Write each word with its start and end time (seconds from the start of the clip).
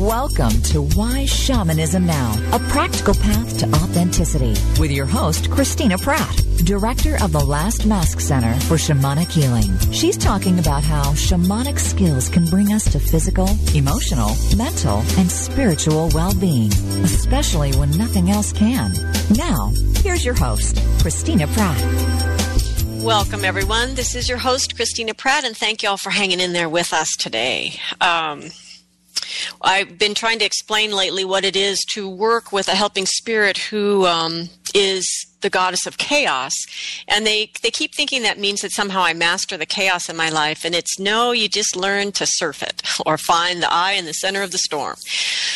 Welcome 0.00 0.62
to 0.72 0.80
Why 0.80 1.26
Shamanism 1.26 2.06
Now, 2.06 2.34
a 2.54 2.58
practical 2.70 3.12
path 3.12 3.58
to 3.58 3.66
authenticity 3.66 4.54
with 4.80 4.90
your 4.90 5.04
host, 5.04 5.50
Christina 5.50 5.98
Pratt, 5.98 6.42
director 6.64 7.22
of 7.22 7.32
the 7.32 7.44
Last 7.44 7.84
Mask 7.84 8.18
Center 8.18 8.58
for 8.60 8.76
Shamanic 8.76 9.30
Healing. 9.30 9.78
She's 9.92 10.16
talking 10.16 10.58
about 10.58 10.84
how 10.84 11.12
shamanic 11.12 11.78
skills 11.78 12.30
can 12.30 12.46
bring 12.46 12.72
us 12.72 12.90
to 12.92 12.98
physical, 12.98 13.50
emotional, 13.74 14.30
mental, 14.56 15.00
and 15.18 15.30
spiritual 15.30 16.08
well-being, 16.14 16.72
especially 17.04 17.72
when 17.72 17.90
nothing 17.98 18.30
else 18.30 18.54
can. 18.54 18.94
Now, 19.36 19.70
here's 19.96 20.24
your 20.24 20.34
host, 20.34 20.82
Christina 21.02 21.46
Pratt. 21.48 21.78
Welcome, 23.02 23.44
everyone. 23.44 23.96
This 23.96 24.14
is 24.14 24.30
your 24.30 24.38
host, 24.38 24.76
Christina 24.76 25.12
Pratt, 25.12 25.44
and 25.44 25.54
thank 25.54 25.82
you 25.82 25.90
all 25.90 25.98
for 25.98 26.08
hanging 26.08 26.40
in 26.40 26.54
there 26.54 26.70
with 26.70 26.94
us 26.94 27.10
today. 27.18 27.78
Um, 28.00 28.50
I've 29.62 29.98
been 29.98 30.14
trying 30.14 30.38
to 30.40 30.44
explain 30.44 30.92
lately 30.92 31.24
what 31.24 31.44
it 31.44 31.56
is 31.56 31.78
to 31.92 32.08
work 32.08 32.52
with 32.52 32.68
a 32.68 32.74
helping 32.74 33.06
spirit 33.06 33.58
who 33.58 34.06
um, 34.06 34.48
is 34.74 35.06
the 35.40 35.50
goddess 35.50 35.86
of 35.86 35.98
chaos 35.98 36.52
and 37.08 37.26
they 37.26 37.50
they 37.62 37.70
keep 37.70 37.94
thinking 37.94 38.22
that 38.22 38.38
means 38.38 38.60
that 38.60 38.72
somehow 38.72 39.02
I 39.02 39.14
master 39.14 39.56
the 39.56 39.66
chaos 39.66 40.08
in 40.08 40.16
my 40.16 40.28
life 40.28 40.64
and 40.64 40.74
it's 40.74 40.98
no 40.98 41.32
you 41.32 41.48
just 41.48 41.76
learn 41.76 42.12
to 42.12 42.26
surf 42.26 42.62
it 42.62 42.82
or 43.06 43.18
find 43.18 43.62
the 43.62 43.72
eye 43.72 43.92
in 43.92 44.04
the 44.04 44.12
center 44.12 44.42
of 44.42 44.52
the 44.52 44.58
storm. 44.58 44.96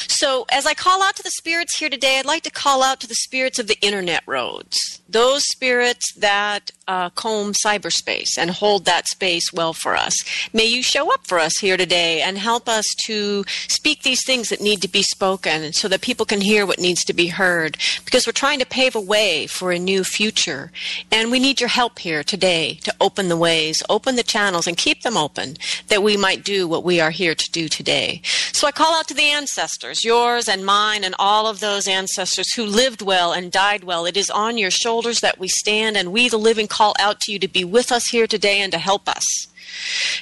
So 0.06 0.46
as 0.50 0.66
I 0.66 0.74
call 0.74 1.02
out 1.02 1.16
to 1.16 1.22
the 1.22 1.30
spirits 1.30 1.76
here 1.76 1.90
today 1.90 2.18
I'd 2.18 2.26
like 2.26 2.42
to 2.44 2.50
call 2.50 2.82
out 2.82 3.00
to 3.00 3.06
the 3.06 3.14
spirits 3.14 3.58
of 3.58 3.66
the 3.66 3.78
internet 3.80 4.22
roads. 4.26 4.76
Those 5.08 5.42
spirits 5.46 6.12
that 6.14 6.70
uh, 6.88 7.10
comb 7.10 7.52
cyberspace 7.52 8.36
and 8.38 8.50
hold 8.50 8.84
that 8.84 9.06
space 9.08 9.52
well 9.52 9.72
for 9.72 9.96
us. 9.96 10.14
May 10.52 10.64
you 10.64 10.82
show 10.82 11.12
up 11.12 11.26
for 11.26 11.38
us 11.38 11.52
here 11.60 11.76
today 11.76 12.20
and 12.22 12.38
help 12.38 12.68
us 12.68 12.84
to 13.06 13.44
speak 13.68 14.02
these 14.02 14.24
things 14.24 14.48
that 14.48 14.60
need 14.60 14.82
to 14.82 14.88
be 14.88 15.02
spoken 15.02 15.72
so 15.72 15.88
that 15.88 16.00
people 16.00 16.26
can 16.26 16.40
hear 16.40 16.66
what 16.66 16.78
needs 16.78 17.04
to 17.04 17.12
be 17.12 17.28
heard 17.28 17.76
because 18.04 18.26
we're 18.26 18.32
trying 18.32 18.58
to 18.58 18.66
pave 18.66 18.94
a 18.94 19.00
way 19.00 19.46
for 19.46 19.72
a 19.74 19.78
new 19.78 20.04
future. 20.04 20.72
And 21.12 21.30
we 21.30 21.38
need 21.38 21.60
your 21.60 21.68
help 21.68 21.98
here 21.98 22.24
today 22.24 22.74
to 22.84 22.94
open 23.00 23.28
the 23.28 23.36
ways, 23.36 23.82
open 23.88 24.16
the 24.16 24.22
channels, 24.22 24.66
and 24.66 24.76
keep 24.76 25.02
them 25.02 25.16
open 25.16 25.56
that 25.88 26.02
we 26.02 26.16
might 26.16 26.44
do 26.44 26.66
what 26.66 26.84
we 26.84 27.00
are 27.00 27.10
here 27.10 27.34
to 27.34 27.50
do 27.50 27.68
today. 27.68 28.22
So 28.52 28.66
I 28.66 28.72
call 28.72 28.94
out 28.94 29.08
to 29.08 29.14
the 29.14 29.30
ancestors, 29.30 30.04
yours 30.04 30.48
and 30.48 30.64
mine, 30.64 31.04
and 31.04 31.14
all 31.18 31.46
of 31.46 31.60
those 31.60 31.86
ancestors 31.86 32.54
who 32.54 32.64
lived 32.64 33.02
well 33.02 33.32
and 33.32 33.52
died 33.52 33.84
well. 33.84 34.06
It 34.06 34.16
is 34.16 34.30
on 34.30 34.56
your 34.56 34.70
shoulders 34.70 35.20
that 35.20 35.38
we 35.38 35.48
stand, 35.48 35.96
and 35.96 36.12
we, 36.12 36.28
the 36.28 36.38
living, 36.38 36.68
call 36.68 36.94
out 36.98 37.20
to 37.20 37.32
you 37.32 37.38
to 37.40 37.48
be 37.48 37.64
with 37.64 37.92
us 37.92 38.06
here 38.10 38.26
today 38.26 38.60
and 38.60 38.72
to 38.72 38.78
help 38.78 39.08
us. 39.08 39.24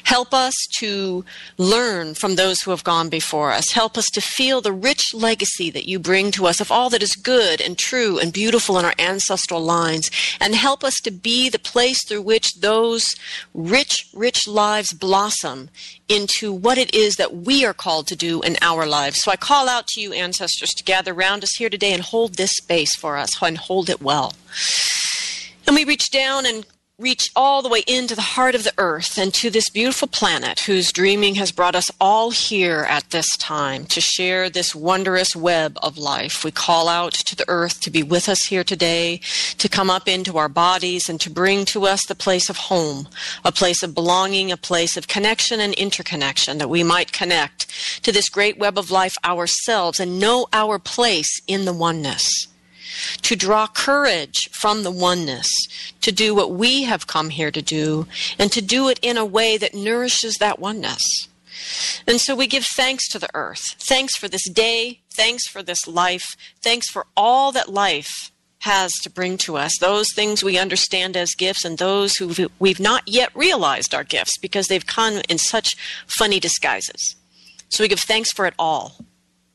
Help 0.04 0.34
us 0.34 0.54
to 0.78 1.24
learn 1.58 2.14
from 2.14 2.34
those 2.34 2.60
who 2.60 2.70
have 2.70 2.84
gone 2.84 3.08
before 3.08 3.52
us. 3.52 3.72
Help 3.72 3.96
us 3.96 4.06
to 4.12 4.20
feel 4.20 4.60
the 4.60 4.72
rich 4.72 5.14
legacy 5.14 5.70
that 5.70 5.88
you 5.88 5.98
bring 5.98 6.30
to 6.32 6.46
us 6.46 6.60
of 6.60 6.70
all 6.70 6.90
that 6.90 7.02
is 7.02 7.14
good 7.14 7.60
and 7.60 7.78
true 7.78 8.18
and 8.18 8.32
beautiful 8.32 8.78
in 8.78 8.84
our 8.84 8.94
ancestral 8.98 9.62
lines. 9.62 10.10
And 10.40 10.54
help 10.54 10.84
us 10.84 10.94
to 11.04 11.10
be 11.10 11.48
the 11.48 11.58
place 11.58 12.06
through 12.06 12.22
which 12.22 12.54
those 12.60 13.06
rich, 13.54 14.08
rich 14.14 14.46
lives 14.46 14.92
blossom 14.92 15.70
into 16.08 16.52
what 16.52 16.78
it 16.78 16.94
is 16.94 17.16
that 17.16 17.34
we 17.34 17.64
are 17.64 17.74
called 17.74 18.06
to 18.08 18.16
do 18.16 18.42
in 18.42 18.56
our 18.60 18.86
lives. 18.86 19.20
So 19.22 19.30
I 19.30 19.36
call 19.36 19.68
out 19.68 19.86
to 19.88 20.00
you, 20.00 20.12
ancestors, 20.12 20.70
to 20.70 20.84
gather 20.84 21.12
around 21.12 21.42
us 21.42 21.56
here 21.56 21.70
today 21.70 21.92
and 21.92 22.02
hold 22.02 22.34
this 22.34 22.52
space 22.52 22.94
for 22.94 23.16
us 23.16 23.40
and 23.42 23.56
hold 23.56 23.88
it 23.88 24.02
well. 24.02 24.34
And 25.66 25.76
we 25.76 25.84
reach 25.84 26.10
down 26.10 26.44
and 26.44 26.66
reach 27.02 27.30
all 27.34 27.62
the 27.62 27.68
way 27.68 27.82
into 27.88 28.14
the 28.14 28.22
heart 28.22 28.54
of 28.54 28.62
the 28.62 28.72
earth 28.78 29.18
and 29.18 29.34
to 29.34 29.50
this 29.50 29.68
beautiful 29.68 30.06
planet 30.06 30.60
whose 30.60 30.92
dreaming 30.92 31.34
has 31.34 31.50
brought 31.50 31.74
us 31.74 31.90
all 32.00 32.30
here 32.30 32.86
at 32.88 33.10
this 33.10 33.36
time 33.38 33.84
to 33.86 34.00
share 34.00 34.48
this 34.48 34.72
wondrous 34.72 35.34
web 35.34 35.76
of 35.82 35.98
life. 35.98 36.44
We 36.44 36.52
call 36.52 36.88
out 36.88 37.12
to 37.12 37.34
the 37.34 37.44
earth 37.48 37.80
to 37.80 37.90
be 37.90 38.04
with 38.04 38.28
us 38.28 38.44
here 38.44 38.62
today, 38.62 39.20
to 39.58 39.68
come 39.68 39.90
up 39.90 40.06
into 40.06 40.38
our 40.38 40.48
bodies 40.48 41.08
and 41.08 41.20
to 41.22 41.28
bring 41.28 41.64
to 41.66 41.86
us 41.86 42.06
the 42.06 42.14
place 42.14 42.48
of 42.48 42.56
home, 42.56 43.08
a 43.44 43.50
place 43.50 43.82
of 43.82 43.94
belonging, 43.94 44.52
a 44.52 44.56
place 44.56 44.96
of 44.96 45.08
connection 45.08 45.58
and 45.58 45.74
interconnection 45.74 46.58
that 46.58 46.70
we 46.70 46.84
might 46.84 47.12
connect 47.12 47.66
to 48.04 48.12
this 48.12 48.28
great 48.28 48.58
web 48.58 48.78
of 48.78 48.92
life 48.92 49.14
ourselves 49.24 49.98
and 49.98 50.20
know 50.20 50.46
our 50.52 50.78
place 50.78 51.40
in 51.48 51.64
the 51.64 51.72
oneness 51.72 52.46
to 53.22 53.36
draw 53.36 53.66
courage 53.66 54.48
from 54.52 54.82
the 54.82 54.90
oneness, 54.90 55.48
to 56.00 56.12
do 56.12 56.34
what 56.34 56.52
we 56.52 56.84
have 56.84 57.06
come 57.06 57.30
here 57.30 57.50
to 57.50 57.62
do, 57.62 58.06
and 58.38 58.52
to 58.52 58.62
do 58.62 58.88
it 58.88 58.98
in 59.02 59.16
a 59.16 59.24
way 59.24 59.56
that 59.56 59.74
nourishes 59.74 60.36
that 60.36 60.58
oneness. 60.58 61.02
And 62.06 62.20
so 62.20 62.34
we 62.34 62.46
give 62.46 62.64
thanks 62.64 63.08
to 63.10 63.18
the 63.18 63.30
earth. 63.34 63.62
Thanks 63.78 64.16
for 64.16 64.28
this 64.28 64.48
day. 64.48 65.00
Thanks 65.12 65.46
for 65.46 65.62
this 65.62 65.86
life. 65.86 66.36
Thanks 66.60 66.88
for 66.90 67.06
all 67.16 67.52
that 67.52 67.68
life 67.68 68.30
has 68.60 68.92
to 69.02 69.10
bring 69.10 69.36
to 69.36 69.56
us. 69.56 69.76
Those 69.78 70.12
things 70.14 70.42
we 70.42 70.58
understand 70.58 71.16
as 71.16 71.34
gifts 71.34 71.64
and 71.64 71.78
those 71.78 72.14
who 72.16 72.48
we've 72.58 72.80
not 72.80 73.06
yet 73.06 73.34
realized 73.34 73.94
are 73.94 74.04
gifts 74.04 74.38
because 74.38 74.68
they've 74.68 74.86
come 74.86 75.20
in 75.28 75.38
such 75.38 75.70
funny 76.06 76.38
disguises. 76.38 77.16
So 77.70 77.82
we 77.82 77.88
give 77.88 78.00
thanks 78.00 78.32
for 78.32 78.46
it 78.46 78.54
all 78.58 79.04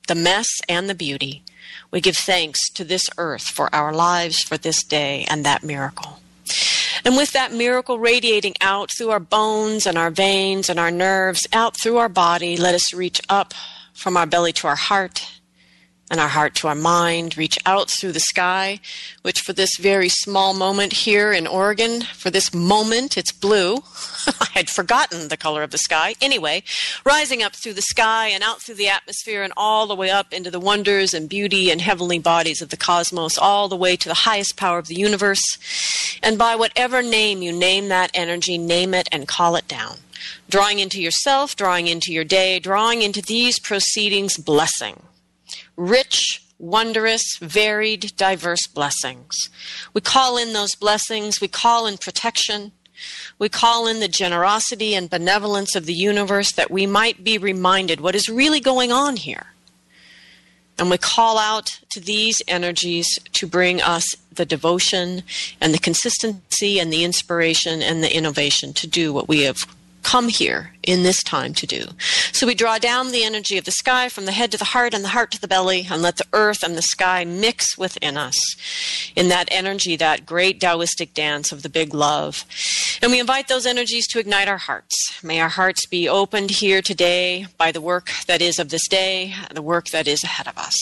the 0.08 0.16
mess 0.16 0.48
and 0.68 0.90
the 0.90 0.96
beauty. 0.96 1.44
We 1.92 2.02
give 2.02 2.18
thanks 2.18 2.70
to 2.72 2.84
this 2.84 3.06
earth 3.18 3.44
for 3.44 3.74
our 3.74 3.94
lives 3.94 4.42
for 4.42 4.58
this 4.58 4.84
day 4.84 5.26
and 5.30 5.46
that 5.46 5.64
miracle. 5.64 6.20
And 7.06 7.16
with 7.16 7.32
that 7.32 7.54
miracle 7.54 8.00
radiating 8.00 8.56
out 8.60 8.90
through 8.98 9.12
our 9.12 9.20
bones 9.20 9.86
and 9.86 9.98
our 9.98 10.10
veins 10.10 10.70
and 10.70 10.80
our 10.80 10.92
nerves, 10.92 11.48
out 11.54 11.80
through 11.80 11.98
our 11.98 12.10
body, 12.10 12.58
let 12.58 12.76
us 12.76 12.94
reach 12.94 13.22
up 13.30 13.54
from 13.94 14.18
our 14.18 14.26
belly 14.26 14.54
to 14.54 14.68
our 14.68 14.76
heart 14.76 15.37
and 16.10 16.22
our 16.22 16.30
heart 16.30 16.56
to 16.56 16.68
our 16.68 16.76
mind, 16.76 17.38
reach 17.38 17.58
out 17.66 17.92
through 17.92 18.14
the 18.14 18.20
sky, 18.20 18.80
which 19.24 19.42
for 19.42 19.52
this 19.52 19.78
very 19.78 20.08
small 20.08 20.54
moment 20.54 20.94
here 20.94 21.34
in 21.34 21.46
Oregon, 21.46 22.02
for 22.02 22.30
this 22.30 22.54
moment, 22.54 23.18
it's 23.18 23.34
blue. 23.34 23.76
I 24.40 24.48
had 24.54 24.70
forgotten 24.70 25.28
the 25.28 25.36
color 25.36 25.64
of 25.64 25.72
the 25.72 25.78
sky. 25.78 26.16
Anyway, 26.22 26.64
rising 27.06 27.44
up 27.44 27.54
through 27.54 27.74
the 27.74 27.82
sky 27.82 28.28
and 28.28 28.42
out 28.42 28.62
through 28.62 28.76
the 28.76 28.88
atmosphere 28.88 29.44
and 29.44 29.52
all 29.58 29.86
the 29.86 29.96
way 29.96 30.10
up 30.10 30.32
into 30.32 30.50
the 30.50 30.62
wonders 30.62 31.14
and 31.14 31.28
beauty 31.28 31.70
and 31.70 31.82
heavenly 31.82 32.20
bodies 32.20 32.62
of 32.62 32.70
the 32.70 32.78
cosmos, 32.78 33.38
all 33.38 33.68
the 33.68 33.76
way 33.76 33.98
to 33.98 34.08
the 34.08 34.14
highest 34.14 34.56
power 34.56 34.80
of 34.80 34.88
the 34.88 34.96
universe. 34.96 35.58
And 36.24 36.38
by 36.38 36.56
whatever 36.56 37.02
name 37.02 37.42
you 37.42 37.52
name 37.52 37.90
that 37.90 38.12
energy, 38.14 38.58
name 38.58 38.94
it 38.94 39.10
and 39.12 39.28
call 39.28 39.58
it 39.58 39.68
down. 39.68 39.98
Drawing 40.50 40.80
into 40.80 41.02
yourself, 41.02 41.56
drawing 41.58 41.88
into 41.88 42.14
your 42.14 42.24
day, 42.24 42.60
drawing 42.60 43.02
into 43.02 43.22
these 43.22 43.60
proceedings 43.60 44.38
blessing 44.38 45.02
rich, 45.78 46.44
wondrous, 46.60 47.38
varied, 47.40 48.14
diverse 48.18 48.68
blessings. 48.68 49.36
We 49.94 50.02
call 50.02 50.38
in 50.38 50.54
those 50.54 50.76
blessings, 50.76 51.40
we 51.40 51.48
call 51.48 51.86
in 51.86 51.98
protection, 51.98 52.72
we 53.38 53.48
call 53.48 53.88
in 53.88 54.00
the 54.00 54.08
generosity 54.08 54.96
and 54.96 55.10
benevolence 55.10 55.76
of 55.76 55.86
the 55.86 55.94
universe 55.94 56.52
that 56.54 56.72
we 56.72 56.88
might 56.88 57.24
be 57.24 57.38
reminded 57.38 58.02
what 58.02 58.16
is 58.16 58.28
really 58.28 58.60
going 58.60 58.92
on 58.92 59.16
here. 59.18 59.48
And 60.80 60.90
we 60.90 60.98
call 60.98 61.38
out 61.38 61.80
to 61.90 62.00
these 62.00 62.42
energies 62.48 63.08
to 63.34 63.48
bring 63.48 63.82
us 63.82 64.16
the 64.32 64.46
devotion 64.46 65.24
and 65.60 65.74
the 65.74 65.80
consistency 65.80 66.80
and 66.80 66.94
the 66.94 67.04
inspiration 67.04 67.82
and 67.82 68.04
the 68.04 68.16
innovation 68.16 68.74
to 68.74 68.88
do 68.88 69.12
what 69.12 69.28
we 69.28 69.42
have 69.44 69.58
come 70.08 70.30
here 70.30 70.72
in 70.84 71.04
this 71.04 71.22
time 71.22 71.54
to 71.54 71.68
do. 71.68 71.84
So 72.32 72.48
we 72.48 72.56
draw 72.56 72.78
down 72.78 73.12
the 73.12 73.26
energy 73.26 73.58
of 73.58 73.66
the 73.66 73.72
sky 73.72 74.08
from 74.08 74.24
the 74.24 74.32
head 74.32 74.54
to 74.54 74.58
the 74.58 74.72
heart 74.74 74.94
and 74.94 75.04
the 75.04 75.10
heart 75.10 75.32
to 75.32 75.42
the 75.42 75.50
belly 75.50 75.86
and 75.92 76.02
let 76.02 76.16
the 76.16 76.28
earth 76.32 76.64
and 76.64 76.78
the 76.78 76.82
sky 76.82 77.26
mix 77.26 77.78
within 77.78 78.16
us 78.16 78.38
in 79.18 79.28
that 79.28 79.50
energy, 79.52 79.98
that 79.98 80.26
great 80.26 80.62
Taoistic 80.62 81.14
dance 81.14 81.52
of 81.52 81.62
the 81.62 81.68
big 81.68 81.94
love. 81.94 82.46
And 83.02 83.12
we 83.12 83.20
invite 83.20 83.50
those 83.50 83.66
energies 83.66 84.08
to 84.08 84.20
ignite 84.20 84.48
our 84.48 84.58
hearts. 84.58 84.96
May 85.22 85.42
our 85.42 85.50
hearts 85.50 85.86
be 85.86 86.08
opened 86.08 86.52
here 86.52 86.82
today 86.82 87.48
by 87.58 87.74
the 87.74 87.82
work 87.82 88.10
that 88.28 88.42
is 88.42 88.60
of 88.60 88.70
this 88.70 88.88
day, 88.88 89.36
the 89.54 89.62
work 89.62 89.90
that 89.90 90.08
is 90.08 90.24
ahead 90.24 90.48
of 90.48 90.58
us. 90.58 90.78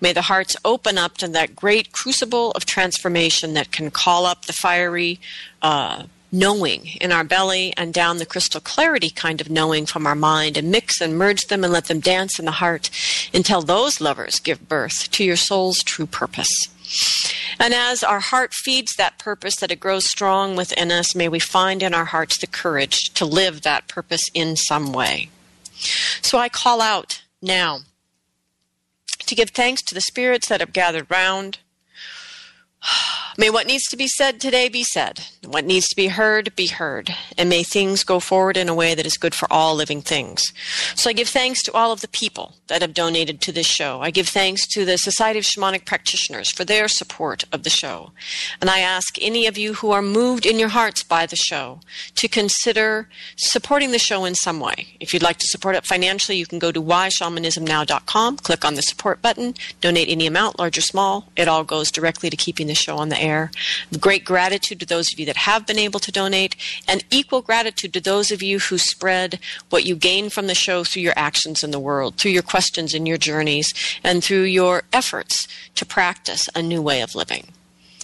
May 0.00 0.14
the 0.14 0.22
hearts 0.22 0.56
open 0.64 0.96
up 0.96 1.18
to 1.18 1.28
that 1.28 1.54
great 1.54 1.92
crucible 1.92 2.52
of 2.52 2.64
transformation 2.64 3.52
that 3.52 3.70
can 3.70 3.90
call 3.90 4.24
up 4.24 4.46
the 4.46 4.54
fiery 4.54 5.20
uh, 5.60 6.04
knowing 6.32 6.86
in 7.00 7.12
our 7.12 7.24
belly 7.24 7.72
and 7.76 7.94
down 7.94 8.18
the 8.18 8.26
crystal 8.26 8.60
clarity 8.60 9.10
kind 9.10 9.40
of 9.40 9.50
knowing 9.50 9.86
from 9.86 10.06
our 10.06 10.14
mind 10.14 10.56
and 10.56 10.70
mix 10.70 11.00
and 11.00 11.16
merge 11.16 11.46
them 11.46 11.64
and 11.64 11.72
let 11.72 11.86
them 11.86 12.00
dance 12.00 12.38
in 12.38 12.44
the 12.44 12.50
heart 12.52 12.90
until 13.32 13.62
those 13.62 14.00
lovers 14.00 14.40
give 14.40 14.68
birth 14.68 15.10
to 15.10 15.24
your 15.24 15.36
soul's 15.36 15.82
true 15.82 16.06
purpose. 16.06 16.68
And 17.58 17.74
as 17.74 18.02
our 18.02 18.20
heart 18.20 18.52
feeds 18.54 18.94
that 18.96 19.18
purpose, 19.18 19.56
that 19.56 19.72
it 19.72 19.80
grows 19.80 20.06
strong 20.06 20.56
within 20.56 20.92
us, 20.92 21.14
may 21.14 21.28
we 21.28 21.38
find 21.38 21.82
in 21.82 21.94
our 21.94 22.04
hearts 22.04 22.38
the 22.38 22.46
courage 22.46 23.12
to 23.14 23.24
live 23.24 23.62
that 23.62 23.88
purpose 23.88 24.22
in 24.34 24.56
some 24.56 24.92
way. 24.92 25.30
So 26.22 26.38
I 26.38 26.48
call 26.48 26.80
out 26.80 27.22
now 27.42 27.80
to 29.18 29.34
give 29.34 29.50
thanks 29.50 29.82
to 29.82 29.94
the 29.94 30.00
spirits 30.00 30.48
that 30.48 30.60
have 30.60 30.72
gathered 30.72 31.10
round 31.10 31.58
May 33.38 33.50
what 33.50 33.66
needs 33.66 33.84
to 33.88 33.96
be 33.96 34.08
said 34.08 34.40
today 34.40 34.70
be 34.70 34.82
said. 34.82 35.20
What 35.44 35.66
needs 35.66 35.86
to 35.88 35.96
be 35.96 36.06
heard 36.08 36.56
be 36.56 36.68
heard. 36.68 37.14
And 37.36 37.50
may 37.50 37.62
things 37.62 38.02
go 38.02 38.18
forward 38.18 38.56
in 38.56 38.68
a 38.68 38.74
way 38.74 38.94
that 38.94 39.04
is 39.04 39.18
good 39.18 39.34
for 39.34 39.46
all 39.52 39.74
living 39.74 40.00
things. 40.00 40.42
So 40.94 41.10
I 41.10 41.12
give 41.12 41.28
thanks 41.28 41.62
to 41.64 41.72
all 41.74 41.92
of 41.92 42.00
the 42.00 42.08
people 42.08 42.54
that 42.68 42.80
have 42.80 42.94
donated 42.94 43.42
to 43.42 43.52
this 43.52 43.66
show. 43.66 44.00
I 44.00 44.10
give 44.10 44.28
thanks 44.28 44.66
to 44.68 44.86
the 44.86 44.96
Society 44.96 45.38
of 45.38 45.44
Shamanic 45.44 45.84
Practitioners 45.84 46.50
for 46.50 46.64
their 46.64 46.88
support 46.88 47.44
of 47.52 47.62
the 47.62 47.70
show. 47.70 48.12
And 48.60 48.70
I 48.70 48.80
ask 48.80 49.20
any 49.20 49.46
of 49.46 49.58
you 49.58 49.74
who 49.74 49.90
are 49.90 50.02
moved 50.02 50.46
in 50.46 50.58
your 50.58 50.70
hearts 50.70 51.02
by 51.02 51.26
the 51.26 51.36
show 51.36 51.80
to 52.14 52.28
consider 52.28 53.08
supporting 53.36 53.92
the 53.92 53.98
show 53.98 54.24
in 54.24 54.34
some 54.34 54.60
way. 54.60 54.96
If 54.98 55.12
you'd 55.12 55.22
like 55.22 55.38
to 55.38 55.46
support 55.46 55.76
it 55.76 55.84
financially, 55.84 56.38
you 56.38 56.46
can 56.46 56.58
go 56.58 56.72
to 56.72 56.82
whyshamanismnow.com, 56.82 58.38
click 58.38 58.64
on 58.64 58.74
the 58.74 58.82
support 58.82 59.20
button, 59.20 59.54
donate 59.82 60.08
any 60.08 60.26
amount, 60.26 60.58
large 60.58 60.78
or 60.78 60.82
small. 60.82 61.28
It 61.36 61.48
all 61.48 61.64
goes 61.64 61.90
directly 61.90 62.30
to 62.30 62.36
keeping 62.36 62.66
the 62.66 62.74
show 62.76 62.96
on 62.96 63.08
the 63.08 63.20
air. 63.20 63.50
Great 63.98 64.24
gratitude 64.24 64.78
to 64.80 64.86
those 64.86 65.12
of 65.12 65.18
you 65.18 65.26
that 65.26 65.36
have 65.38 65.66
been 65.66 65.78
able 65.78 66.00
to 66.00 66.12
donate, 66.12 66.54
and 66.86 67.04
equal 67.10 67.42
gratitude 67.42 67.92
to 67.94 68.00
those 68.00 68.30
of 68.30 68.42
you 68.42 68.58
who 68.58 68.78
spread 68.78 69.38
what 69.70 69.84
you 69.84 69.96
gain 69.96 70.30
from 70.30 70.46
the 70.46 70.54
show 70.54 70.84
through 70.84 71.02
your 71.02 71.14
actions 71.16 71.64
in 71.64 71.70
the 71.72 71.80
world, 71.80 72.16
through 72.16 72.30
your 72.30 72.42
questions 72.42 72.94
in 72.94 73.06
your 73.06 73.18
journeys, 73.18 73.72
and 74.04 74.22
through 74.22 74.42
your 74.42 74.84
efforts 74.92 75.48
to 75.74 75.84
practice 75.84 76.48
a 76.54 76.62
new 76.62 76.80
way 76.82 77.00
of 77.00 77.14
living. 77.14 77.48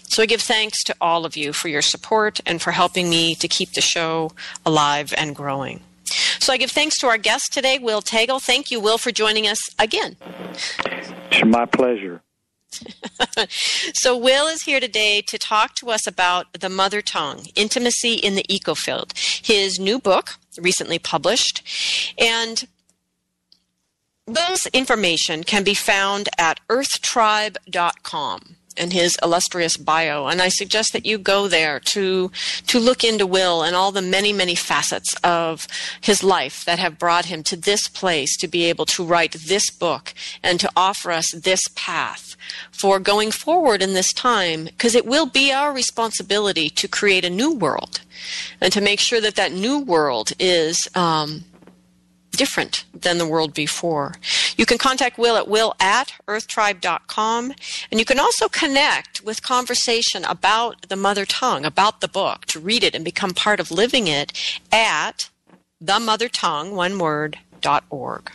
So 0.08 0.22
I 0.22 0.26
give 0.26 0.42
thanks 0.42 0.82
to 0.84 0.96
all 1.00 1.24
of 1.24 1.36
you 1.36 1.54
for 1.54 1.68
your 1.68 1.80
support 1.80 2.38
and 2.44 2.60
for 2.60 2.72
helping 2.72 3.08
me 3.08 3.34
to 3.36 3.48
keep 3.48 3.72
the 3.72 3.80
show 3.80 4.32
alive 4.66 5.14
and 5.16 5.34
growing. 5.34 5.80
So 6.38 6.52
I 6.52 6.58
give 6.58 6.70
thanks 6.70 6.98
to 6.98 7.06
our 7.06 7.16
guest 7.16 7.52
today, 7.52 7.78
Will 7.78 8.02
Taegel. 8.02 8.42
Thank 8.42 8.70
you, 8.70 8.78
Will, 8.78 8.98
for 8.98 9.10
joining 9.10 9.46
us 9.46 9.58
again. 9.78 10.16
It's 10.84 11.44
my 11.44 11.64
pleasure. 11.64 12.20
so, 13.94 14.16
Will 14.16 14.46
is 14.46 14.62
here 14.62 14.80
today 14.80 15.22
to 15.28 15.38
talk 15.38 15.74
to 15.76 15.90
us 15.90 16.06
about 16.06 16.52
the 16.52 16.68
mother 16.68 17.02
tongue, 17.02 17.46
intimacy 17.54 18.14
in 18.14 18.34
the 18.34 18.44
ecofield, 18.48 19.12
his 19.16 19.78
new 19.78 19.98
book, 19.98 20.36
recently 20.58 20.98
published. 20.98 21.62
And 22.18 22.66
Will's 24.26 24.66
information 24.72 25.44
can 25.44 25.64
be 25.64 25.74
found 25.74 26.28
at 26.38 26.60
earthtribe.com 26.68 28.56
and 28.76 28.92
his 28.92 29.16
illustrious 29.22 29.76
bio 29.76 30.26
and 30.26 30.40
i 30.40 30.48
suggest 30.48 30.92
that 30.92 31.06
you 31.06 31.18
go 31.18 31.48
there 31.48 31.80
to 31.80 32.30
to 32.66 32.78
look 32.78 33.04
into 33.04 33.26
will 33.26 33.62
and 33.62 33.76
all 33.76 33.92
the 33.92 34.02
many 34.02 34.32
many 34.32 34.54
facets 34.54 35.14
of 35.22 35.66
his 36.00 36.22
life 36.22 36.64
that 36.64 36.78
have 36.78 36.98
brought 36.98 37.26
him 37.26 37.42
to 37.42 37.56
this 37.56 37.88
place 37.88 38.36
to 38.36 38.48
be 38.48 38.64
able 38.64 38.86
to 38.86 39.04
write 39.04 39.32
this 39.32 39.70
book 39.70 40.14
and 40.42 40.60
to 40.60 40.70
offer 40.76 41.10
us 41.10 41.30
this 41.32 41.60
path 41.74 42.36
for 42.70 42.98
going 42.98 43.30
forward 43.30 43.82
in 43.82 43.94
this 43.94 44.12
time 44.12 44.64
because 44.64 44.94
it 44.94 45.06
will 45.06 45.26
be 45.26 45.52
our 45.52 45.72
responsibility 45.72 46.68
to 46.68 46.88
create 46.88 47.24
a 47.24 47.30
new 47.30 47.54
world 47.54 48.00
and 48.60 48.72
to 48.72 48.80
make 48.80 49.00
sure 49.00 49.20
that 49.20 49.36
that 49.36 49.52
new 49.52 49.78
world 49.80 50.32
is 50.38 50.88
um, 50.94 51.44
different 52.32 52.84
than 52.92 53.18
the 53.18 53.26
world 53.26 53.54
before. 53.54 54.14
You 54.56 54.66
can 54.66 54.78
contact 54.78 55.18
Will 55.18 55.36
at 55.36 55.48
will 55.48 55.74
at 55.78 56.14
earthtribe.com. 56.26 57.52
And 57.90 58.00
you 58.00 58.04
can 58.04 58.18
also 58.18 58.48
connect 58.48 59.22
with 59.22 59.42
conversation 59.42 60.24
about 60.24 60.88
the 60.88 60.96
mother 60.96 61.24
tongue, 61.24 61.64
about 61.64 62.00
the 62.00 62.08
book, 62.08 62.46
to 62.46 62.60
read 62.60 62.82
it 62.82 62.94
and 62.94 63.04
become 63.04 63.32
part 63.32 63.60
of 63.60 63.70
living 63.70 64.06
it 64.08 64.32
at 64.72 65.30
the 65.80 66.00
mother 66.00 66.28
tongue, 66.28 66.74
one 66.74 66.98
word, 66.98 67.38
dot 67.60 67.84
org. 67.90 68.30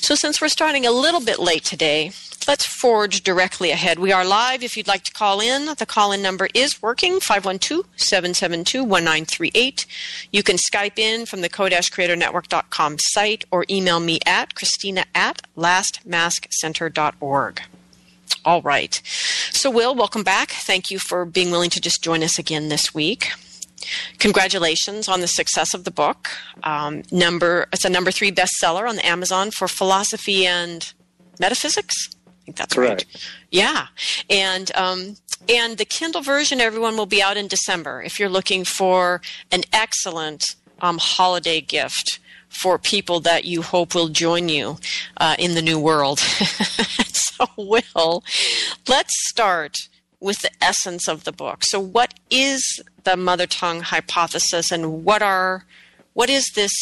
So 0.00 0.14
since 0.14 0.40
we're 0.40 0.48
starting 0.48 0.86
a 0.86 0.92
little 0.92 1.20
bit 1.20 1.38
late 1.38 1.64
today, 1.64 2.12
let's 2.50 2.66
forge 2.66 3.22
directly 3.22 3.70
ahead. 3.70 4.00
We 4.00 4.10
are 4.10 4.24
live. 4.24 4.64
If 4.64 4.76
you'd 4.76 4.88
like 4.88 5.04
to 5.04 5.12
call 5.12 5.38
in, 5.38 5.66
the 5.78 5.86
call 5.86 6.10
in 6.10 6.20
number 6.20 6.48
is 6.52 6.82
working 6.82 7.20
512 7.20 7.86
772 7.94 8.82
1938. 8.82 9.86
You 10.32 10.42
can 10.42 10.56
Skype 10.56 10.98
in 10.98 11.26
from 11.26 11.42
the 11.42 11.48
co-creatornetwork.com 11.48 12.96
site 12.98 13.44
or 13.52 13.64
email 13.70 14.00
me 14.00 14.18
at 14.26 14.56
Christina 14.56 15.04
at 15.14 15.42
lastmaskcenter.org. 15.56 17.62
All 18.44 18.62
right. 18.62 19.00
So, 19.52 19.70
Will, 19.70 19.94
welcome 19.94 20.24
back. 20.24 20.50
Thank 20.50 20.90
you 20.90 20.98
for 20.98 21.24
being 21.24 21.52
willing 21.52 21.70
to 21.70 21.80
just 21.80 22.02
join 22.02 22.24
us 22.24 22.36
again 22.36 22.68
this 22.68 22.92
week. 22.92 23.30
Congratulations 24.18 25.08
on 25.08 25.20
the 25.20 25.28
success 25.28 25.72
of 25.72 25.84
the 25.84 25.92
book. 25.92 26.30
Um, 26.64 27.04
number 27.12 27.68
it's 27.72 27.84
a 27.84 27.88
number 27.88 28.10
three 28.10 28.32
bestseller 28.32 28.88
on 28.88 28.96
the 28.96 29.06
Amazon 29.06 29.52
for 29.52 29.68
philosophy 29.68 30.48
and 30.48 30.92
metaphysics 31.38 32.10
think 32.50 32.56
that's 32.56 32.74
Correct. 32.74 33.06
right. 33.14 33.30
Yeah, 33.50 33.86
and 34.28 34.74
um, 34.74 35.16
and 35.48 35.78
the 35.78 35.84
Kindle 35.84 36.22
version, 36.22 36.60
everyone 36.60 36.96
will 36.96 37.06
be 37.06 37.22
out 37.22 37.36
in 37.36 37.46
December. 37.46 38.02
If 38.02 38.18
you're 38.18 38.28
looking 38.28 38.64
for 38.64 39.20
an 39.52 39.62
excellent 39.72 40.44
um, 40.80 40.98
holiday 40.98 41.60
gift 41.60 42.18
for 42.48 42.78
people 42.78 43.20
that 43.20 43.44
you 43.44 43.62
hope 43.62 43.94
will 43.94 44.08
join 44.08 44.48
you 44.48 44.78
uh, 45.18 45.36
in 45.38 45.54
the 45.54 45.62
new 45.62 45.78
world. 45.78 46.18
so, 46.18 47.46
Will, 47.56 48.24
let's 48.88 49.12
start 49.28 49.76
with 50.18 50.40
the 50.40 50.50
essence 50.60 51.08
of 51.08 51.24
the 51.24 51.32
book. 51.32 51.62
So, 51.64 51.78
what 51.78 52.14
is 52.30 52.82
the 53.04 53.16
mother 53.16 53.46
tongue 53.46 53.82
hypothesis, 53.82 54.72
and 54.72 55.04
what 55.04 55.22
are 55.22 55.64
what 56.14 56.28
is 56.28 56.50
this 56.54 56.72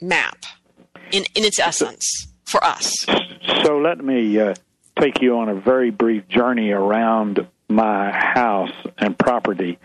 map 0.00 0.44
in 1.10 1.24
in 1.34 1.44
its 1.44 1.58
essence? 1.58 2.29
For 2.50 2.62
us. 2.64 3.06
So 3.64 3.78
let 3.78 4.02
me 4.02 4.38
uh, 4.38 4.54
take 4.98 5.22
you 5.22 5.38
on 5.38 5.48
a 5.48 5.54
very 5.54 5.90
brief 5.90 6.26
journey 6.28 6.70
around 6.70 7.46
my 7.68 8.10
house 8.10 8.74
and 8.98 9.16
property 9.16 9.78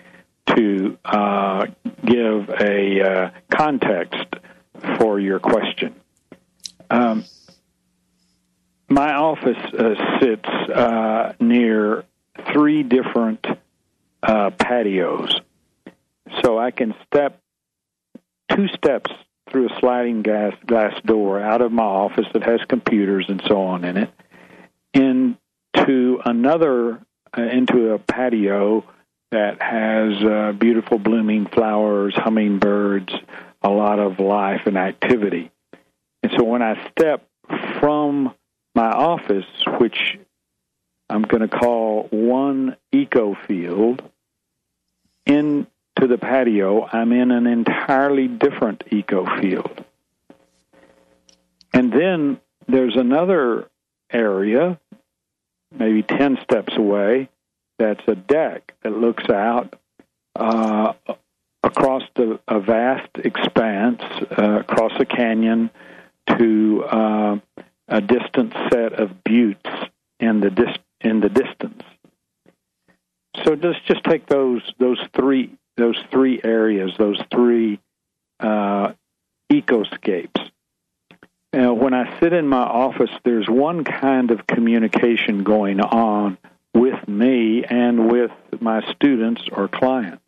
to 0.48 0.98
uh, 1.06 1.68
give 2.04 2.50
a 2.50 3.02
uh, 3.02 3.30
context 3.50 4.26
for 4.98 5.20
your 5.20 5.40
question. 5.40 5.96
Um, 6.90 7.26
my 8.90 9.14
office 9.14 9.74
uh, 9.74 10.20
sits 10.20 10.48
uh, 10.48 11.34
near 11.40 12.04
three 12.54 12.84
different 12.84 13.46
uh, 14.22 14.52
patios, 14.52 15.40
so 16.44 16.58
I 16.58 16.72
can 16.72 16.94
step 17.08 17.42
two 18.50 18.68
steps 18.70 19.12
through 19.56 19.70
a 19.70 19.80
sliding 19.80 20.22
glass 20.22 20.54
glass 20.68 21.00
door 21.06 21.40
out 21.40 21.62
of 21.62 21.72
my 21.72 21.82
office 21.82 22.26
that 22.34 22.44
has 22.44 22.60
computers 22.68 23.26
and 23.30 23.42
so 23.48 23.62
on 23.62 23.86
in 23.86 23.96
it 23.96 24.10
into 24.94 26.20
another 26.26 27.00
uh, 27.38 27.42
into 27.42 27.94
a 27.94 28.00
patio 28.00 28.84
that 29.32 29.62
has 29.62 30.22
uh, 30.22 30.52
beautiful 30.60 31.00
blooming 31.00 31.46
flowers, 31.48 32.14
hummingbirds, 32.18 33.14
a 33.62 33.70
lot 33.70 34.00
of 34.00 34.20
life 34.20 34.64
and 34.66 34.78
activity. 34.78 35.52
And 36.22 36.34
so 36.38 36.44
when 36.44 36.62
I 36.62 36.90
step 36.92 37.26
from 37.80 38.34
my 38.76 38.90
office, 38.92 39.46
which 39.80 40.18
I'm 41.10 41.22
going 41.22 41.48
to 41.48 41.58
call 41.58 42.10
one 42.12 42.76
eco 42.92 43.38
field, 43.48 44.02
in 45.26 45.68
to 45.98 46.08
the 46.08 46.18
patio, 46.18 46.86
I'm 46.86 47.12
in 47.12 47.32
an 47.32 47.48
entirely 47.48 48.28
different 48.28 48.84
eco 48.92 49.26
field. 49.40 49.84
And 51.74 51.92
then 51.92 52.40
there's 52.68 52.96
another 52.96 53.70
area, 54.12 54.80
maybe 55.72 56.04
10 56.04 56.40
steps 56.44 56.76
away, 56.76 57.30
that's 57.78 58.08
a 58.08 58.16
deck 58.16 58.74
that 58.84 58.92
looks 58.92 59.30
out 59.30 59.76
uh, 60.36 60.94
across 61.64 62.04
the, 62.16 62.40
a 62.48 62.60
vast 62.60 63.10
expanse, 63.16 64.02
uh, 64.38 64.60
across 64.60 64.94
a 65.00 65.06
canyon 65.06 65.70
to 66.38 66.84
uh, 66.86 67.38
a 67.88 68.02
distant 68.02 68.54
set 68.72 68.94
of 68.94 69.24
buttes 69.24 69.90
in 70.20 70.40
the 70.40 70.50
dis- 70.50 70.78
in 71.02 71.20
the 71.20 71.30
distance. 71.30 71.84
So 73.44 73.54
let's 73.62 73.80
just 73.86 74.04
take 74.04 74.28
those 74.28 74.62
those 74.80 75.00
three 75.14 75.58
those 75.78 75.98
three 76.12 76.40
areas, 76.44 76.92
those 76.98 77.20
three 77.32 77.80
uh, 78.40 78.94
ecoscapes. 79.52 80.42
Now, 81.54 81.74
when 81.74 81.94
I 81.94 82.20
sit 82.20 82.34
in 82.34 82.48
my 82.48 82.64
office, 82.64 83.12
there's 83.24 83.48
one 83.48 83.84
kind 83.86 84.32
of 84.32 84.46
communication 84.46 85.44
going 85.44 85.80
on 85.80 86.38
with 86.74 87.08
me 87.08 87.64
and 87.64 88.12
with 88.12 88.32
my 88.60 88.82
students 88.92 89.42
or 89.52 89.70
clients. 89.70 90.22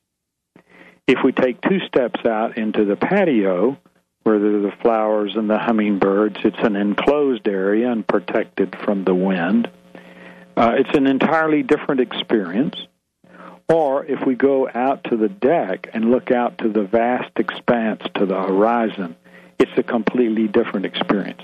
If 1.06 1.20
we 1.24 1.34
take 1.34 1.60
two 1.62 1.80
steps 1.88 2.25
out 2.25 2.58
into 2.58 2.86
the 2.86 2.96
patio, 2.96 3.77
where 4.24 4.39
there 4.39 4.56
are 4.58 4.62
the 4.62 4.74
flowers 4.82 5.36
and 5.36 5.50
the 5.50 5.58
hummingbirds, 5.58 6.38
it's 6.44 6.60
an 6.60 6.75
enclosed 6.75 7.48
area 7.48 7.92
and 7.92 8.06
protected 8.06 8.75
from 8.84 9.06
the 9.06 9.16
wind. 9.16 9.70
Uh, 10.56 10.75
it's 10.77 10.98
an 10.98 11.08
entirely 11.08 11.63
different 11.63 12.01
experience. 12.01 12.75
Or 13.70 14.06
if 14.06 14.26
we 14.26 14.36
go 14.36 14.70
out 14.74 15.04
to 15.06 15.18
the 15.18 15.28
deck 15.28 15.90
and 15.94 16.10
look 16.10 16.32
out 16.32 16.60
to 16.60 16.70
the 16.70 16.84
vast 16.84 17.32
expanse 17.36 18.02
to 18.16 18.26
the 18.26 18.42
horizon, 18.42 19.16
it's 19.60 19.72
a 19.78 19.84
completely 19.84 20.48
different 20.48 20.86
experience. 20.86 21.42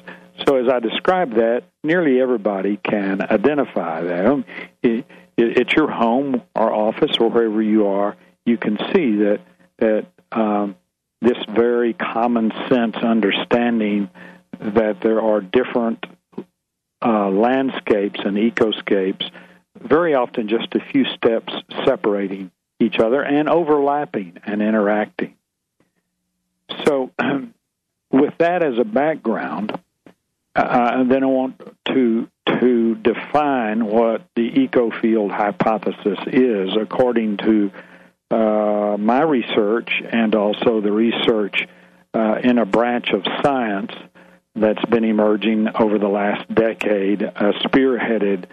So 0.47 0.55
as 0.55 0.69
I 0.69 0.79
describe 0.79 1.35
that, 1.35 1.63
nearly 1.83 2.21
everybody 2.21 2.77
can 2.77 3.21
identify 3.21 4.01
them. 4.03 4.45
It, 4.81 5.05
it, 5.37 5.57
at 5.59 5.73
your 5.73 5.91
home 5.91 6.41
or 6.55 6.71
office 6.73 7.17
or 7.19 7.29
wherever 7.29 7.61
you 7.61 7.87
are, 7.87 8.15
you 8.45 8.57
can 8.57 8.77
see 8.93 9.15
that 9.17 9.39
that 9.79 10.05
um, 10.31 10.75
this 11.21 11.37
very 11.49 11.93
common 11.93 12.51
sense 12.69 12.95
understanding 12.97 14.09
that 14.59 15.01
there 15.01 15.21
are 15.21 15.41
different 15.41 16.05
uh, 17.03 17.29
landscapes 17.29 18.19
and 18.23 18.37
ecoscapes, 18.37 19.29
very 19.83 20.15
often 20.15 20.47
just 20.47 20.73
a 20.75 20.79
few 20.79 21.05
steps 21.05 21.53
separating 21.85 22.51
each 22.79 22.99
other 22.99 23.21
and 23.21 23.49
overlapping 23.49 24.37
and 24.45 24.61
interacting. 24.61 25.35
So, 26.85 27.11
with 28.11 28.33
that 28.39 28.63
as 28.63 28.77
a 28.79 28.83
background, 28.83 29.77
uh, 30.55 31.03
then 31.03 31.23
I 31.23 31.27
want 31.27 31.61
to 31.89 32.27
to 32.59 32.95
define 32.95 33.85
what 33.85 34.21
the 34.35 34.41
eco 34.41 34.91
field 34.91 35.31
hypothesis 35.31 36.19
is 36.27 36.75
according 36.79 37.37
to 37.37 37.71
uh, 38.29 38.97
my 38.99 39.21
research 39.21 40.01
and 40.11 40.35
also 40.35 40.81
the 40.81 40.91
research 40.91 41.67
uh, 42.13 42.35
in 42.43 42.57
a 42.57 42.65
branch 42.65 43.09
of 43.11 43.23
science 43.41 43.91
that's 44.55 44.83
been 44.85 45.03
emerging 45.03 45.67
over 45.75 45.97
the 45.97 46.07
last 46.07 46.53
decade, 46.53 47.23
uh, 47.23 47.53
spearheaded 47.63 48.45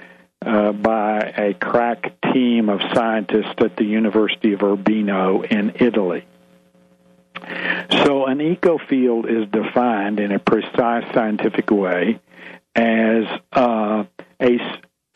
uh, 0.44 0.72
by 0.72 1.18
a 1.36 1.54
crack 1.54 2.12
team 2.32 2.68
of 2.68 2.80
scientists 2.94 3.54
at 3.58 3.76
the 3.76 3.84
University 3.84 4.52
of 4.52 4.62
Urbino 4.62 5.42
in 5.42 5.72
Italy. 5.76 6.24
So, 8.04 8.26
an 8.26 8.40
eco 8.40 8.78
field 8.78 9.28
is 9.28 9.46
defined 9.48 10.20
in 10.20 10.32
a 10.32 10.38
precise 10.38 11.04
scientific 11.14 11.70
way 11.70 12.20
as 12.74 13.24
uh, 13.52 14.04
a, 14.40 14.58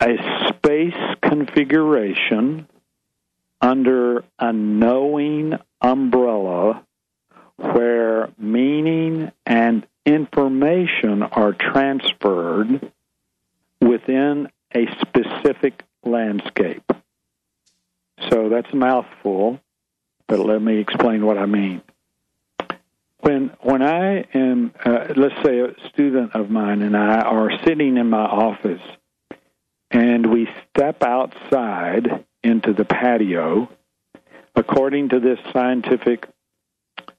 a 0.01 0.49
space 0.49 1.17
configuration 1.21 2.67
under 3.61 4.23
a 4.39 4.53
knowing 4.53 5.53
umbrella 5.81 6.85
where 7.57 8.29
meaning 8.37 9.31
and 9.45 9.87
information 10.05 11.23
are 11.23 11.53
transferred 11.53 12.91
within 13.81 14.49
a 14.73 14.87
specific 15.01 15.83
landscape. 16.03 16.83
So 18.29 18.49
that's 18.49 18.71
a 18.71 18.75
mouthful, 18.75 19.59
but 20.27 20.39
let 20.39 20.61
me 20.61 20.77
explain 20.79 21.25
what 21.25 21.37
I 21.37 21.45
mean. 21.45 21.81
When 23.19 23.51
when 23.61 23.81
I 23.81 24.25
am, 24.33 24.73
uh, 24.83 25.13
let's 25.15 25.41
say, 25.43 25.59
a 25.59 25.73
student 25.89 26.35
of 26.35 26.49
mine 26.49 26.81
and 26.81 26.95
I 26.95 27.21
are 27.21 27.51
sitting 27.65 27.97
in 27.97 28.09
my 28.09 28.25
office, 28.25 28.81
and 29.91 30.31
we 30.31 30.47
step 30.69 31.03
outside 31.03 32.25
into 32.43 32.73
the 32.73 32.85
patio, 32.85 33.69
according 34.55 35.09
to 35.09 35.19
this 35.19 35.39
scientific 35.51 36.27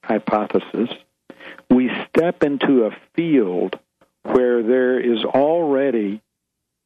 hypothesis, 0.01 0.89
we 1.69 1.91
step 2.09 2.43
into 2.43 2.85
a 2.85 2.97
field 3.13 3.77
where 4.23 4.63
there 4.63 4.99
is 4.99 5.23
already 5.23 6.21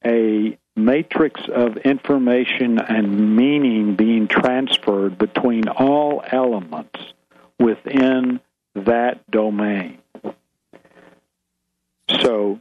a 0.05 0.58
matrix 0.75 1.41
of 1.48 1.77
information 1.77 2.79
and 2.79 3.36
meaning 3.36 3.96
being 3.96 4.27
transferred 4.27 5.17
between 5.17 5.67
all 5.67 6.24
elements 6.25 7.00
within 7.60 8.39
that 8.74 9.29
domain. 9.29 10.00
So, 12.22 12.60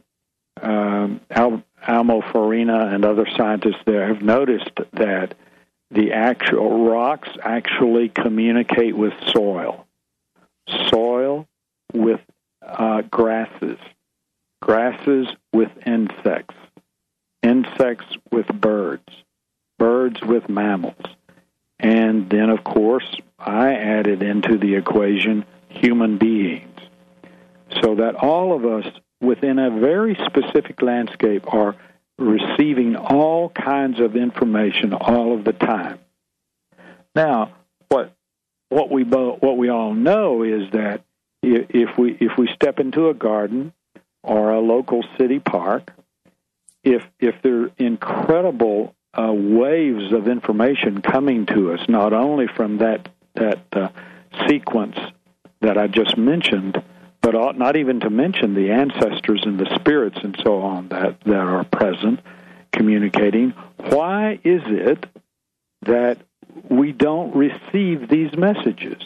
um, 0.61 1.21
Al- 1.29 1.63
Almo 1.87 2.21
Farina 2.21 2.87
and 2.93 3.05
other 3.05 3.27
scientists 3.35 3.81
there 3.85 4.07
have 4.07 4.21
noticed 4.21 4.79
that 4.93 5.35
the 5.89 6.13
actual 6.13 6.87
rocks 6.87 7.29
actually 7.41 8.09
communicate 8.09 8.95
with 8.95 9.13
soil, 9.27 9.85
soil 10.89 11.47
with 11.93 12.21
uh, 12.65 13.01
grasses, 13.01 13.77
grasses 14.61 15.27
with 15.51 15.69
insects, 15.85 16.55
insects 17.43 18.05
with 18.31 18.47
birds, 18.47 19.07
birds 19.77 20.21
with 20.21 20.49
mammals. 20.49 21.01
And 21.79 22.29
then, 22.29 22.49
of 22.49 22.63
course, 22.63 23.15
I 23.39 23.73
added 23.73 24.21
into 24.21 24.57
the 24.57 24.75
equation 24.75 25.45
human 25.69 26.17
beings. 26.17 26.67
So 27.81 27.95
that 27.95 28.15
all 28.15 28.53
of 28.55 28.65
us 28.65 28.91
within 29.21 29.57
a 29.57 29.71
very 29.71 30.15
specific 30.25 30.81
landscape 30.81 31.51
are 31.53 31.75
receiving 32.17 32.95
all 32.95 33.49
kinds 33.49 33.99
of 33.99 34.15
information 34.15 34.93
all 34.93 35.33
of 35.33 35.43
the 35.43 35.53
time. 35.53 35.99
Now, 37.15 37.53
what 37.89 38.13
what 38.69 38.91
we 38.91 39.03
what 39.03 39.57
we 39.57 39.69
all 39.69 39.93
know 39.93 40.43
is 40.43 40.71
that 40.71 41.03
if 41.41 41.97
we 41.97 42.17
if 42.19 42.37
we 42.37 42.49
step 42.53 42.79
into 42.79 43.09
a 43.09 43.13
garden 43.13 43.73
or 44.23 44.51
a 44.51 44.59
local 44.59 45.03
city 45.17 45.39
park, 45.39 45.91
if 46.83 47.03
if 47.19 47.41
there 47.41 47.63
are 47.63 47.71
incredible 47.77 48.95
uh, 49.13 49.31
waves 49.33 50.13
of 50.13 50.27
information 50.27 51.01
coming 51.01 51.45
to 51.47 51.73
us, 51.73 51.81
not 51.87 52.13
only 52.13 52.47
from 52.47 52.77
that 52.79 53.09
that 53.35 53.63
uh, 53.73 53.89
sequence 54.47 54.97
that 55.61 55.77
I 55.77 55.87
just 55.87 56.17
mentioned, 56.17 56.81
but 57.21 57.35
ought 57.35 57.57
not 57.57 57.75
even 57.75 57.99
to 58.01 58.09
mention 58.09 58.53
the 58.53 58.71
ancestors 58.71 59.43
and 59.45 59.59
the 59.59 59.73
spirits 59.75 60.17
and 60.23 60.39
so 60.43 60.61
on 60.61 60.89
that 60.89 61.19
that 61.21 61.35
are 61.35 61.63
present, 61.65 62.19
communicating. 62.71 63.53
Why 63.77 64.39
is 64.43 64.61
it 64.65 65.05
that 65.83 66.17
we 66.69 66.91
don't 66.91 67.35
receive 67.35 68.09
these 68.09 68.35
messages? 68.35 69.01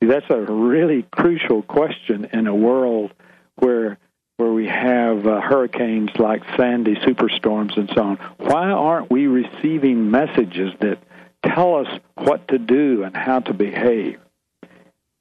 That's 0.00 0.30
a 0.30 0.40
really 0.40 1.02
crucial 1.10 1.62
question 1.62 2.28
in 2.32 2.46
a 2.46 2.54
world 2.54 3.12
where 3.56 3.98
where 4.38 4.52
we 4.52 4.66
have 4.68 5.26
uh, 5.26 5.40
hurricanes 5.40 6.10
like 6.16 6.42
Sandy, 6.56 6.94
superstorms, 6.94 7.76
and 7.76 7.90
so 7.94 8.02
on. 8.02 8.16
Why 8.38 8.70
aren't 8.70 9.10
we 9.10 9.26
receiving 9.26 10.12
messages 10.12 10.72
that 10.80 10.98
tell 11.44 11.74
us 11.74 11.88
what 12.14 12.46
to 12.48 12.58
do 12.58 13.02
and 13.02 13.16
how 13.16 13.40
to 13.40 13.52
behave? 13.52 14.20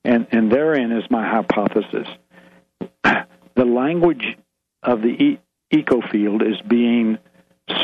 And 0.04 0.28
and 0.32 0.52
therein 0.52 0.92
is 0.92 1.04
my 1.10 1.28
hypothesis. 1.28 2.08
The 3.56 3.66
language 3.66 4.38
of 4.84 5.02
the 5.02 5.08
e- 5.08 5.40
eco 5.72 6.02
field 6.12 6.44
is 6.44 6.62
being 6.62 7.18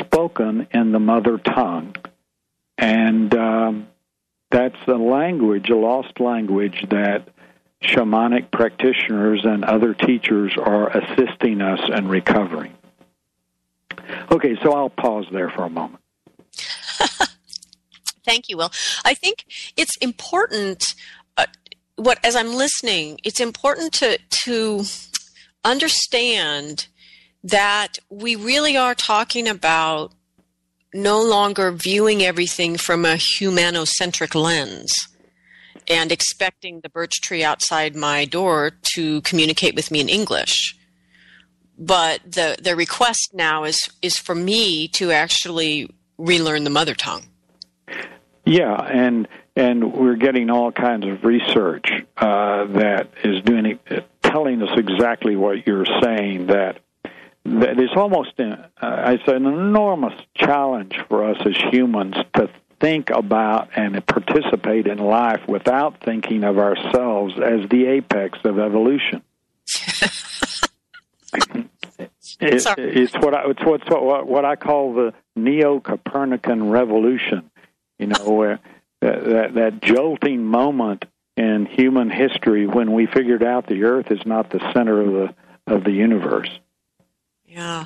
spoken 0.02 0.68
in 0.70 0.92
the 0.92 1.00
mother 1.00 1.40
tongue, 1.40 1.96
and 2.78 3.34
um, 3.34 3.88
that's 4.52 4.78
a 4.86 4.92
language, 4.92 5.72
a 5.72 5.76
lost 5.76 6.20
language 6.20 6.86
that 6.92 7.28
shamanic 7.84 8.52
practitioners 8.52 9.42
and 9.44 9.64
other 9.64 9.94
teachers 9.94 10.56
are 10.58 10.90
assisting 10.90 11.62
us 11.62 11.80
in 11.96 12.08
recovering. 12.08 12.74
Okay, 14.32 14.58
so 14.64 14.74
I'll 14.74 14.90
pause 14.90 15.26
there 15.32 15.50
for 15.50 15.64
a 15.64 15.70
moment. 15.70 16.02
Thank 18.26 18.50
you, 18.50 18.58
Will. 18.58 18.72
I 19.04 19.14
think 19.14 19.46
it's 19.76 19.96
important. 19.98 20.84
Uh, 21.38 21.46
what 21.96 22.20
as 22.24 22.36
I'm 22.36 22.54
listening, 22.54 23.20
it's 23.24 23.40
important 23.40 23.94
to 23.94 24.18
to 24.46 24.84
understand 25.64 26.88
that 27.44 28.00
we 28.10 28.36
really 28.36 28.78
are 28.78 28.96
talking 28.96 29.48
about 29.48 30.14
no 30.94 31.22
longer 31.22 31.72
viewing 31.72 32.22
everything 32.22 32.78
from 32.78 33.04
a 33.04 33.16
humanocentric 33.16 34.36
lens 34.36 34.94
and 35.88 36.12
expecting 36.12 36.82
the 36.82 36.90
birch 36.90 37.22
tree 37.22 37.44
outside 37.44 37.96
my 37.96 38.26
door 38.26 38.72
to 38.96 39.22
communicate 39.22 39.76
with 39.76 39.92
me 39.92 40.00
in 40.00 40.10
English. 40.10 40.76
But 41.78 42.22
the, 42.26 42.58
the 42.62 42.76
request 42.76 43.32
now 43.34 43.64
is, 43.64 43.78
is 44.02 44.18
for 44.18 44.36
me 44.36 44.88
to 44.90 45.12
actually 45.12 45.90
relearn 46.18 46.64
the 46.64 46.70
mother 46.70 46.94
tongue. 46.94 47.26
Yeah, 48.46 48.76
and 48.76 49.28
and 49.56 49.94
we're 49.94 50.16
getting 50.16 50.50
all 50.50 50.72
kinds 50.72 51.06
of 51.06 51.24
research 51.24 51.86
uh, 52.18 52.66
that 52.66 53.10
is 53.24 53.42
doing 53.44 53.80
telling 54.24 54.62
us 54.64 54.78
exactly 54.78 55.36
what 55.36 55.68
you're 55.68 55.86
saying 56.02 56.48
that 56.48 56.80
that 57.46 57.80
is 57.80 57.90
almost 57.96 58.32
an, 58.40 58.54
uh, 58.82 59.04
it's 59.14 59.28
an 59.28 59.46
enormous 59.46 60.14
challenge 60.36 60.98
for 61.08 61.30
us 61.30 61.38
as 61.46 61.56
humans 61.72 62.16
to 62.36 62.50
think 62.84 63.10
about 63.12 63.70
and 63.78 64.06
participate 64.06 64.88
in 64.88 64.98
life 64.98 65.40
without 65.48 66.04
thinking 66.04 66.44
of 66.44 66.58
ourselves 66.58 67.34
as 67.40 67.70
the 67.70 67.86
apex 67.86 68.38
of 68.44 68.60
evolution. 68.60 69.24
it, 71.34 71.70
it's 72.42 73.16
what 73.16 73.34
I, 73.34 73.50
it's 73.50 73.64
what's 73.64 73.90
what, 73.90 74.28
what 74.28 74.44
I 74.44 74.58
call 74.58 74.94
the 74.94 75.14
Neo 75.34 75.80
Copernican 75.80 76.70
revolution. 76.70 77.50
You 77.98 78.08
know, 78.08 78.30
where 78.30 78.60
that, 79.00 79.24
that 79.24 79.54
that 79.54 79.82
jolting 79.82 80.44
moment 80.44 81.06
in 81.38 81.66
human 81.66 82.10
history 82.10 82.68
when 82.68 82.92
we 82.92 83.06
figured 83.06 83.44
out 83.44 83.66
the 83.68 83.86
Earth 83.86 84.12
is 84.12 84.26
not 84.26 84.50
the 84.50 84.60
center 84.74 85.00
of 85.00 85.14
the 85.14 85.74
of 85.74 85.86
the 85.86 85.92
universe. 85.92 86.50
Yeah, 87.46 87.86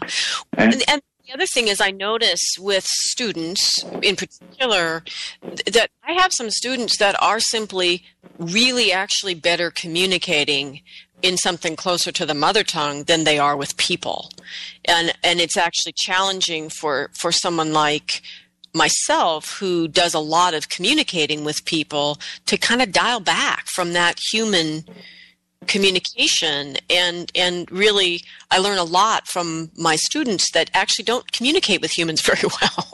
and, 0.53 0.81
and 0.87 1.01
the 1.27 1.33
other 1.33 1.45
thing 1.45 1.67
is, 1.67 1.81
I 1.81 1.91
notice 1.91 2.55
with 2.57 2.85
students 2.85 3.83
in 4.01 4.15
particular 4.15 5.03
that 5.41 5.89
I 6.03 6.13
have 6.13 6.31
some 6.31 6.49
students 6.49 6.97
that 6.99 7.21
are 7.21 7.41
simply 7.41 8.03
really 8.39 8.93
actually 8.93 9.33
better 9.33 9.69
communicating 9.69 10.81
in 11.21 11.35
something 11.35 11.75
closer 11.75 12.11
to 12.13 12.25
the 12.25 12.33
mother 12.33 12.63
tongue 12.63 13.03
than 13.03 13.25
they 13.25 13.37
are 13.39 13.57
with 13.57 13.75
people. 13.75 14.31
And 14.85 15.13
and 15.21 15.41
it's 15.41 15.57
actually 15.57 15.93
challenging 15.97 16.69
for 16.69 17.09
for 17.19 17.33
someone 17.33 17.73
like 17.73 18.21
myself 18.73 19.57
who 19.59 19.87
does 19.87 20.13
a 20.13 20.19
lot 20.19 20.53
of 20.53 20.69
communicating 20.69 21.43
with 21.43 21.65
people 21.65 22.19
to 22.45 22.57
kind 22.57 22.81
of 22.81 22.91
dial 22.91 23.19
back 23.19 23.65
from 23.67 23.93
that 23.93 24.19
human 24.31 24.85
communication 25.65 26.77
and 26.89 27.31
and 27.35 27.69
really 27.71 28.21
I 28.51 28.59
learn 28.59 28.77
a 28.77 28.83
lot 28.83 29.27
from 29.27 29.71
my 29.77 29.95
students 29.95 30.51
that 30.51 30.69
actually 30.73 31.05
don't 31.05 31.31
communicate 31.31 31.81
with 31.81 31.97
humans 31.97 32.21
very 32.25 32.43
well. 32.61 32.91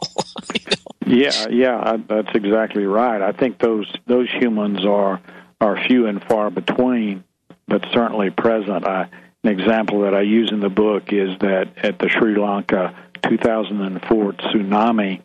you 0.54 0.62
know? 0.68 0.78
Yeah, 1.06 1.48
yeah, 1.50 1.98
that's 2.08 2.34
exactly 2.34 2.86
right. 2.86 3.22
I 3.22 3.32
think 3.32 3.60
those 3.60 3.92
those 4.08 4.30
humans 4.32 4.86
are 4.86 5.22
are 5.62 5.86
few 5.88 6.08
and 6.08 6.24
far 6.24 6.50
between, 6.50 7.24
but 7.68 7.86
certainly 7.94 8.30
present. 8.30 8.88
I, 8.88 9.10
an 9.44 9.50
example 9.50 10.02
that 10.02 10.14
I 10.14 10.22
use 10.22 10.52
in 10.52 10.62
the 10.62 10.70
book 10.70 11.12
is 11.12 11.38
that 11.40 11.70
at 11.78 12.00
the 12.00 12.08
Sri 12.08 12.36
Lanka 12.36 12.96
2004 13.24 14.34
tsunami, 14.34 15.22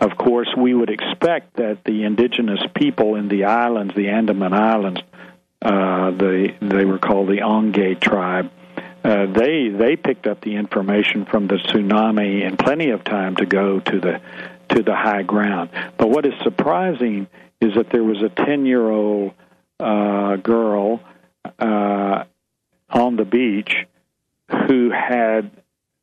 of 0.00 0.16
course, 0.16 0.48
we 0.56 0.72
would 0.72 0.88
expect 0.88 1.56
that 1.56 1.84
the 1.84 2.04
indigenous 2.04 2.60
people 2.74 3.16
in 3.16 3.28
the 3.28 3.44
islands, 3.44 3.94
the 3.94 4.08
Andaman 4.08 4.54
Islands, 4.54 5.00
uh, 5.62 6.10
they 6.12 6.56
they 6.60 6.84
were 6.84 6.98
called 6.98 7.28
the 7.28 7.38
Onge 7.38 8.00
tribe. 8.00 8.50
Uh, 9.04 9.26
they 9.26 9.68
they 9.68 9.96
picked 9.96 10.26
up 10.26 10.40
the 10.40 10.56
information 10.56 11.24
from 11.24 11.46
the 11.46 11.56
tsunami 11.56 12.42
in 12.42 12.56
plenty 12.56 12.90
of 12.90 13.04
time 13.04 13.36
to 13.36 13.46
go 13.46 13.80
to 13.80 14.00
the 14.00 14.20
to 14.68 14.82
the 14.82 14.94
high 14.94 15.22
ground. 15.22 15.70
But 15.96 16.10
what 16.10 16.26
is 16.26 16.34
surprising 16.42 17.26
is 17.60 17.74
that 17.74 17.90
there 17.90 18.04
was 18.04 18.22
a 18.22 18.28
ten 18.28 18.66
year 18.66 18.88
old 18.88 19.32
uh, 19.78 20.36
girl 20.36 21.00
uh, 21.58 22.24
on 22.90 23.16
the 23.16 23.24
beach 23.24 23.86
who 24.66 24.90
had 24.90 25.50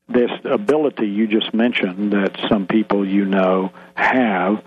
this 0.09 0.31
ability 0.45 1.07
you 1.07 1.27
just 1.27 1.53
mentioned 1.53 2.13
that 2.13 2.37
some 2.47 2.65
people 2.65 3.05
you 3.05 3.25
know 3.25 3.71
have 3.95 4.63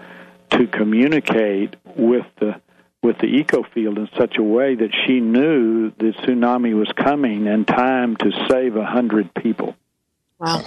to 0.51 0.67
communicate 0.67 1.77
with 1.97 2.27
the 2.41 2.61
with 3.03 3.19
the 3.19 3.27
eco 3.27 3.63
field 3.63 3.99
in 3.99 4.09
such 4.17 4.37
a 4.37 4.43
way 4.43 4.75
that 4.75 4.95
she 5.07 5.21
knew 5.21 5.91
the 5.91 6.13
tsunami 6.13 6.79
was 6.79 6.91
coming 6.97 7.47
in 7.47 7.65
time 7.65 8.17
to 8.17 8.31
save 8.49 8.77
a 8.77 8.85
hundred 8.85 9.33
people. 9.35 9.75
Wow. 10.39 10.63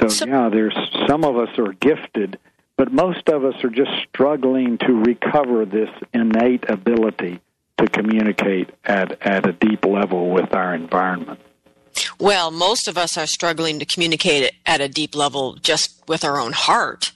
So, 0.00 0.08
so 0.08 0.26
yeah, 0.26 0.48
there's 0.48 0.76
some 1.06 1.24
of 1.24 1.36
us 1.36 1.50
are 1.58 1.72
gifted, 1.74 2.38
but 2.76 2.92
most 2.92 3.28
of 3.28 3.44
us 3.44 3.62
are 3.62 3.70
just 3.70 3.90
struggling 4.08 4.78
to 4.78 4.92
recover 4.92 5.64
this 5.66 5.90
innate 6.14 6.68
ability 6.68 7.40
to 7.78 7.86
communicate 7.86 8.70
at, 8.84 9.20
at 9.22 9.46
a 9.46 9.52
deep 9.52 9.84
level 9.84 10.30
with 10.30 10.54
our 10.54 10.74
environment. 10.74 11.40
Well, 12.18 12.50
most 12.50 12.88
of 12.88 12.96
us 12.96 13.18
are 13.18 13.26
struggling 13.26 13.78
to 13.80 13.84
communicate 13.84 14.52
at 14.64 14.80
a 14.80 14.88
deep 14.88 15.14
level 15.14 15.56
just 15.56 16.02
with 16.08 16.24
our 16.24 16.38
own 16.38 16.52
heart. 16.52 17.12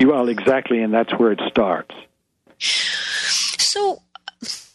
Well, 0.00 0.28
exactly, 0.28 0.82
and 0.82 0.92
that's 0.92 1.12
where 1.18 1.32
it 1.32 1.40
starts. 1.48 1.94
So, 2.58 4.02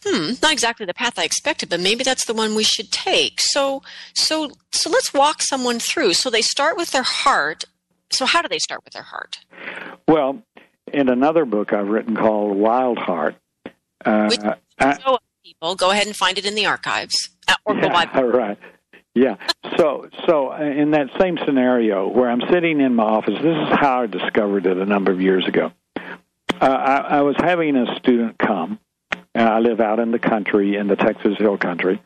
hmm, 0.04 0.32
not 0.42 0.52
exactly 0.52 0.86
the 0.86 0.94
path 0.94 1.18
I 1.18 1.24
expected, 1.24 1.68
but 1.68 1.80
maybe 1.80 2.04
that's 2.04 2.26
the 2.26 2.34
one 2.34 2.54
we 2.54 2.64
should 2.64 2.90
take. 2.90 3.40
So, 3.40 3.82
so, 4.14 4.52
so 4.72 4.90
let's 4.90 5.12
walk 5.12 5.42
someone 5.42 5.78
through. 5.78 6.14
So 6.14 6.30
they 6.30 6.42
start 6.42 6.76
with 6.76 6.90
their 6.90 7.02
heart. 7.02 7.64
So 8.12 8.26
how 8.26 8.42
do 8.42 8.48
they 8.48 8.58
start 8.58 8.82
with 8.84 8.92
their 8.92 9.04
heart? 9.04 9.38
Well, 10.08 10.42
in 10.92 11.08
another 11.08 11.44
book 11.44 11.72
I've 11.72 11.88
written 11.88 12.16
called 12.16 12.56
Wild 12.56 12.98
Heart, 12.98 13.36
uh, 14.04 14.26
Which, 14.28 14.40
I, 14.78 15.18
people 15.44 15.74
go 15.74 15.90
ahead 15.90 16.06
and 16.06 16.16
find 16.16 16.38
it 16.38 16.44
in 16.44 16.54
the 16.54 16.66
archives 16.66 17.16
uh, 17.48 17.54
or 17.64 17.80
go 17.80 17.88
by. 17.88 18.06
Right. 18.22 18.58
Yeah. 19.14 19.36
So, 19.76 20.08
so 20.26 20.52
uh, 20.52 20.60
in 20.60 20.92
that 20.92 21.08
same 21.20 21.38
scenario 21.44 22.08
where 22.08 22.30
I'm 22.30 22.42
sitting 22.50 22.80
in 22.80 22.94
my 22.94 23.04
office, 23.04 23.34
this 23.34 23.56
is 23.56 23.78
how 23.78 24.02
I 24.02 24.06
discovered 24.06 24.66
it 24.66 24.76
a 24.76 24.86
number 24.86 25.10
of 25.10 25.20
years 25.20 25.46
ago. 25.46 25.72
Uh, 25.96 26.66
I, 26.66 26.96
I 26.96 27.20
was 27.22 27.36
having 27.38 27.76
a 27.76 27.96
student 27.98 28.38
come. 28.38 28.78
Uh, 29.12 29.38
I 29.38 29.58
live 29.60 29.80
out 29.80 29.98
in 29.98 30.10
the 30.10 30.18
country, 30.18 30.76
in 30.76 30.86
the 30.86 30.96
Texas 30.96 31.38
Hill 31.38 31.56
Country, 31.56 32.02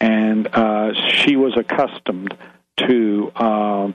and 0.00 0.46
uh, 0.52 0.92
she 1.10 1.36
was 1.36 1.56
accustomed 1.56 2.36
to 2.76 3.32
uh, 3.34 3.92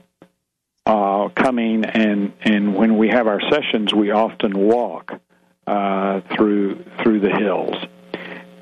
uh, 0.84 1.28
coming 1.28 1.84
and 1.84 2.32
and 2.40 2.74
when 2.74 2.98
we 2.98 3.08
have 3.08 3.26
our 3.26 3.40
sessions, 3.50 3.94
we 3.94 4.10
often 4.10 4.58
walk 4.58 5.20
uh, 5.66 6.20
through 6.34 6.84
through 7.02 7.20
the 7.20 7.30
hills. 7.30 7.76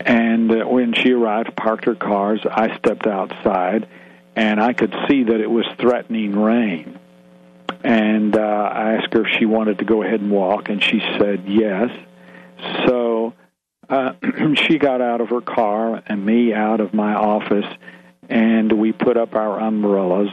And 0.01 0.51
uh, 0.51 0.65
when 0.65 0.95
she 0.95 1.13
arrived, 1.13 1.55
parked 1.57 1.85
her 1.85 1.95
cars, 1.95 2.41
I 2.51 2.77
stepped 2.79 3.07
outside, 3.07 3.87
and 4.35 4.61
I 4.61 4.73
could 4.73 4.95
see 5.09 5.25
that 5.25 5.41
it 5.41 5.51
was 5.51 5.67
threatening 5.79 6.39
rain. 6.39 6.99
And 7.85 8.37
uh, 8.37 8.41
I 8.41 8.95
asked 8.95 9.13
her 9.13 9.27
if 9.27 9.39
she 9.39 9.45
wanted 9.45 9.79
to 9.79 9.85
go 9.85 10.03
ahead 10.03 10.21
and 10.21 10.31
walk, 10.31 10.69
and 10.71 10.83
she 10.83 11.01
said 11.19 11.45
yes. 11.47 11.91
So 12.87 13.35
uh, 13.89 14.15
she 14.55 14.79
got 14.79 15.03
out 15.03 15.21
of 15.21 15.29
her 15.29 15.43
car 15.43 16.03
and 16.07 16.25
me 16.25 16.55
out 16.55 16.81
of 16.81 16.95
my 16.95 17.15
office, 17.15 17.67
and 18.29 18.73
we 18.73 18.93
put 18.93 19.19
up 19.19 19.35
our 19.35 19.61
umbrellas 19.61 20.31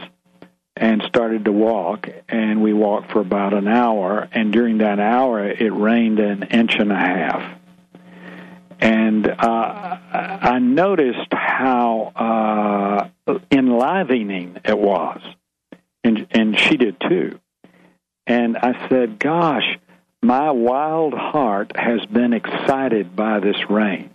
and 0.76 1.02
started 1.02 1.44
to 1.44 1.52
walk. 1.52 2.08
And 2.28 2.62
we 2.62 2.72
walked 2.72 3.12
for 3.12 3.20
about 3.20 3.52
an 3.52 3.68
hour, 3.68 4.28
and 4.32 4.50
during 4.50 4.78
that 4.78 4.98
hour, 4.98 5.46
it 5.46 5.72
rained 5.72 6.20
an 6.20 6.44
inch 6.44 6.76
and 6.76 6.90
a 6.90 6.96
half 6.96 7.57
and 8.80 9.26
uh, 9.26 9.98
I 10.12 10.58
noticed 10.60 11.32
how 11.32 13.10
uh, 13.26 13.38
enlivening 13.50 14.58
it 14.64 14.78
was, 14.78 15.20
and 16.04 16.26
and 16.30 16.58
she 16.58 16.76
did 16.76 17.00
too. 17.00 17.40
And 18.26 18.56
I 18.56 18.88
said, 18.88 19.18
"Gosh, 19.18 19.78
my 20.22 20.50
wild 20.50 21.14
heart 21.14 21.72
has 21.76 22.04
been 22.06 22.32
excited 22.32 23.16
by 23.16 23.40
this 23.40 23.56
rain." 23.68 24.10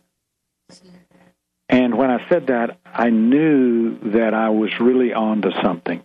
And 1.68 1.98
when 1.98 2.12
I 2.12 2.28
said 2.30 2.48
that, 2.48 2.78
I 2.86 3.10
knew 3.10 3.98
that 4.12 4.34
I 4.34 4.50
was 4.50 4.80
really 4.80 5.14
onto 5.14 5.50
something. 5.62 6.04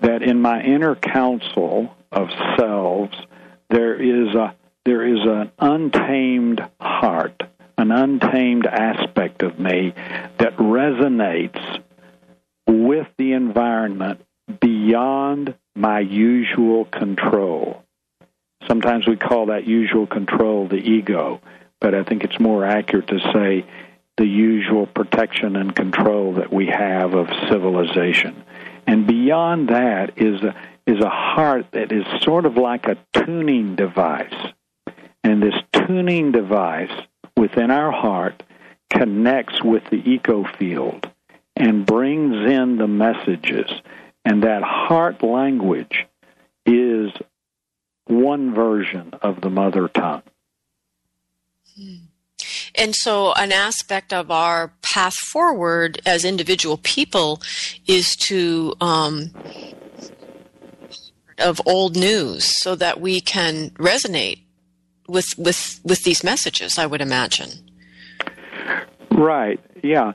That 0.00 0.22
in 0.22 0.40
my 0.40 0.62
inner 0.62 0.94
council 0.94 1.94
of 2.12 2.28
selves, 2.56 3.16
there 3.70 3.94
is 3.94 4.34
a 4.34 4.54
there 4.84 5.06
is 5.06 5.20
an 5.24 5.50
untamed 5.58 6.60
heart 6.78 7.42
an 7.84 7.92
untamed 7.92 8.66
aspect 8.66 9.42
of 9.42 9.58
me 9.58 9.92
that 10.38 10.56
resonates 10.56 11.82
with 12.66 13.06
the 13.18 13.32
environment 13.32 14.24
beyond 14.58 15.54
my 15.74 16.00
usual 16.00 16.86
control. 16.86 17.84
Sometimes 18.66 19.06
we 19.06 19.16
call 19.16 19.46
that 19.46 19.66
usual 19.66 20.06
control 20.06 20.66
the 20.66 20.76
ego, 20.76 21.42
but 21.78 21.94
I 21.94 22.04
think 22.04 22.24
it's 22.24 22.40
more 22.40 22.64
accurate 22.64 23.08
to 23.08 23.18
say 23.34 23.66
the 24.16 24.26
usual 24.26 24.86
protection 24.86 25.54
and 25.54 25.76
control 25.76 26.34
that 26.34 26.50
we 26.50 26.68
have 26.68 27.12
of 27.12 27.28
civilization. 27.50 28.44
And 28.86 29.06
beyond 29.06 29.68
that 29.68 30.16
is 30.16 30.42
a, 30.42 30.54
is 30.86 31.00
a 31.04 31.10
heart 31.10 31.66
that 31.72 31.92
is 31.92 32.06
sort 32.22 32.46
of 32.46 32.56
like 32.56 32.86
a 32.86 32.96
tuning 33.12 33.76
device. 33.76 34.52
And 35.22 35.42
this 35.42 35.54
tuning 35.86 36.32
device 36.32 36.92
within 37.44 37.70
our 37.70 37.92
heart 37.92 38.42
connects 38.88 39.62
with 39.62 39.82
the 39.90 40.02
eco 40.10 40.44
field 40.58 41.10
and 41.54 41.84
brings 41.84 42.34
in 42.50 42.78
the 42.78 42.88
messages. 42.88 43.70
And 44.24 44.44
that 44.44 44.62
heart 44.62 45.22
language 45.22 46.06
is 46.64 47.12
one 48.06 48.54
version 48.54 49.12
of 49.20 49.42
the 49.42 49.50
mother 49.50 49.88
tongue. 49.88 50.22
And 52.76 52.94
so, 52.94 53.34
an 53.34 53.52
aspect 53.52 54.14
of 54.14 54.30
our 54.30 54.72
path 54.80 55.14
forward 55.14 56.00
as 56.06 56.24
individual 56.24 56.78
people 56.78 57.42
is 57.86 58.16
to 58.30 58.72
um, 58.80 59.34
of 61.38 61.60
old 61.66 61.94
news, 61.94 62.58
so 62.62 62.74
that 62.76 63.02
we 63.02 63.20
can 63.20 63.68
resonate 63.70 64.43
with 65.08 65.34
with 65.38 65.80
with 65.84 66.02
these 66.04 66.24
messages. 66.24 66.78
I 66.78 66.86
would 66.86 67.00
imagine. 67.00 67.50
Right. 69.10 69.60
Yeah. 69.82 70.12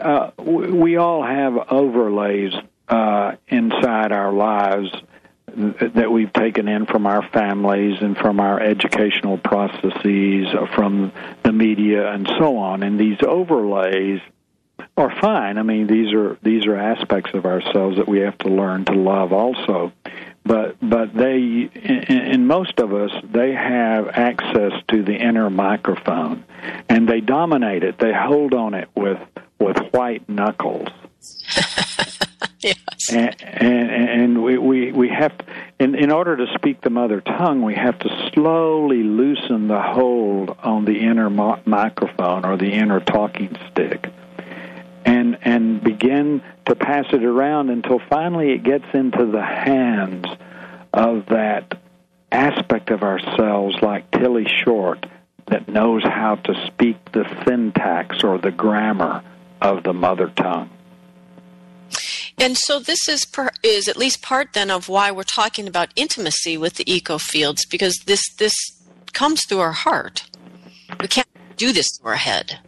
Uh, 0.00 0.30
we 0.38 0.96
all 0.96 1.22
have 1.24 1.56
overlays 1.70 2.52
uh, 2.88 3.36
inside 3.48 4.10
our 4.12 4.32
lives 4.32 4.90
that 5.54 6.10
we've 6.10 6.32
taken 6.32 6.66
in 6.66 6.86
from 6.86 7.06
our 7.06 7.28
families 7.28 7.98
and 8.00 8.16
from 8.16 8.40
our 8.40 8.58
educational 8.58 9.36
processes, 9.36 10.46
from 10.74 11.12
the 11.42 11.52
media, 11.52 12.10
and 12.10 12.26
so 12.38 12.56
on. 12.56 12.82
And 12.82 12.98
these 12.98 13.18
overlays 13.22 14.20
are 14.96 15.14
fine. 15.20 15.58
I 15.58 15.62
mean, 15.62 15.86
these 15.86 16.12
are 16.12 16.38
these 16.42 16.66
are 16.66 16.76
aspects 16.76 17.32
of 17.34 17.46
ourselves 17.46 17.96
that 17.96 18.08
we 18.08 18.20
have 18.20 18.38
to 18.38 18.48
learn 18.48 18.84
to 18.86 18.92
love 18.92 19.32
also. 19.32 19.92
But 20.44 20.76
but 20.82 21.14
they, 21.14 21.70
in, 21.72 22.46
most 22.46 22.80
of 22.80 22.92
us, 22.92 23.12
they 23.32 23.52
have 23.52 24.08
access 24.08 24.72
to 24.88 25.04
the 25.04 25.14
inner 25.14 25.48
microphone, 25.50 26.44
and 26.88 27.08
they 27.08 27.20
dominate 27.20 27.84
it. 27.84 27.98
They 27.98 28.12
hold 28.12 28.52
on 28.52 28.74
it 28.74 28.88
with 28.96 29.20
with 29.60 29.76
white 29.92 30.28
knuckles. 30.28 30.88
yes. 32.60 32.76
And, 33.10 33.42
and, 33.42 33.90
and 33.90 34.42
we, 34.42 34.58
we, 34.58 34.92
we 34.92 35.08
have, 35.08 35.32
in, 35.78 35.94
in 35.94 36.10
order 36.10 36.36
to 36.36 36.46
speak 36.54 36.80
the 36.80 36.90
mother 36.90 37.20
tongue, 37.20 37.62
we 37.62 37.74
have 37.74 37.98
to 38.00 38.30
slowly 38.32 39.02
loosen 39.02 39.68
the 39.68 39.80
hold 39.80 40.56
on 40.62 40.84
the 40.84 41.00
inner 41.00 41.30
mo- 41.30 41.60
microphone 41.64 42.44
or 42.44 42.56
the 42.56 42.72
inner 42.72 43.00
talking 43.00 43.56
stick 43.70 44.12
and, 45.04 45.38
and 45.42 45.82
begin 45.82 46.42
to 46.66 46.74
pass 46.74 47.06
it 47.12 47.24
around 47.24 47.70
until 47.70 47.98
finally 47.98 48.52
it 48.52 48.62
gets 48.62 48.84
into 48.94 49.26
the 49.26 49.44
hands 49.44 50.26
of 50.92 51.26
that 51.26 51.78
aspect 52.30 52.90
of 52.90 53.02
ourselves 53.02 53.76
like 53.82 54.10
Tilly 54.10 54.46
Short 54.64 55.06
that 55.46 55.68
knows 55.68 56.02
how 56.02 56.36
to 56.36 56.66
speak 56.66 56.96
the 57.12 57.24
syntax 57.44 58.22
or 58.22 58.38
the 58.38 58.50
grammar 58.50 59.22
of 59.60 59.82
the 59.82 59.92
mother 59.92 60.28
tongue. 60.28 60.70
And 62.38 62.56
so 62.56 62.80
this 62.80 63.08
is 63.08 63.24
per, 63.24 63.50
is 63.62 63.88
at 63.88 63.96
least 63.96 64.22
part 64.22 64.54
then 64.54 64.70
of 64.70 64.88
why 64.88 65.10
we're 65.10 65.22
talking 65.22 65.68
about 65.68 65.92
intimacy 65.94 66.56
with 66.56 66.74
the 66.74 66.92
eco 66.92 67.18
fields 67.18 67.66
because 67.66 67.96
this 68.06 68.22
this 68.38 68.54
comes 69.12 69.42
through 69.46 69.60
our 69.60 69.72
heart. 69.72 70.24
We 71.00 71.08
can't 71.08 71.28
do 71.56 71.72
this 71.72 71.86
through 71.98 72.10
our 72.10 72.16
head. 72.16 72.58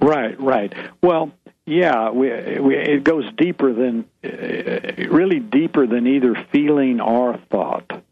Right, 0.00 0.38
right. 0.40 0.72
Well, 1.02 1.32
yeah, 1.66 2.10
we, 2.10 2.58
we, 2.60 2.76
it 2.76 3.04
goes 3.04 3.24
deeper 3.36 3.72
than 3.72 4.04
uh, 4.24 5.08
really 5.10 5.40
deeper 5.40 5.86
than 5.86 6.06
either 6.06 6.34
feeling 6.52 7.00
or 7.00 7.38
thought. 7.50 8.02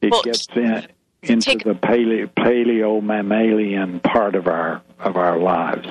It 0.00 0.10
Well, 0.10 0.22
gets 0.22 0.46
in, 0.54 0.86
into 1.22 1.44
take- 1.50 1.64
the 1.64 1.74
paleo, 1.74 2.26
paleo 2.34 3.02
mammalian 3.02 4.00
part 4.00 4.34
of 4.34 4.46
our 4.46 4.82
of 4.98 5.16
our 5.16 5.38
lives. 5.38 5.88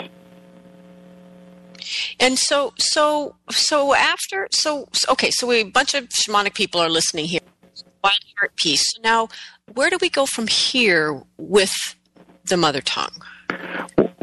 And 2.19 2.37
so 2.37 2.73
so 2.77 3.35
so 3.49 3.95
after 3.95 4.47
so 4.51 4.87
okay, 5.09 5.31
so 5.31 5.47
we 5.47 5.61
a 5.61 5.63
bunch 5.63 5.93
of 5.93 6.09
shamanic 6.09 6.53
people 6.53 6.81
are 6.81 6.89
listening 6.89 7.25
here. 7.25 7.39
Wild 8.03 8.15
heart 8.39 8.55
piece. 8.57 8.83
So 8.95 9.01
now 9.01 9.29
where 9.73 9.89
do 9.89 9.97
we 10.01 10.09
go 10.09 10.25
from 10.25 10.47
here 10.47 11.21
with 11.37 11.73
the 12.45 12.57
mother 12.57 12.81
tongue? 12.81 13.21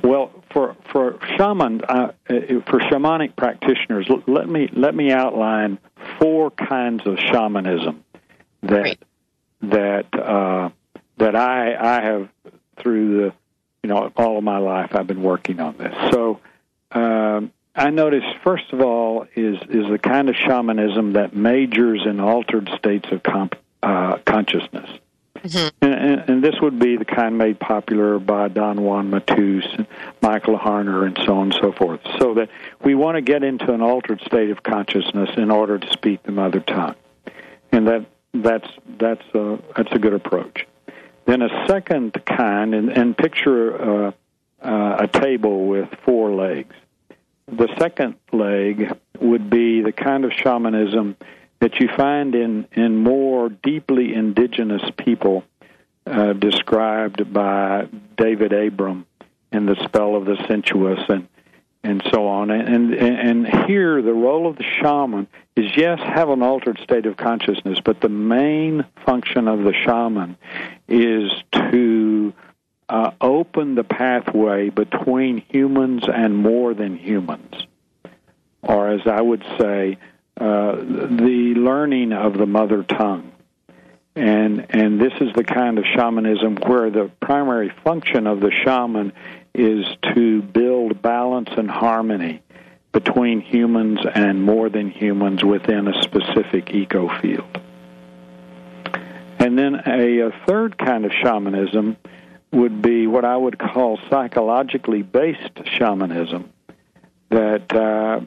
Well, 0.03 0.31
for 0.53 0.77
for 0.93 1.19
shaman 1.37 1.83
uh, 1.85 2.13
uh, 2.29 2.35
for 2.67 2.81
shamanic 2.81 3.37
practitioners, 3.37 4.09
let 4.27 4.49
me 4.49 4.69
let 4.73 4.95
me 4.95 5.11
outline 5.11 5.79
four 6.19 6.51
kinds 6.51 7.07
of 7.07 7.19
shamanism 7.19 8.05
that 8.63 8.83
Great. 8.83 8.99
that 9.63 10.07
uh, 10.15 10.71
that 11.19 11.35
I 11.35 11.75
I 11.75 12.03
have 12.03 12.29
through 12.79 13.17
the 13.17 13.35
you 13.83 13.89
know 13.89 14.13
all 14.17 14.39
of 14.39 14.45
my 14.45 14.59
life 14.59 14.95
I've 14.95 15.07
been 15.07 15.23
working 15.23 15.61
on 15.61 15.77
this. 15.79 15.95
So 16.13 16.41
um, 16.93 17.53
I 17.75 17.91
noticed 17.91 18.27
first 18.45 18.73
of 18.73 18.81
all 18.81 19.27
is 19.35 19.57
is 19.69 19.89
the 19.91 19.99
kind 19.99 20.29
of 20.29 20.37
shamanism 20.37 21.15
that 21.15 21.35
majors 21.35 22.03
in 22.07 22.21
altered 22.21 22.71
states 22.77 23.09
of 23.11 23.23
comp, 23.23 23.55
uh, 23.83 24.19
consciousness. 24.25 24.91
And, 25.83 25.95
and, 25.95 26.31
and 26.31 26.45
this 26.45 26.55
would 26.61 26.79
be 26.79 26.97
the 26.97 27.05
kind 27.05 27.39
made 27.39 27.59
popular 27.59 28.19
by 28.19 28.49
Don 28.49 28.83
Juan 28.83 29.11
Matus, 29.11 29.65
and 29.77 29.87
Michael 30.21 30.59
Harner, 30.59 31.07
and 31.07 31.19
so 31.25 31.37
on 31.37 31.53
and 31.53 31.55
so 31.61 31.73
forth. 31.73 32.01
So 32.19 32.35
that 32.35 32.49
we 32.85 32.95
want 32.95 33.17
to 33.17 33.23
get 33.23 33.43
into 33.43 33.73
an 33.73 33.81
altered 33.81 34.21
state 34.23 34.51
of 34.51 34.63
consciousness 34.63 35.31
in 35.37 35.51
order 35.51 35.79
to 35.79 35.93
speak 35.93 36.23
the 36.23 36.33
mother 36.33 36.61
tongue, 36.61 36.97
and 37.73 37.87
that 37.89 38.07
that's 38.35 38.69
that's 38.99 39.25
a 39.35 39.59
that's 39.77 39.93
a 39.93 39.99
good 39.99 40.15
approach. 40.15 40.67
Then 41.27 41.43
a 41.43 41.67
second 41.67 42.15
kind, 42.25 42.75
and, 42.75 42.89
and 42.91 43.17
picture 43.17 44.07
uh, 44.07 44.13
uh, 44.63 44.97
a 45.01 45.09
table 45.09 45.67
with 45.67 45.89
four 46.05 46.33
legs. 46.33 46.75
The 47.49 47.69
second 47.79 48.17
leg 48.33 48.97
would 49.21 49.49
be 49.51 49.83
the 49.83 49.93
kind 49.93 50.25
of 50.25 50.33
shamanism 50.33 51.17
that 51.61 51.81
you 51.81 51.88
find 51.97 52.35
in, 52.35 52.66
in 52.73 52.97
more 52.97 53.49
deeply 53.49 54.14
indigenous 54.14 54.83
people 54.99 55.45
uh, 56.07 56.33
described 56.35 57.33
by 57.33 57.88
David 58.16 58.53
Abram 58.53 59.07
in 59.53 59.66
The 59.66 59.77
Spell 59.85 60.16
of 60.16 60.25
the 60.27 60.37
Sensuous 60.47 61.01
and, 61.09 61.29
and 61.83 62.03
so 62.12 62.29
on. 62.29 62.51
And, 62.51 62.95
and, 62.95 63.47
and 63.47 63.64
here, 63.66 64.03
the 64.03 64.12
role 64.12 64.47
of 64.47 64.57
the 64.57 64.64
shaman 64.81 65.27
is 65.57 65.71
yes, 65.77 65.99
have 66.01 66.29
an 66.29 66.42
altered 66.42 66.79
state 66.83 67.07
of 67.07 67.16
consciousness, 67.16 67.79
but 67.85 68.01
the 68.01 68.09
main 68.09 68.85
function 69.05 69.49
of 69.49 69.61
the 69.61 69.73
shaman 69.85 70.37
is 70.88 71.33
to 71.53 72.35
uh, 72.88 73.11
open 73.21 73.75
the 73.75 73.85
pathway 73.85 74.69
between 74.69 75.42
humans 75.49 76.05
and 76.07 76.37
more 76.37 76.75
than 76.75 76.97
humans. 76.97 77.55
Or, 78.62 78.90
as 78.90 79.01
I 79.07 79.21
would 79.21 79.45
say, 79.59 79.99
uh, 80.38 80.77
the 80.77 81.55
learning 81.57 82.12
of 82.12 82.37
the 82.37 82.46
mother 82.46 82.83
tongue. 82.83 83.33
And, 84.14 84.66
and 84.70 85.01
this 85.01 85.12
is 85.20 85.33
the 85.35 85.44
kind 85.44 85.79
of 85.79 85.85
shamanism 85.94 86.57
where 86.57 86.90
the 86.90 87.11
primary 87.20 87.72
function 87.85 88.27
of 88.27 88.40
the 88.40 88.51
shaman 88.64 89.12
is 89.55 89.87
to 90.14 90.42
build 90.42 91.03
balance 91.03 91.51
and 91.57 91.70
harmony 91.70 92.42
between 92.92 93.40
humans 93.40 94.01
and 94.14 94.42
more 94.42 94.68
than 94.70 94.90
humans 94.90 95.44
within 95.44 95.88
a 95.88 96.03
specific 96.03 96.70
eco 96.70 97.09
field. 97.20 97.61
And 99.38 99.59
then 99.59 99.75
a, 99.87 100.20
a 100.20 100.33
third 100.46 100.79
kind 100.79 101.05
of 101.05 101.12
shamanism 101.12 101.96
would 102.53 102.81
be 102.81 103.07
what 103.07 103.25
I 103.25 103.37
would 103.37 103.59
call 103.59 103.99
psychologically 104.09 105.03
based 105.03 105.61
shamanism 105.64 106.51
that 107.31 107.75
uh, 107.75 108.21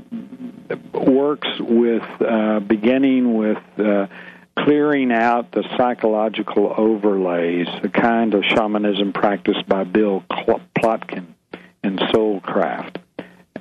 works 0.94 1.48
with 1.60 2.04
uh, 2.22 2.60
beginning 2.60 3.34
with 3.36 3.58
uh, 3.78 4.08
clearing 4.58 5.12
out 5.12 5.52
the 5.52 5.64
psychological 5.78 6.74
overlays, 6.76 7.68
the 7.82 7.90
kind 7.90 8.34
of 8.34 8.44
shamanism 8.44 9.14
practiced 9.14 9.68
by 9.68 9.84
Bill 9.84 10.24
Plotkin 10.30 11.28
in 11.84 11.98
Soulcraft 11.98 12.98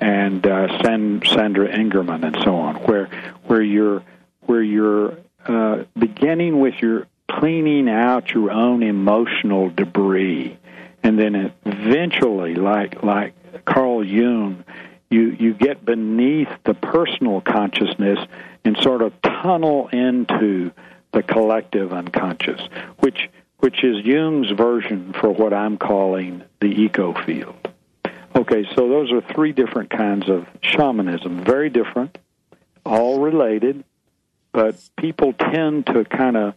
and 0.01 0.45
uh, 0.45 0.81
San- 0.81 1.21
Sandra 1.25 1.67
Ingerman 1.69 2.23
and 2.23 2.37
so 2.43 2.55
on, 2.55 2.75
where 2.75 3.09
where 3.45 3.61
you're 3.61 4.03
where 4.41 4.61
you're 4.61 5.17
uh, 5.45 5.83
beginning 5.97 6.59
with 6.59 6.75
your 6.81 7.07
cleaning 7.29 7.89
out 7.89 8.31
your 8.31 8.51
own 8.51 8.83
emotional 8.83 9.69
debris, 9.69 10.57
and 11.03 11.19
then 11.19 11.53
eventually, 11.65 12.55
like 12.55 13.03
like 13.03 13.33
Carl 13.65 14.03
Jung, 14.03 14.63
you 15.09 15.35
you 15.39 15.53
get 15.53 15.83
beneath 15.83 16.49
the 16.65 16.73
personal 16.73 17.41
consciousness 17.41 18.19
and 18.63 18.77
sort 18.77 19.01
of 19.01 19.13
tunnel 19.21 19.87
into 19.89 20.71
the 21.11 21.23
collective 21.23 21.91
unconscious, 21.93 22.61
which 22.99 23.29
which 23.59 23.83
is 23.83 24.05
Jung's 24.05 24.51
version 24.51 25.13
for 25.13 25.29
what 25.29 25.53
I'm 25.53 25.77
calling 25.77 26.43
the 26.61 26.67
eco 26.67 27.13
field. 27.25 27.55
Okay, 28.35 28.65
so 28.75 28.87
those 28.87 29.11
are 29.11 29.21
three 29.21 29.51
different 29.51 29.89
kinds 29.89 30.29
of 30.29 30.47
shamanism, 30.61 31.43
very 31.43 31.69
different, 31.69 32.17
all 32.85 33.19
related, 33.19 33.83
but 34.51 34.79
people 34.97 35.33
tend 35.33 35.87
to 35.87 36.05
kind 36.05 36.37
of 36.37 36.53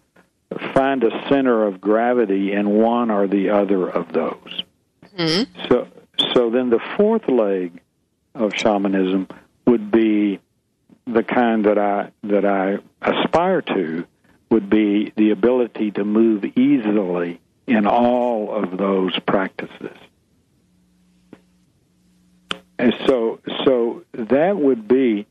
find 0.74 1.02
a 1.02 1.28
center 1.28 1.66
of 1.66 1.80
gravity 1.80 2.52
in 2.52 2.68
one 2.68 3.10
or 3.10 3.26
the 3.26 3.50
other 3.50 3.88
of 3.88 4.12
those. 4.12 4.62
Mm-hmm. 5.18 5.66
So, 5.68 5.88
so 6.34 6.50
then 6.50 6.70
the 6.70 6.80
fourth 6.96 7.28
leg 7.28 7.81
of 8.34 8.54
shamanism 8.54 9.28
would 9.66 9.90
be 9.90 10.40
the 11.06 11.22
kind 11.22 11.64
that 11.66 11.78
I 11.78 12.10
that 12.24 12.44
I 12.44 12.78
aspire 13.00 13.62
to 13.62 14.06
would 14.50 14.68
be 14.68 15.12
the 15.16 15.30
ability 15.30 15.90
to 15.92 16.04
move 16.04 16.44
easily 16.56 17.40
in 17.66 17.86
all 17.86 18.54
of 18.54 18.76
those 18.76 19.18
practices. 19.20 19.96
And 22.78 22.94
so, 23.06 23.40
so 23.64 24.04
that 24.12 24.56
would 24.56 24.88
be, 24.88 25.26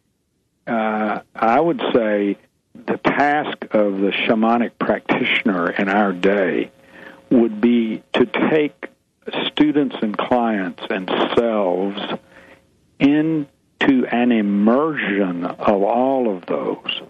uh, 0.66 1.20
I 1.36 1.60
would 1.60 1.82
say, 1.94 2.38
the 2.74 2.98
task 2.98 3.64
of 3.72 4.00
the 4.00 4.12
shamanic 4.12 4.72
practitioner 4.80 5.70
in 5.70 5.90
our 5.90 6.14
day 6.14 6.72
would 7.30 7.62
be 7.62 8.02
to 8.14 8.26
take 8.26 8.88
students 9.48 9.98
and 10.02 10.18
clients 10.18 10.82
and 10.90 11.10
selves 11.36 12.02
into 13.02 14.06
an 14.06 14.32
immersion 14.32 15.44
of 15.46 15.84
all 15.84 16.36
of 16.36 16.46
those, 16.46 17.02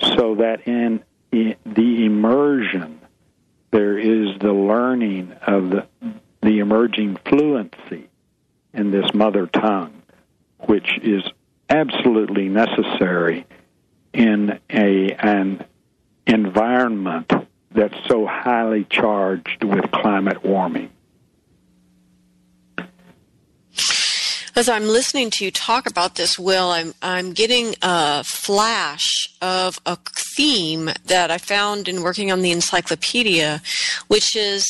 so 0.00 0.34
that 0.34 0.66
in, 0.66 1.02
the 1.30 2.04
immersion 2.04 3.00
there 3.70 3.98
is 3.98 4.38
the 4.40 4.52
learning 4.52 5.32
of 5.46 5.70
the, 5.70 5.86
the 6.42 6.58
emerging 6.58 7.16
fluency 7.24 8.08
in 8.74 8.90
this 8.90 9.14
mother 9.14 9.46
tongue, 9.46 10.02
which 10.58 10.98
is 11.02 11.22
absolutely 11.70 12.48
necessary 12.48 13.46
in 14.12 14.58
a 14.70 15.12
an 15.12 15.64
environment 16.26 17.32
that's 17.70 17.96
so 18.08 18.26
highly 18.26 18.84
charged 18.84 19.64
with 19.64 19.90
climate 19.90 20.44
warming. 20.44 20.90
As 24.54 24.68
I'm 24.68 24.86
listening 24.86 25.30
to 25.30 25.46
you 25.46 25.50
talk 25.50 25.88
about 25.88 26.16
this, 26.16 26.38
Will, 26.38 26.68
I'm 26.68 26.92
I'm 27.00 27.32
getting 27.32 27.74
a 27.80 28.22
flash 28.22 29.26
of 29.40 29.80
a 29.86 29.96
theme 30.36 30.90
that 31.06 31.30
I 31.30 31.38
found 31.38 31.88
in 31.88 32.02
working 32.02 32.30
on 32.30 32.42
the 32.42 32.50
encyclopedia, 32.50 33.62
which 34.08 34.36
is 34.36 34.66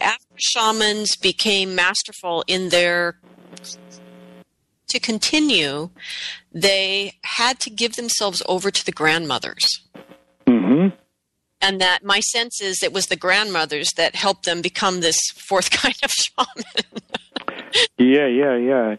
after 0.00 0.24
shamans 0.38 1.16
became 1.16 1.74
masterful 1.74 2.44
in 2.46 2.70
their 2.70 3.16
to 4.88 5.00
continue, 5.00 5.90
they 6.52 7.14
had 7.24 7.60
to 7.60 7.70
give 7.70 7.96
themselves 7.96 8.42
over 8.46 8.70
to 8.70 8.86
the 8.86 8.92
grandmothers. 8.92 9.66
Mm-hmm. 10.46 10.96
And 11.60 11.80
that 11.80 12.04
my 12.04 12.20
sense 12.20 12.62
is 12.62 12.82
it 12.82 12.92
was 12.92 13.06
the 13.06 13.16
grandmothers 13.16 13.90
that 13.96 14.14
helped 14.14 14.46
them 14.46 14.62
become 14.62 15.00
this 15.00 15.18
fourth 15.34 15.70
kind 15.82 15.96
of 16.02 16.10
shaman. 16.10 16.64
Yeah, 17.98 18.26
yeah, 18.26 18.56
yeah, 18.56 18.96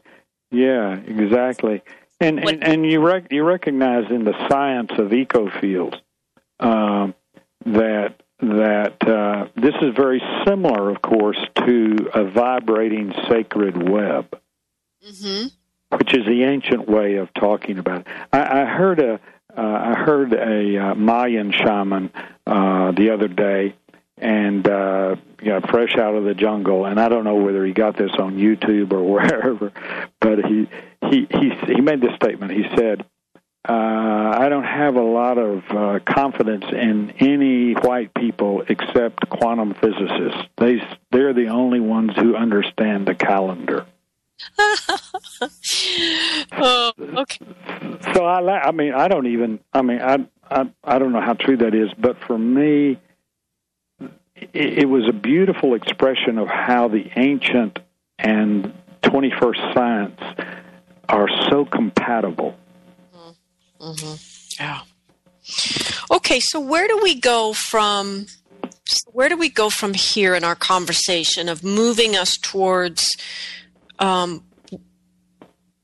yeah, 0.51 0.95
exactly. 0.95 1.81
And 2.19 2.39
and, 2.39 2.63
and 2.63 2.85
you 2.85 3.01
rec- 3.01 3.31
you 3.31 3.43
recognize 3.43 4.09
in 4.09 4.23
the 4.23 4.33
science 4.49 4.91
of 4.91 5.09
ecofields 5.09 5.99
um, 6.59 7.13
that 7.65 8.21
that 8.39 9.07
uh, 9.07 9.47
this 9.55 9.75
is 9.81 9.95
very 9.95 10.21
similar, 10.45 10.89
of 10.89 11.01
course, 11.01 11.39
to 11.65 12.09
a 12.13 12.23
vibrating 12.25 13.13
sacred 13.29 13.89
web, 13.89 14.39
mm-hmm. 15.05 15.47
which 15.97 16.13
is 16.13 16.25
the 16.25 16.43
ancient 16.43 16.87
way 16.87 17.15
of 17.15 17.33
talking 17.33 17.79
about 17.79 18.01
it. 18.01 18.07
I, 18.31 18.61
I 18.61 18.65
heard 18.65 18.99
a 18.99 19.19
uh, 19.57 19.61
I 19.61 19.93
heard 19.97 20.33
a 20.33 20.77
uh, 20.77 20.95
Mayan 20.95 21.51
shaman 21.51 22.11
uh, 22.45 22.91
the 22.91 23.11
other 23.11 23.27
day 23.27 23.75
and 24.17 24.67
uh, 24.67 25.15
you 25.41 25.49
know, 25.49 25.61
fresh 25.69 25.95
out 25.97 26.15
of 26.15 26.23
the 26.23 26.33
jungle. 26.33 26.85
And 26.85 26.99
I 26.99 27.09
don't 27.09 27.23
know 27.23 27.35
whether 27.35 27.65
he 27.65 27.73
got 27.73 27.97
this 27.97 28.11
on 28.17 28.37
YouTube 28.37 28.93
or 28.93 29.03
wherever, 29.11 29.71
but 30.19 30.45
he 30.45 30.69
he 31.09 31.27
he 31.29 31.51
he 31.73 31.81
made 31.81 32.01
this 32.01 32.15
statement. 32.15 32.51
He 32.53 32.63
said, 32.75 33.05
uh, 33.67 33.73
"I 33.73 34.49
don't 34.49 34.63
have 34.63 34.95
a 34.95 35.03
lot 35.03 35.37
of 35.37 35.63
uh, 35.69 35.99
confidence 36.05 36.65
in 36.71 37.11
any 37.19 37.73
white 37.73 38.13
people 38.13 38.63
except 38.67 39.29
quantum 39.29 39.73
physicists. 39.73 40.47
They 40.57 40.81
they're 41.11 41.33
the 41.33 41.47
only 41.47 41.79
ones 41.79 42.11
who 42.15 42.35
understand 42.35 43.07
the 43.07 43.15
calendar." 43.15 43.85
oh, 46.51 46.91
okay. 46.99 47.45
So 48.13 48.25
I, 48.25 48.67
I 48.67 48.71
mean, 48.71 48.93
I 48.93 49.07
don't 49.07 49.27
even. 49.27 49.59
I 49.73 49.81
mean, 49.81 50.01
I, 50.01 50.25
I, 50.49 50.69
I 50.83 50.99
don't 50.99 51.13
know 51.13 51.21
how 51.21 51.33
true 51.33 51.57
that 51.57 51.73
is, 51.73 51.89
but 51.97 52.17
for 52.27 52.37
me, 52.37 52.99
it, 54.53 54.89
was 54.89 55.07
a 55.07 55.13
beautiful 55.13 55.73
expression 55.75 56.37
of 56.37 56.47
how 56.47 56.87
the 56.87 57.09
ancient 57.15 57.79
and 58.19 58.73
21st 59.03 59.73
science 59.73 60.21
are 61.09 61.27
so 61.49 61.65
compatible. 61.65 62.55
Mm-hmm. 63.79 64.15
Yeah. 64.59 64.81
Okay, 66.11 66.39
so 66.39 66.59
where 66.59 66.87
do 66.87 66.99
we 67.03 67.19
go 67.19 67.53
from? 67.53 68.25
Where 69.11 69.29
do 69.29 69.37
we 69.37 69.49
go 69.49 69.69
from 69.69 69.93
here 69.93 70.35
in 70.35 70.43
our 70.43 70.55
conversation 70.55 71.49
of 71.49 71.63
moving 71.63 72.15
us 72.15 72.37
towards? 72.37 73.15
Um, 73.99 74.43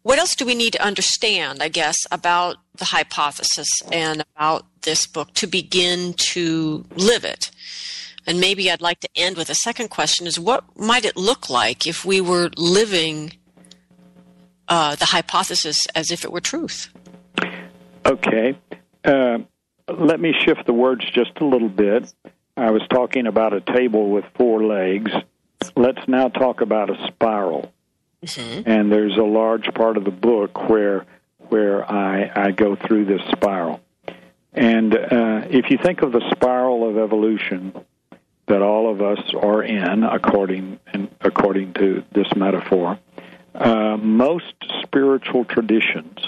what 0.04 0.18
else 0.18 0.36
do 0.36 0.46
we 0.46 0.56
need 0.56 0.74
to 0.74 0.84
understand? 0.84 1.62
I 1.62 1.68
guess 1.68 1.98
about 2.12 2.58
the 2.76 2.86
hypothesis 2.86 3.70
and 3.92 4.24
about 4.36 4.66
this 4.82 5.06
book 5.06 5.34
to 5.36 5.48
begin 5.48 6.14
to 6.32 6.86
live 6.96 7.24
it. 7.24 7.52
And 8.28 8.40
maybe 8.40 8.70
I'd 8.70 8.82
like 8.82 9.00
to 9.02 9.10
end 9.16 9.38
with 9.38 9.50
a 9.50 9.56
second 9.56 9.90
question: 9.90 10.28
Is 10.28 10.40
what 10.40 10.64
might 10.78 11.06
it 11.06 11.18
look 11.18 11.50
like 11.50 11.88
if 11.88 12.06
we 12.06 12.22
were 12.22 12.50
living 12.56 13.34
uh, 14.68 14.96
the 14.96 15.06
hypothesis 15.06 15.86
as 15.96 16.12
if 16.12 16.24
it 16.24 16.32
were 16.32 16.42
truth? 16.42 16.90
Okay. 18.06 18.58
Uh, 19.04 19.40
let 19.88 20.20
me 20.20 20.34
shift 20.46 20.66
the 20.66 20.74
words 20.74 21.04
just 21.12 21.32
a 21.40 21.46
little 21.46 21.70
bit. 21.70 22.14
I 22.56 22.72
was 22.72 22.82
talking 22.90 23.28
about 23.28 23.54
a 23.54 23.62
table 23.62 24.10
with 24.10 24.26
four 24.36 24.64
legs. 24.64 25.12
Let's 25.76 26.08
now 26.08 26.28
talk 26.30 26.62
about 26.62 26.90
a 26.90 27.08
spiral. 27.08 27.72
Mm-hmm. 28.26 28.70
And 28.70 28.92
there's 28.92 29.18
a 29.18 29.24
large 29.24 29.74
part 29.74 29.98
of 29.98 30.06
the 30.06 30.12
book 30.12 30.70
where 30.70 31.06
where 31.50 31.90
I, 31.90 32.32
I 32.34 32.52
go 32.52 32.76
through 32.76 33.06
this 33.06 33.22
spiral. 33.32 33.82
And 34.54 34.96
uh, 34.96 35.48
if 35.50 35.70
you 35.70 35.78
think 35.82 36.02
of 36.02 36.12
the 36.12 36.22
spiral 36.32 36.90
of 36.90 36.98
evolution 36.98 37.74
that 38.52 38.62
all 38.62 38.92
of 38.92 39.02
us 39.02 39.34
are 39.34 39.64
in, 39.64 40.04
according 40.04 40.78
according 41.22 41.72
to 41.72 42.04
this 42.12 42.28
metaphor, 42.36 43.00
uh, 43.56 43.96
most 43.96 44.54
spiritual 44.82 45.46
traditions 45.46 46.20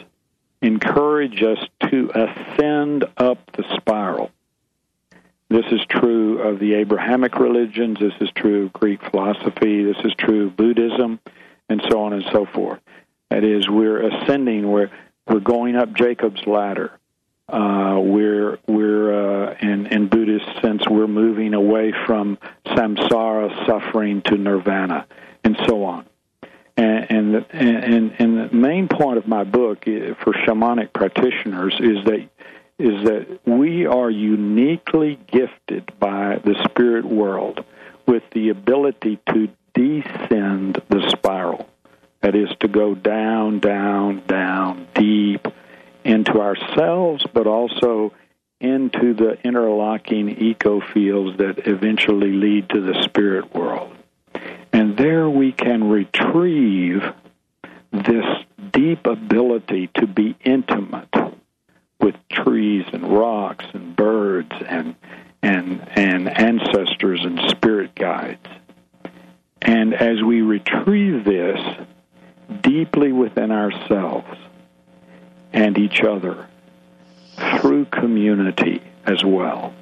encourage 0.62 1.44
us 1.44 1.58
to 1.82 2.10
ascend 2.16 3.04
up 3.18 3.40
the 3.58 3.66
spiral. 3.76 4.32
This 5.50 5.66
is 5.70 5.82
true 5.90 6.40
of 6.40 6.60
the 6.60 6.76
Abrahamic 6.76 7.40
religions, 7.40 7.98
this 8.00 8.14
is 8.22 8.30
true 8.34 8.68
of 8.68 8.74
Greek 8.74 9.02
philosophy, 9.12 9.84
this 9.84 9.98
is 10.06 10.14
true 10.18 10.48
of 10.48 10.56
Buddhism, 10.56 11.20
and 11.68 11.84
so 11.90 12.04
on 12.04 12.14
and 12.14 12.24
so 12.32 12.46
forth. 12.46 12.80
That 13.32 13.44
is, 13.44 13.68
we're 13.68 14.02
ascending, 14.02 14.72
we're, 14.72 14.92
we're 15.28 15.42
going 15.42 15.76
up 15.76 15.92
Jacob's 15.94 16.48
ladder. 16.48 16.98
Uh, 17.50 18.00
we're 18.02 18.58
we're 18.68 19.50
uh, 19.50 19.58
in 19.62 19.88
in 19.88 20.08
Buddhist 20.08 20.46
sense 20.62 20.88
we're 20.90 21.08
moving 21.08 21.54
away 21.54 21.94
from 22.06 22.38
samsara 22.68 23.66
suffering 23.66 24.22
to 24.24 24.38
nirvana 24.38 25.06
and 25.44 25.58
so 25.68 25.84
on. 25.84 26.06
And 26.78 27.12
and 27.12 27.34
the, 27.36 27.46
and, 27.52 28.14
and 28.18 28.38
the 28.38 28.56
main 28.56 28.88
point 28.88 29.18
of 29.18 29.28
my 29.28 29.44
book 29.44 29.84
for 29.84 30.34
shamanic 30.34 30.94
practitioners 30.94 31.76
is 31.80 32.06
that 32.06 32.30
is 32.80 33.04
that 33.04 33.40
we 33.46 33.86
are 33.86 34.10
uniquely 34.10 35.20
gifted 35.28 35.92
by 36.00 36.40
the 36.44 36.56
spirit 36.64 37.06
world 37.06 37.64
with 38.08 38.24
the 38.32 38.50
ability 38.50 39.20
to 39.30 39.50
descend 39.74 40.82
the 40.90 41.10
spiral. 41.10 41.70
That 42.22 42.36
is 42.36 42.50
to 42.62 42.70
go 42.70 42.96
down, 42.96 43.60
down, 43.60 44.24
down, 44.28 44.88
deep 44.96 45.46
into 46.04 46.40
ourselves, 46.40 47.26
but 47.34 47.48
also 47.48 48.14
into 48.60 49.14
the 49.14 49.38
interlocking 49.44 50.30
eco 50.42 50.80
fields 50.80 51.38
that 51.38 51.68
eventually 51.68 52.32
lead 52.32 52.70
to 52.70 52.82
the 52.82 53.04
spirit 53.04 53.54
world. 53.54 53.94
And 54.72 54.98
there 54.98 55.30
we 55.30 55.52
can 55.52 55.90
retrieve 55.90 57.04
this 57.92 58.26
deep 58.72 59.06
ability 59.06 59.90
to 59.96 60.08
be 60.08 60.36
intimate 60.44 61.14
with 62.00 62.16
trees 62.30 62.86
and 62.92 63.16
rocks 63.16 63.66
and 63.74 63.96
birds 63.96 64.52
and 64.68 64.96
and 65.42 65.86
and 65.96 66.38
ancestors 66.38 67.20
and 67.24 67.40
spirit 67.50 67.94
guides. 67.96 68.48
And 69.62 69.94
as 69.94 70.22
we 70.24 70.42
retrieve 70.42 71.24
this 71.24 71.60
deeply 72.62 73.12
within 73.12 73.52
ourselves 73.52 74.38
and 75.54 75.78
each 75.78 76.02
other 76.02 76.48
through 77.60 77.86
community 77.86 78.82
as 79.06 79.24
well, 79.24 79.74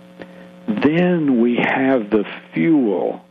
then 0.67 1.41
we 1.41 1.55
have 1.55 2.09
the 2.09 2.25
fuel, 2.53 3.25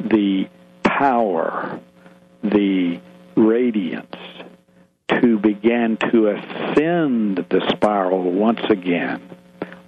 the 0.00 0.48
power, 0.82 1.80
the 2.42 3.00
radiance 3.36 4.16
to 5.08 5.38
begin 5.38 5.96
to 5.96 6.28
ascend 6.28 7.44
the 7.50 7.66
spiral 7.70 8.30
once 8.30 8.62
again. 8.68 9.20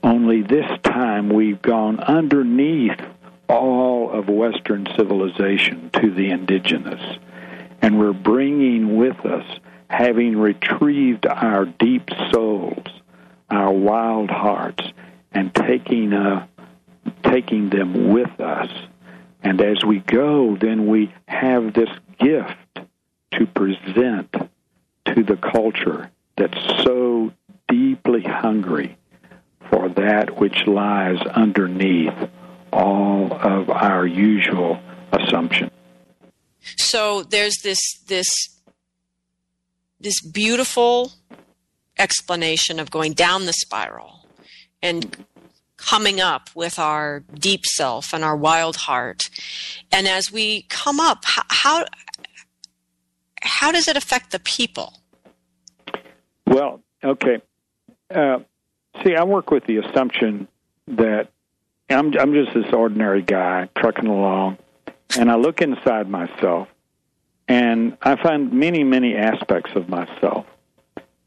Only 0.03 0.43
this 0.43 0.71
time 0.83 1.29
we've 1.29 1.61
gone 1.61 2.01
underneath 2.01 3.01
all 3.49 4.11
of 4.11 4.29
Western 4.29 4.87
civilization 4.97 5.91
to 6.01 6.11
the 6.11 6.31
indigenous. 6.31 7.19
And 7.83 7.99
we're 7.99 8.13
bringing 8.13 8.97
with 8.97 9.25
us, 9.27 9.45
having 9.88 10.37
retrieved 10.37 11.27
our 11.27 11.64
deep 11.64 12.11
souls, 12.33 12.87
our 13.51 13.72
wild 13.72 14.31
hearts, 14.31 14.85
and 15.33 15.55
taking, 15.55 16.12
uh, 16.12 16.46
taking 17.25 17.70
them 17.70 18.12
with 18.12 18.40
us. 18.40 18.70
And 19.42 19.61
as 19.61 19.85
we 19.85 20.01
go, 20.01 20.57
then 20.57 20.87
we 20.87 21.14
have 21.29 21.72
this 21.72 21.90
gift 22.18 22.57
to 23.33 23.46
present 23.46 24.35
to 25.07 25.22
the 25.22 25.37
culture 25.37 26.11
that's 26.37 26.59
so 26.85 27.33
deeply 27.68 28.22
hungry 28.22 28.96
for 29.70 29.88
that 29.90 30.38
which 30.38 30.66
lies 30.66 31.20
underneath 31.20 32.14
all 32.72 33.33
of 33.33 33.70
our 33.70 34.07
usual 34.07 34.81
assumptions. 35.12 35.70
So 36.77 37.22
there's 37.22 37.59
this 37.62 37.79
this 38.07 38.29
this 40.01 40.21
beautiful 40.21 41.13
explanation 41.99 42.79
of 42.79 42.91
going 42.91 43.13
down 43.13 43.47
the 43.47 43.53
spiral 43.53 44.27
and 44.83 45.25
coming 45.77 46.21
up 46.21 46.51
with 46.55 46.79
our 46.79 47.21
deep 47.35 47.65
self 47.65 48.13
and 48.13 48.25
our 48.25 48.37
wild 48.37 48.77
heart. 48.77 49.29
And 49.93 50.07
as 50.07 50.33
we 50.33 50.63
come 50.63 51.01
up, 51.01 51.25
how 51.25 51.43
how, 51.49 51.85
how 53.43 53.73
does 53.73 53.89
it 53.89 53.97
affect 53.97 54.33
the 54.33 54.41
people? 54.41 54.95
Well, 56.47 56.81
okay. 57.03 57.43
Uh, 58.15 58.39
see, 59.05 59.15
I 59.15 59.25
work 59.25 59.51
with 59.51 59.65
the 59.67 59.79
assumption 59.79 60.49
that 60.89 61.29
I'm 61.91 62.17
I'm 62.19 62.33
just 62.33 62.55
this 62.55 62.73
ordinary 62.73 63.23
guy 63.23 63.69
trucking 63.77 64.07
along, 64.07 64.59
and 65.19 65.31
I 65.31 65.37
look 65.37 65.61
inside 65.61 66.09
myself, 66.09 66.69
and 67.49 67.97
I 68.03 68.21
find 68.21 68.53
many 68.53 68.85
many 68.85 69.17
aspects 69.17 69.71
of 69.75 69.89
myself, 69.89 70.47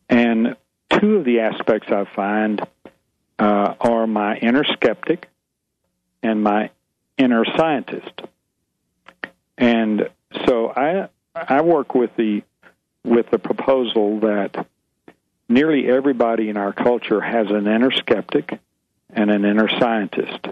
and 0.10 0.56
two 0.90 1.18
of 1.18 1.26
the 1.26 1.42
aspects 1.42 1.92
I 1.92 2.06
find 2.16 2.62
uh, 3.38 3.74
are 3.80 4.08
my 4.08 4.38
inner 4.38 4.64
skeptic 4.64 5.30
and 6.22 6.44
my 6.44 6.72
inner 7.18 7.46
scientist, 7.58 8.22
and 9.58 10.10
so 10.46 10.70
I 10.76 11.10
I 11.36 11.62
work 11.62 11.96
with 11.96 12.16
the 12.16 12.44
with 13.04 13.30
the 13.32 13.40
proposal 13.40 14.20
that 14.22 14.68
nearly 15.48 15.90
everybody 15.90 16.50
in 16.50 16.58
our 16.58 16.74
culture 16.74 17.22
has 17.22 17.50
an 17.50 17.68
inner 17.68 17.92
skeptic 17.92 18.60
and 19.10 19.32
an 19.32 19.46
inner 19.46 19.70
scientist. 19.80 20.48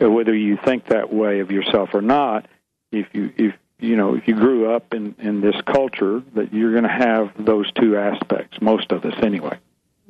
Whether 0.00 0.34
you 0.34 0.56
think 0.56 0.86
that 0.86 1.12
way 1.12 1.40
of 1.40 1.50
yourself 1.50 1.90
or 1.92 2.02
not, 2.02 2.46
if 2.90 3.08
you 3.12 3.32
if 3.36 3.54
you 3.78 3.96
know 3.96 4.14
if 4.14 4.26
you 4.26 4.34
grew 4.34 4.74
up 4.74 4.94
in 4.94 5.14
in 5.18 5.40
this 5.40 5.56
culture, 5.66 6.22
that 6.34 6.52
you're 6.52 6.72
going 6.72 6.84
to 6.84 6.88
have 6.88 7.32
those 7.38 7.70
two 7.72 7.96
aspects. 7.96 8.60
Most 8.60 8.92
of 8.92 9.04
us, 9.04 9.14
anyway. 9.22 9.58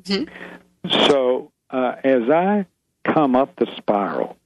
Mm-hmm. 0.02 1.08
So 1.08 1.52
uh, 1.70 1.96
as 2.02 2.28
I 2.30 2.66
come 3.04 3.36
up 3.36 3.56
the 3.56 3.66
spiral 3.76 4.36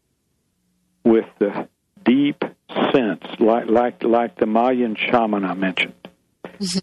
with 1.04 1.26
the 1.38 1.68
deep 2.04 2.44
sense, 2.92 3.24
like 3.38 3.66
like 3.68 4.02
like 4.02 4.37
the 4.37 4.46
Mayan 4.46 4.96
shaman 4.96 5.44
I 5.44 5.54
mentioned, 5.54 6.08
mm-hmm. 6.44 6.78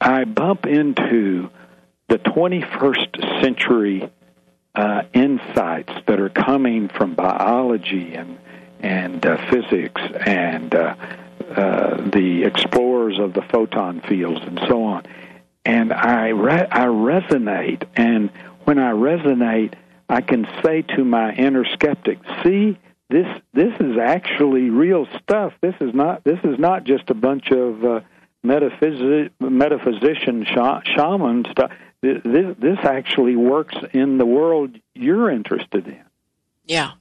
I 0.00 0.24
bump 0.24 0.66
into 0.66 1.50
the 2.08 2.18
21st 2.18 3.42
century 3.42 4.10
uh, 4.74 5.02
insights 5.12 5.92
that 6.06 6.20
are 6.20 6.28
coming 6.28 6.88
from 6.88 7.14
biology 7.14 8.14
and 8.14 8.38
and 8.80 9.26
uh, 9.26 9.36
physics 9.50 10.00
and 10.24 10.74
uh, 11.50 11.96
the 12.10 12.44
explorers 12.44 13.18
of 13.18 13.34
the 13.34 13.42
photon 13.42 14.00
fields 14.00 14.40
and 14.44 14.60
so 14.68 14.84
on. 14.84 15.04
And 15.64 15.92
I 15.92 16.28
re- 16.28 16.68
I 16.70 16.86
resonate, 16.86 17.84
and 17.94 18.30
when 18.64 18.78
I 18.78 18.92
resonate, 18.92 19.74
I 20.08 20.20
can 20.22 20.46
say 20.62 20.82
to 20.82 21.04
my 21.04 21.32
inner 21.34 21.64
skeptic, 21.64 22.18
"See, 22.42 22.78
this 23.10 23.26
this 23.52 23.74
is 23.80 23.98
actually 23.98 24.70
real 24.70 25.06
stuff. 25.22 25.52
This 25.60 25.74
is 25.80 25.94
not 25.94 26.24
this 26.24 26.38
is 26.44 26.58
not 26.58 26.84
just 26.84 27.10
a 27.10 27.14
bunch 27.14 27.50
of 27.50 27.84
uh, 27.84 28.00
metaphysi- 28.44 29.30
metaphysician 29.40 30.44
sh- 30.44 30.94
shaman 30.94 31.44
stuff 31.50 31.70
this, 32.00 32.22
this 32.58 32.78
actually 32.82 33.36
works 33.36 33.76
in 33.92 34.18
the 34.18 34.26
world 34.26 34.76
you're 34.94 35.30
interested 35.30 35.86
in. 35.86 36.04
Yeah. 36.64 36.92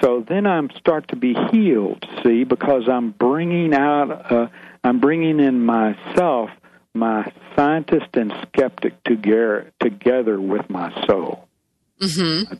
So 0.00 0.24
then 0.26 0.46
I'm 0.46 0.70
start 0.70 1.08
to 1.08 1.16
be 1.16 1.34
healed, 1.50 2.04
see, 2.22 2.44
because 2.44 2.88
I'm 2.88 3.10
bringing 3.10 3.74
out, 3.74 4.32
uh, 4.32 4.48
I'm 4.84 5.00
bringing 5.00 5.40
in 5.40 5.64
myself, 5.64 6.50
my 6.94 7.32
scientist 7.56 8.08
and 8.14 8.32
skeptic 8.42 9.02
together, 9.04 9.72
together 9.80 10.40
with 10.40 10.68
my 10.70 10.92
soul. 11.06 11.48
Mm-hmm. 12.00 12.54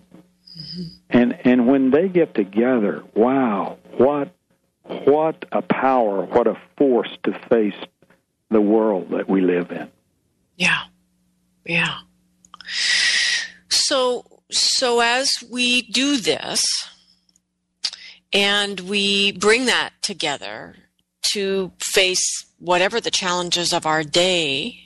And 1.09 1.38
and 1.45 1.66
when 1.66 1.90
they 1.90 2.09
get 2.09 2.35
together, 2.35 3.03
wow, 3.14 3.79
what 3.97 4.35
what 4.83 5.45
a 5.53 5.62
power, 5.62 6.25
what 6.25 6.47
a 6.47 6.57
force 6.77 7.16
to 7.25 7.33
face 7.49 7.75
the 8.51 8.61
world 8.61 9.11
that 9.11 9.29
we 9.29 9.40
live 9.40 9.71
in. 9.71 9.88
Yeah. 10.57 10.83
Yeah. 11.64 11.99
So 13.69 14.25
so 14.51 15.01
as 15.01 15.31
we 15.51 15.83
do 15.83 16.16
this 16.19 16.89
and 18.33 18.81
we 18.81 19.33
bring 19.33 19.66
that 19.66 19.90
together 20.03 20.77
to 21.33 21.73
face 21.79 22.47
whatever 22.59 23.01
the 23.01 23.11
challenges 23.11 23.73
of 23.73 23.87
our 23.87 24.03
day 24.03 24.79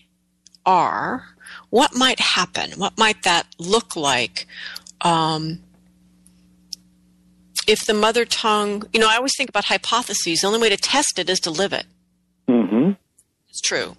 are, 0.64 1.24
what 1.70 1.94
might 1.94 2.20
happen? 2.20 2.72
What 2.72 2.96
might 2.98 3.22
that 3.24 3.46
look 3.58 3.96
like? 3.96 4.46
Um, 5.00 5.60
if 7.66 7.86
the 7.86 7.94
mother 7.94 8.24
tongue, 8.24 8.84
you 8.92 9.00
know, 9.00 9.08
I 9.08 9.16
always 9.16 9.32
think 9.36 9.48
about 9.48 9.66
hypotheses. 9.66 10.40
The 10.40 10.46
only 10.46 10.60
way 10.60 10.68
to 10.68 10.76
test 10.76 11.18
it 11.18 11.28
is 11.28 11.40
to 11.40 11.50
live 11.50 11.72
it. 11.72 11.86
Mm-hmm. 12.48 12.92
It's 13.48 13.60
true. 13.60 13.96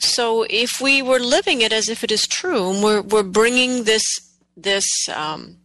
So 0.00 0.46
if 0.48 0.80
we 0.80 1.02
were 1.02 1.18
living 1.18 1.60
it 1.60 1.72
as 1.72 1.88
if 1.88 2.02
it 2.02 2.10
is 2.10 2.26
true, 2.26 2.70
and 2.70 2.82
we're 2.82 3.02
we're 3.02 3.22
bringing 3.22 3.84
this 3.84 4.02
this 4.56 4.86
um, 5.14 5.56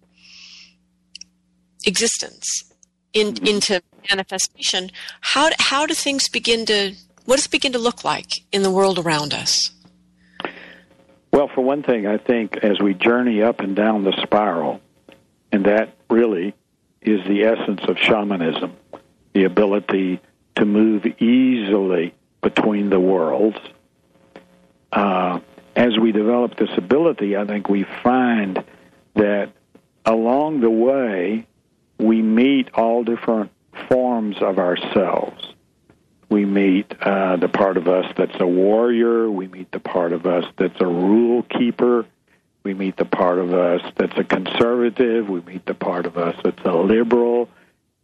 existence 1.86 2.72
in, 3.13 3.34
mm-hmm. 3.34 3.45
into 3.45 3.82
manifestation, 4.10 4.91
how 5.21 5.49
how 5.60 5.86
do 5.86 5.93
things 5.93 6.30
begin 6.30 6.65
to 6.65 6.93
what 7.26 7.38
does 7.38 7.45
it 7.45 7.52
begin 7.52 7.71
to 7.73 7.80
look 7.80 8.04
like 8.04 8.30
in 8.52 8.63
the 8.63 8.71
world 8.71 8.99
around 8.99 9.34
us? 9.34 9.71
Well, 11.32 11.49
for 11.54 11.62
one 11.62 11.82
thing, 11.82 12.06
I 12.06 12.17
think 12.17 12.58
as 12.58 12.80
we 12.80 12.93
journey 12.93 13.41
up 13.41 13.60
and 13.60 13.76
down 13.76 14.04
the 14.04 14.13
spiral, 14.21 14.82
and 15.52 15.65
that 15.65 15.95
really 16.10 16.54
is 17.02 17.26
the 17.28 17.43
essence 17.43 17.82
of 17.88 17.97
shamanism, 17.97 18.73
the 19.34 19.45
ability 19.45 20.19
to 20.56 20.65
move 20.65 21.06
easily 21.19 22.13
between 22.41 22.89
the 22.89 22.99
worlds 22.99 23.58
uh, 24.93 25.39
as 25.76 25.97
we 25.99 26.12
develop 26.12 26.56
this 26.58 26.69
ability, 26.78 27.36
I 27.36 27.45
think 27.45 27.67
we 27.67 27.86
find 28.04 28.63
that 29.15 29.52
along 30.06 30.62
the 30.62 30.69
way, 30.69 31.47
we 32.03 32.21
meet 32.21 32.69
all 32.73 33.03
different 33.03 33.51
forms 33.87 34.37
of 34.41 34.59
ourselves. 34.59 35.53
We 36.29 36.45
meet 36.45 36.91
uh, 36.99 37.37
the 37.37 37.47
part 37.47 37.77
of 37.77 37.87
us 37.87 38.11
that's 38.17 38.39
a 38.39 38.47
warrior. 38.47 39.29
We 39.29 39.47
meet 39.47 39.71
the 39.71 39.79
part 39.79 40.13
of 40.13 40.25
us 40.25 40.45
that's 40.57 40.81
a 40.81 40.85
rule 40.85 41.43
keeper. 41.43 42.05
We 42.63 42.73
meet 42.73 42.97
the 42.97 43.05
part 43.05 43.39
of 43.39 43.53
us 43.53 43.81
that's 43.95 44.17
a 44.17 44.23
conservative. 44.23 45.29
We 45.29 45.41
meet 45.41 45.65
the 45.65 45.75
part 45.75 46.05
of 46.05 46.17
us 46.17 46.35
that's 46.43 46.63
a 46.65 46.73
liberal. 46.73 47.49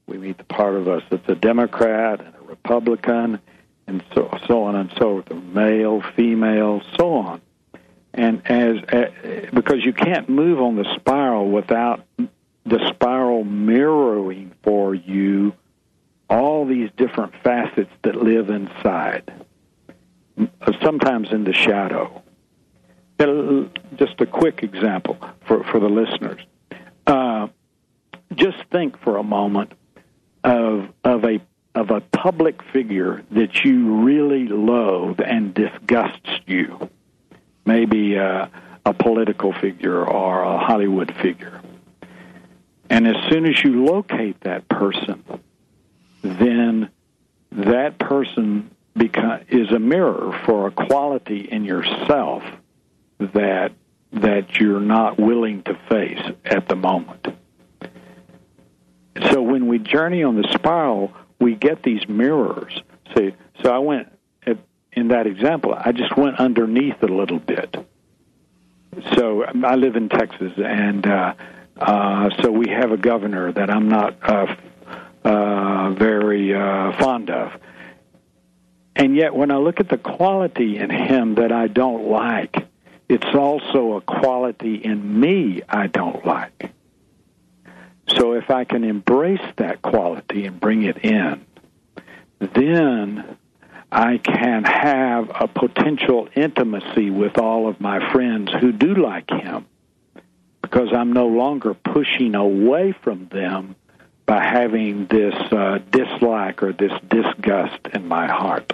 We 0.08 0.18
meet 0.18 0.38
the 0.38 0.44
part 0.44 0.76
of 0.76 0.88
us 0.88 1.04
that's 1.10 1.28
a 1.28 1.36
Democrat 1.36 2.22
and 2.22 2.36
a 2.36 2.42
Republican 2.46 3.40
and 3.88 4.04
so 4.14 4.38
so 4.48 4.64
on 4.64 4.76
and 4.76 4.92
so 4.92 5.24
forth, 5.24 5.32
male, 5.44 6.02
female, 6.16 6.82
so 6.98 7.16
on. 7.16 7.42
And 8.14 8.42
as 8.46 8.78
uh, 8.94 9.50
because 9.54 9.84
you 9.84 9.94
can't 9.94 10.30
move 10.30 10.62
on 10.62 10.76
the 10.76 10.86
spiral 10.96 11.50
without 11.50 12.06
the 12.66 12.90
spiral 12.94 13.44
mirroring 13.44 14.54
for 14.64 14.94
you 14.94 15.54
all 16.30 16.66
these 16.66 16.90
different 16.96 17.34
facets 17.44 17.92
that 18.04 18.16
live 18.16 18.50
inside, 18.50 19.32
sometimes 20.82 21.32
in 21.32 21.44
the 21.44 21.54
shadow. 21.54 22.22
Just 23.98 24.22
a 24.22 24.26
quick 24.26 24.64
example 24.64 25.18
for, 25.46 25.64
for 25.66 25.80
the 25.80 25.90
listeners. 25.90 26.42
Uh, 27.08 27.48
just 28.36 28.58
think 28.72 29.00
for 29.02 29.18
a 29.18 29.24
moment 29.24 29.74
of 30.44 30.90
of 31.04 31.26
a 31.26 31.42
of 31.76 31.92
a 31.92 32.02
public 32.02 32.62
figure 32.72 33.24
that 33.32 33.64
you 33.64 34.04
really 34.04 34.48
loathe 34.48 35.20
and 35.20 35.54
disgusts 35.54 36.30
you, 36.46 36.90
maybe 37.66 38.18
uh, 38.18 38.48
a 38.86 38.94
political 38.94 39.54
figure 39.54 40.04
or 40.06 40.44
a 40.44 40.58
Hollywood 40.58 41.14
figure. 41.22 41.59
And 42.90 43.08
as 43.08 43.16
soon 43.30 43.46
as 43.46 43.64
you 43.64 43.86
locate 43.86 44.42
that 44.42 44.68
person, 44.68 45.24
then 46.22 46.90
that 47.52 47.98
person 48.00 48.72
is 49.50 49.72
a 49.72 49.80
mirror 49.80 50.38
for 50.46 50.68
a 50.68 50.72
quality 50.72 51.48
in 51.50 51.64
yourself 51.66 52.44
that 53.20 53.72
that 54.12 54.60
you're 54.60 54.80
not 54.82 55.20
willing 55.20 55.62
to 55.62 55.78
face 55.88 56.22
at 56.44 56.68
the 56.68 56.76
moment. 56.76 57.28
So 59.32 59.42
when 59.42 59.68
we 59.68 59.78
journey 59.78 60.24
on 60.24 60.36
the 60.36 60.48
spiral, 60.54 61.14
we 61.40 61.54
get 61.54 61.84
these 61.84 62.08
mirrors. 62.08 62.82
See, 63.16 63.36
so 63.62 63.72
I 63.72 63.78
went 63.80 64.08
at, 64.48 64.58
in 64.94 65.10
that 65.10 65.28
example, 65.28 65.76
I 65.78 65.92
just 65.92 66.18
went 66.18 66.40
underneath 66.40 67.04
a 67.04 67.08
little 67.08 67.40
bit. 67.40 67.76
So 69.16 69.44
I 69.44 69.76
live 69.76 69.96
in 69.96 70.10
Texas, 70.10 70.54
and 70.58 71.06
uh, 71.06 71.36
uh, 71.80 72.30
so 72.42 72.52
we 72.52 72.70
have 72.70 72.92
a 72.92 72.98
governor 72.98 73.52
that 73.54 73.70
I'm 73.70 73.88
not 73.88 74.18
uh, 74.22 74.56
uh, 75.24 75.92
very 75.92 76.54
uh, 76.54 76.92
fond 77.00 77.30
of. 77.30 77.54
And 78.96 79.16
yet, 79.16 79.34
when 79.34 79.50
I 79.50 79.58
look 79.58 79.80
at 79.80 79.88
the 79.88 79.98
quality 79.98 80.78
in 80.78 80.90
him 80.90 81.36
that 81.36 81.54
I 81.54 81.68
don't 81.68 82.10
like, 82.10 82.68
it's 83.08 83.34
also 83.34 83.94
a 83.94 84.02
quality 84.02 84.76
in 84.76 85.20
me 85.20 85.62
I 85.70 85.88
don't 85.88 86.26
like. 86.26 86.72
So 88.10 88.34
if 88.34 88.50
I 88.50 88.66
can 88.66 88.84
embrace 88.84 89.42
that 89.56 89.82
quality 89.82 90.46
and 90.46 90.60
bring 90.60 90.84
it 90.84 90.98
in, 90.98 91.46
then 92.40 93.38
I 93.90 94.18
can 94.18 94.66
have 94.66 95.32
a 95.34 95.48
potential 95.48 96.28
intimacy 96.36 97.10
with 97.10 97.38
all 97.38 97.70
of 97.70 97.80
my 97.80 98.12
friends 98.12 98.52
who 98.60 98.74
do 98.74 98.96
like 98.96 99.30
him 99.30 99.66
because 100.70 100.90
I'm 100.94 101.14
no 101.14 101.28
longer 101.28 101.74
pushing 101.74 102.36
away 102.36 102.94
from 103.04 103.28
them 103.32 103.76
by 104.26 104.44
having 104.44 105.08
this 105.08 105.34
uh, 105.52 105.80
dislike 105.90 106.62
or 106.62 106.74
this 106.74 106.92
disgust 107.10 107.80
in 107.94 108.08
my 108.08 108.28
heart. 108.28 108.74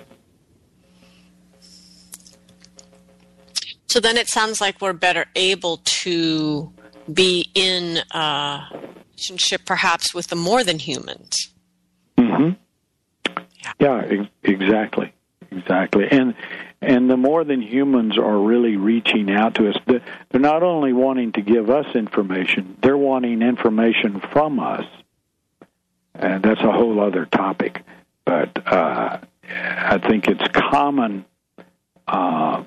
So 3.88 4.02
then 4.02 4.18
it 4.18 4.28
sounds 4.28 4.60
like 4.60 4.82
we're 4.82 4.92
better 4.92 5.26
able 5.36 5.78
to 5.86 6.74
be 7.12 7.50
in 7.56 8.00
a 8.12 8.68
relationship 9.14 9.62
perhaps 9.66 10.14
with 10.14 10.28
the 10.28 10.36
more 10.36 10.66
than 10.66 10.80
humans. 10.80 11.54
Mm-hmm. 12.18 12.52
Yeah, 13.26 13.74
yeah 13.80 14.04
ex- 14.10 14.30
exactly. 14.44 15.14
Exactly. 15.52 16.08
And 16.12 16.36
and 16.86 17.10
the 17.10 17.18
more 17.18 17.44
than 17.44 17.62
humans 17.62 18.16
are 18.18 18.38
really 18.38 18.78
reaching 18.78 19.32
out 19.32 19.56
to 19.56 19.70
us, 19.70 19.76
they're 19.88 20.40
not 20.40 20.62
only 20.62 20.94
wanting 20.94 21.32
to 21.32 21.42
give 21.42 21.70
us 21.72 21.88
information, 21.96 22.78
they're 22.82 22.98
wanting 22.98 23.42
information 23.42 24.22
from 24.32 24.60
us. 24.60 24.86
And 26.14 26.44
that's 26.44 26.62
a 26.62 26.72
whole 26.72 27.02
other 27.02 27.26
topic. 27.26 27.84
But 28.24 28.72
uh, 28.72 29.18
I 29.50 29.98
think 29.98 30.28
it's 30.28 30.48
common 30.54 31.26
uh, 32.08 32.64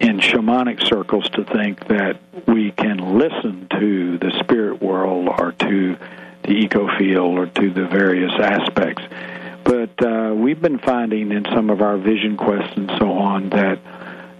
in 0.00 0.18
shamanic 0.18 0.84
circles 0.86 1.30
to 1.30 1.44
think 1.44 1.86
that 1.86 2.20
we 2.48 2.72
can 2.72 3.16
listen 3.16 3.68
to 3.78 4.18
the 4.18 4.32
spirit 4.40 4.82
world 4.82 5.28
or 5.28 5.52
to 5.52 5.96
the 6.42 6.50
eco 6.50 6.88
field 6.98 7.38
or 7.38 7.46
to 7.46 7.70
the 7.70 7.86
various 7.86 8.32
aspects 8.38 9.04
we've 10.46 10.62
been 10.62 10.78
finding 10.78 11.32
in 11.32 11.44
some 11.52 11.70
of 11.70 11.82
our 11.82 11.98
vision 11.98 12.36
quests 12.36 12.76
and 12.76 12.88
so 13.00 13.10
on 13.10 13.50
that 13.50 13.80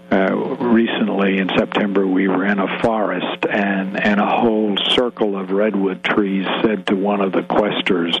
uh, 0.09 0.33
recently 0.33 1.37
in 1.37 1.49
September 1.49 2.07
we 2.07 2.29
were 2.29 2.45
in 2.45 2.59
a 2.59 2.79
forest 2.81 3.45
and 3.45 4.01
and 4.01 4.21
a 4.21 4.25
whole 4.25 4.77
circle 4.95 5.37
of 5.37 5.51
redwood 5.51 6.01
trees 6.05 6.45
said 6.63 6.87
to 6.87 6.95
one 6.95 7.19
of 7.19 7.33
the 7.33 7.41
questers, 7.41 8.15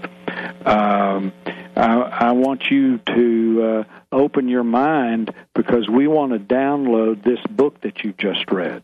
um, 0.67 1.31
I, 1.77 1.95
I 2.27 2.31
want 2.33 2.69
you 2.69 2.97
to 2.97 3.63
uh, 3.63 3.83
open 4.11 4.49
your 4.49 4.65
mind 4.65 5.33
because 5.55 5.87
we 5.87 6.07
want 6.07 6.33
to 6.33 6.39
download 6.39 7.23
this 7.23 7.39
book 7.49 7.79
that 7.83 8.03
you 8.03 8.13
just 8.17 8.51
read. 8.51 8.83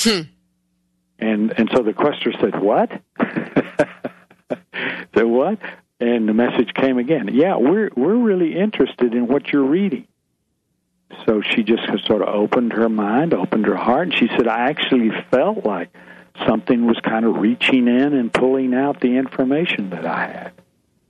Hmm. 0.00 0.20
And 1.18 1.52
and 1.58 1.70
so 1.74 1.82
the 1.82 1.92
quester 1.92 2.32
said, 2.40 2.58
"What?" 2.58 2.90
said, 5.14 5.24
"What?" 5.24 5.58
And 6.00 6.28
the 6.28 6.34
message 6.34 6.72
came 6.74 6.98
again. 6.98 7.28
Yeah, 7.32 7.56
we're 7.56 7.90
we're 7.96 8.16
really 8.16 8.56
interested 8.56 9.14
in 9.14 9.26
what 9.26 9.52
you're 9.52 9.64
reading. 9.64 10.06
So 11.24 11.40
she 11.40 11.62
just 11.62 11.82
sort 12.06 12.22
of 12.22 12.28
opened 12.28 12.72
her 12.72 12.88
mind, 12.88 13.32
opened 13.32 13.66
her 13.66 13.76
heart, 13.76 14.08
and 14.08 14.14
she 14.14 14.28
said, 14.28 14.46
"I 14.48 14.68
actually 14.68 15.10
felt 15.30 15.64
like 15.64 15.90
something 16.46 16.86
was 16.86 16.98
kind 17.02 17.24
of 17.24 17.36
reaching 17.36 17.88
in 17.88 18.12
and 18.12 18.32
pulling 18.32 18.74
out 18.74 19.00
the 19.00 19.16
information 19.16 19.90
that 19.90 20.04
I 20.04 20.26
had." 20.26 20.52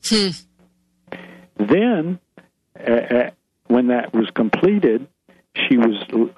Hmm. 0.08 1.18
Then, 1.56 2.20
uh, 2.78 3.30
when 3.66 3.88
that 3.88 4.12
was 4.12 4.30
completed, 4.30 5.08
she 5.54 5.78
was 5.78 5.96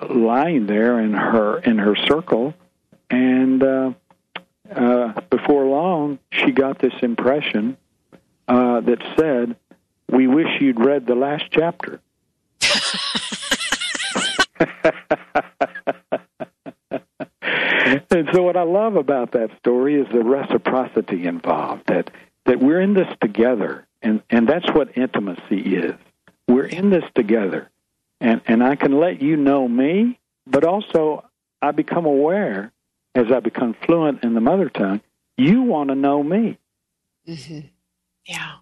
lying 0.08 0.66
there 0.66 1.00
in 1.00 1.12
her 1.12 1.58
in 1.58 1.78
her 1.78 1.96
circle, 1.96 2.54
and 3.10 3.62
uh, 3.62 3.92
uh, 4.74 5.20
before 5.28 5.66
long, 5.66 6.18
she 6.30 6.52
got 6.52 6.78
this 6.78 6.94
impression 7.02 7.76
uh, 8.48 8.80
that 8.80 8.98
said, 9.16 9.56
"We 10.10 10.26
wish 10.26 10.48
you'd 10.60 10.80
read 10.80 11.06
the 11.06 11.14
last 11.14 11.44
chapter." 11.50 12.00
and 18.10 18.28
so, 18.32 18.42
what 18.42 18.56
I 18.56 18.62
love 18.62 18.96
about 18.96 19.32
that 19.32 19.50
story 19.58 20.00
is 20.00 20.06
the 20.12 20.24
reciprocity 20.24 21.26
involved. 21.26 21.84
That 21.86 22.10
that 22.46 22.60
we're 22.60 22.80
in 22.80 22.94
this 22.94 23.08
together, 23.20 23.86
and 24.02 24.22
and 24.30 24.48
that's 24.48 24.70
what 24.72 24.96
intimacy 24.96 25.76
is. 25.76 25.94
We're 26.46 26.66
in 26.66 26.90
this 26.90 27.04
together, 27.14 27.70
and 28.20 28.40
and 28.46 28.64
I 28.64 28.76
can 28.76 28.98
let 28.98 29.20
you 29.22 29.36
know 29.36 29.68
me, 29.68 30.18
but 30.46 30.64
also 30.64 31.24
I 31.60 31.72
become 31.72 32.06
aware 32.06 32.72
as 33.14 33.30
I 33.30 33.40
become 33.40 33.74
fluent 33.84 34.24
in 34.24 34.34
the 34.34 34.40
mother 34.40 34.68
tongue. 34.68 35.00
You 35.36 35.62
want 35.62 35.90
to 35.90 35.94
know 35.94 36.22
me. 36.22 36.58
Mm-hmm. 37.28 37.60
Yeah. 38.28 38.56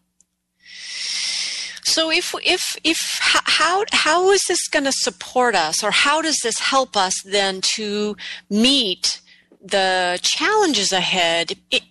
So 1.85 2.11
if 2.11 2.35
if 2.45 2.77
if 2.85 2.99
how 3.21 3.85
how 3.93 4.31
is 4.31 4.43
this 4.49 4.69
going 4.69 4.85
to 4.85 4.93
support 4.93 5.55
us, 5.55 5.83
or 5.83 5.91
how 5.91 6.23
does 6.23 6.39
this 6.43 6.59
help 6.59 6.97
us 6.97 7.15
then 7.25 7.61
to 7.75 8.17
meet 8.49 9.21
the 9.63 10.19
challenges 10.23 10.93
ahead? 10.93 11.53
It, 11.71 11.83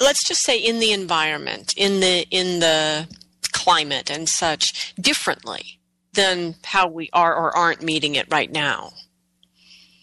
let's 0.00 0.26
just 0.26 0.44
say 0.44 0.58
in 0.58 0.80
the 0.80 0.92
environment, 0.92 1.72
in 1.76 2.00
the 2.00 2.26
in 2.30 2.60
the 2.60 3.08
climate 3.52 4.10
and 4.10 4.28
such, 4.28 4.94
differently 4.96 5.78
than 6.12 6.56
how 6.64 6.88
we 6.88 7.08
are 7.12 7.34
or 7.34 7.56
aren't 7.56 7.82
meeting 7.82 8.16
it 8.16 8.26
right 8.30 8.50
now. 8.50 8.92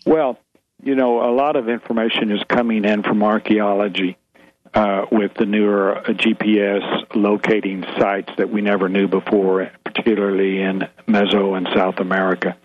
Well, 0.05 0.39
you 0.83 0.95
know, 0.95 1.29
a 1.29 1.31
lot 1.31 1.55
of 1.55 1.69
information 1.69 2.31
is 2.31 2.41
coming 2.47 2.85
in 2.85 3.03
from 3.03 3.21
archaeology 3.21 4.17
uh, 4.73 5.05
with 5.11 5.33
the 5.33 5.45
newer 5.45 6.01
GPS 6.07 7.15
locating 7.15 7.83
sites 7.99 8.31
that 8.37 8.49
we 8.49 8.61
never 8.61 8.87
knew 8.89 9.07
before, 9.07 9.69
particularly 9.83 10.61
in 10.61 10.87
Meso 11.07 11.57
and 11.57 11.67
South 11.75 11.99
America. 11.99 12.57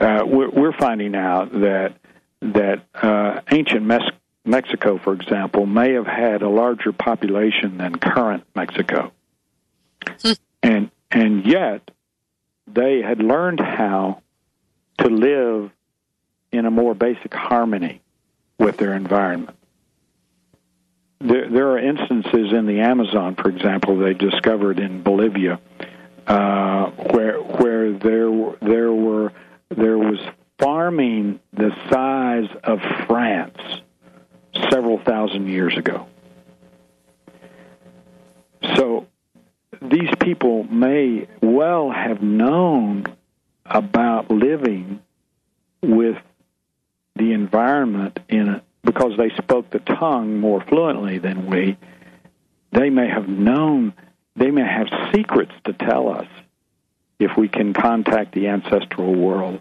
Uh, 0.00 0.24
we're, 0.26 0.50
we're, 0.50 0.72
finding 0.72 1.14
out 1.14 1.52
that 1.52 1.94
that 2.40 2.86
uh, 2.94 3.40
ancient 3.50 3.84
Mes- 3.84 4.10
Mexico, 4.44 4.98
for 4.98 5.12
example, 5.12 5.66
may 5.66 5.92
have 5.92 6.06
had 6.06 6.42
a 6.42 6.48
larger 6.48 6.92
population 6.92 7.76
than 7.76 7.96
current 7.96 8.44
Mexico, 8.56 9.12
hmm. 10.22 10.32
and 10.62 10.90
and 11.10 11.44
yet 11.46 11.90
they 12.66 13.02
had 13.02 13.18
learned 13.18 13.60
how 13.60 14.22
to 14.98 15.08
live 15.08 15.70
in 16.50 16.64
a 16.64 16.70
more 16.70 16.94
basic 16.94 17.34
harmony 17.34 18.00
with 18.58 18.78
their 18.78 18.94
environment 18.94 19.56
there, 21.22 21.48
there 21.48 21.68
are 21.70 21.78
instances 21.78 22.52
in 22.52 22.66
the 22.66 22.80
Amazon, 22.80 23.36
for 23.36 23.48
example, 23.48 23.98
they 23.98 24.14
discovered 24.14 24.78
in 24.78 25.02
Bolivia, 25.02 25.60
uh, 26.26 26.90
where 26.90 27.38
where 27.40 27.92
there 27.92 28.30
there 28.60 28.92
were 28.92 29.32
there 29.70 29.98
was 29.98 30.18
farming 30.58 31.40
the 31.52 31.70
size 31.90 32.48
of 32.62 32.80
France 33.06 33.58
several 34.70 34.98
thousand 34.98 35.48
years 35.48 35.76
ago. 35.76 36.06
So 38.76 39.06
these 39.80 40.10
people 40.20 40.64
may 40.64 41.28
well 41.40 41.90
have 41.90 42.22
known 42.22 43.04
about 43.64 44.30
living 44.30 45.00
with 45.82 46.16
the 47.16 47.32
environment 47.32 48.18
in 48.28 48.48
a, 48.48 48.62
because 48.84 49.12
they 49.16 49.30
spoke 49.36 49.70
the 49.70 49.78
tongue 49.78 50.38
more 50.38 50.62
fluently 50.64 51.18
than 51.18 51.46
we, 51.46 51.76
they 52.72 52.90
may 52.90 53.08
have 53.08 53.28
known, 53.28 53.92
they 54.36 54.50
may 54.50 54.66
have 54.66 54.88
secrets 55.14 55.52
to 55.64 55.72
tell 55.72 56.08
us 56.08 56.26
if 57.18 57.36
we 57.36 57.48
can 57.48 57.72
contact 57.72 58.34
the 58.34 58.48
ancestral 58.48 59.14
world 59.14 59.60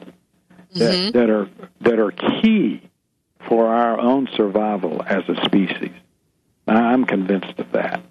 that, 0.73 0.93
mm-hmm. 0.93 1.17
that 1.17 1.29
are 1.29 1.49
that 1.81 1.99
are 1.99 2.11
key 2.11 2.81
for 3.47 3.67
our 3.67 3.99
own 3.99 4.27
survival 4.35 5.03
as 5.05 5.23
a 5.27 5.35
species. 5.45 5.91
I'm 6.67 7.05
convinced 7.05 7.59
of 7.59 7.71
that. 7.73 8.01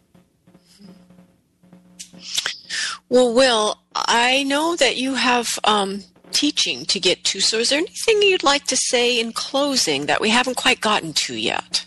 Well, 3.08 3.34
Will, 3.34 3.78
I 3.94 4.42
know 4.44 4.76
that 4.76 4.96
you 4.96 5.14
have 5.14 5.48
um, 5.64 6.02
teaching 6.32 6.84
to 6.86 7.00
get 7.00 7.24
to. 7.24 7.40
So, 7.40 7.58
is 7.58 7.70
there 7.70 7.78
anything 7.78 8.22
you'd 8.22 8.42
like 8.42 8.64
to 8.66 8.76
say 8.76 9.20
in 9.20 9.32
closing 9.32 10.06
that 10.06 10.20
we 10.20 10.30
haven't 10.30 10.56
quite 10.56 10.80
gotten 10.80 11.12
to 11.12 11.34
yet? 11.34 11.84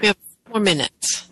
We 0.00 0.08
have 0.08 0.16
four 0.46 0.60
minutes. 0.60 1.28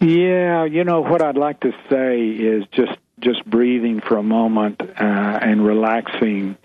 Yeah, 0.00 0.64
you 0.64 0.84
know 0.84 1.00
what 1.00 1.22
I'd 1.22 1.36
like 1.36 1.60
to 1.60 1.72
say 1.88 2.28
is 2.28 2.64
just 2.72 2.98
just 3.20 3.44
breathing 3.44 4.00
for 4.00 4.16
a 4.16 4.22
moment 4.22 4.80
uh, 4.80 4.94
and 5.42 5.64
relaxing 5.64 6.56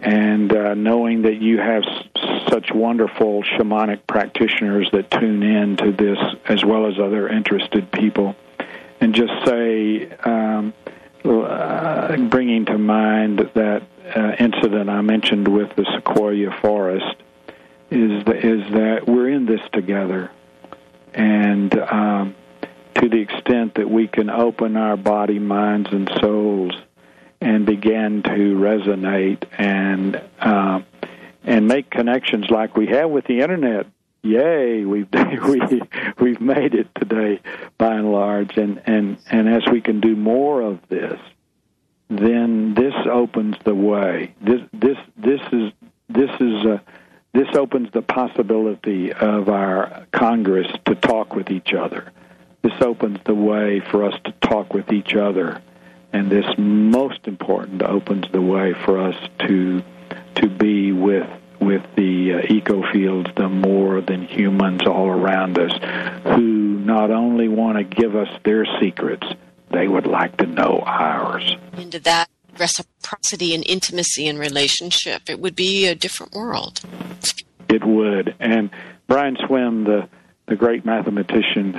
and 0.00 0.54
uh, 0.54 0.74
knowing 0.74 1.22
that 1.22 1.36
you 1.36 1.58
have 1.58 1.82
s- 1.82 2.48
such 2.50 2.70
wonderful 2.72 3.42
shamanic 3.42 4.06
practitioners 4.06 4.90
that 4.92 5.10
tune 5.10 5.42
in 5.42 5.76
to 5.78 5.92
this 5.92 6.18
as 6.46 6.62
well 6.62 6.86
as 6.86 6.98
other 6.98 7.26
interested 7.26 7.90
people 7.90 8.36
and 9.00 9.14
just 9.14 9.32
say 9.46 10.10
um, 10.24 10.74
uh, 11.24 12.16
bringing 12.28 12.66
to 12.66 12.78
mind 12.78 13.50
that 13.54 13.82
uh, 14.14 14.32
incident 14.38 14.90
I 14.90 15.00
mentioned 15.00 15.48
with 15.48 15.74
the 15.76 15.86
sequoia 15.96 16.50
forest 16.60 17.16
is 17.90 18.24
the, 18.24 18.36
is 18.36 18.72
that 18.72 19.06
we're 19.06 19.30
in 19.30 19.46
this 19.46 19.60
together 19.72 20.30
and 21.14 21.74
um, 21.78 22.34
to 22.96 23.08
the 23.08 23.20
extent 23.20 23.74
that 23.74 23.88
we 23.88 24.08
can 24.08 24.30
open 24.30 24.76
our 24.76 24.96
body, 24.96 25.38
minds, 25.38 25.90
and 25.92 26.10
souls 26.20 26.72
and 27.40 27.66
begin 27.66 28.22
to 28.22 28.56
resonate 28.56 29.44
and 29.58 30.20
uh, 30.40 30.80
and 31.44 31.68
make 31.68 31.90
connections 31.90 32.46
like 32.50 32.76
we 32.76 32.86
have 32.86 33.10
with 33.10 33.26
the 33.26 33.40
internet. 33.40 33.86
Yay, 34.24 34.86
we've 34.86 35.06
we 35.42 35.82
we've 36.18 36.40
made 36.40 36.74
it 36.74 36.88
today 36.94 37.40
by 37.76 37.94
and 37.94 38.10
large, 38.10 38.56
and 38.56 38.80
and 38.86 39.18
and 39.30 39.48
as 39.50 39.62
we 39.70 39.82
can 39.82 40.00
do 40.00 40.16
more 40.16 40.62
of 40.62 40.80
this, 40.88 41.20
then 42.08 42.72
this 42.72 42.94
opens 43.04 43.56
the 43.64 43.74
way. 43.74 44.34
This 44.40 44.62
this 44.72 44.96
this 45.18 45.40
is 45.52 45.72
this 46.08 46.30
is 46.40 46.64
a 46.64 46.82
this 47.34 47.54
opens 47.54 47.90
the 47.92 48.00
possibility 48.00 49.12
of 49.12 49.50
our 49.50 50.06
Congress 50.10 50.72
to 50.86 50.94
talk 50.94 51.34
with 51.34 51.50
each 51.50 51.74
other. 51.74 52.10
This 52.62 52.80
opens 52.80 53.18
the 53.26 53.34
way 53.34 53.80
for 53.80 54.04
us 54.04 54.18
to 54.24 54.32
talk 54.40 54.72
with 54.72 54.90
each 54.90 55.14
other, 55.14 55.60
and 56.14 56.30
this 56.30 56.46
most 56.56 57.28
important 57.28 57.82
opens 57.82 58.24
the 58.32 58.40
way 58.40 58.72
for 58.72 58.98
us 59.00 59.16
to 59.40 59.82
to 60.36 60.48
be 60.48 60.92
with 60.92 61.28
with 61.64 61.82
the 61.96 62.34
uh, 62.34 62.52
eco 62.52 62.82
fields, 62.92 63.30
the 63.36 63.48
more 63.48 64.00
than 64.00 64.22
humans 64.22 64.82
all 64.86 65.08
around 65.08 65.58
us, 65.58 65.72
who 66.24 66.78
not 66.84 67.10
only 67.10 67.48
want 67.48 67.78
to 67.78 67.84
give 67.84 68.14
us 68.14 68.28
their 68.44 68.66
secrets, 68.80 69.26
they 69.70 69.88
would 69.88 70.06
like 70.06 70.36
to 70.38 70.46
know 70.46 70.82
ours. 70.86 71.56
Into 71.76 71.98
that 72.00 72.28
reciprocity 72.58 73.54
and 73.54 73.64
intimacy 73.66 74.28
and 74.28 74.38
relationship, 74.38 75.22
it 75.28 75.40
would 75.40 75.56
be 75.56 75.86
a 75.86 75.94
different 75.94 76.32
world. 76.32 76.80
It 77.68 77.84
would. 77.84 78.34
And 78.38 78.70
Brian 79.08 79.36
Swimme, 79.46 79.84
the 79.84 80.08
the 80.46 80.56
great 80.56 80.84
mathematician, 80.84 81.72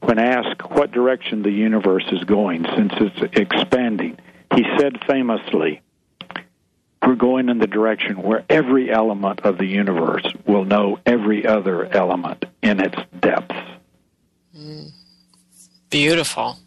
when 0.00 0.18
asked 0.18 0.68
what 0.70 0.90
direction 0.90 1.42
the 1.42 1.52
universe 1.52 2.04
is 2.10 2.24
going 2.24 2.66
since 2.76 2.92
it's 2.96 3.36
expanding, 3.36 4.18
he 4.56 4.64
said 4.76 4.98
famously, 5.06 5.82
We're 7.06 7.14
going 7.14 7.48
in 7.48 7.58
the 7.58 7.66
direction 7.66 8.22
where 8.22 8.44
every 8.50 8.90
element 8.90 9.40
of 9.40 9.58
the 9.58 9.66
universe 9.66 10.26
will 10.46 10.64
know 10.64 10.98
every 11.06 11.46
other 11.46 11.86
element 11.86 12.44
in 12.62 12.80
its 12.80 12.96
depths. 13.20 13.56
Mm. 14.56 14.90
Beautiful. 15.90 16.58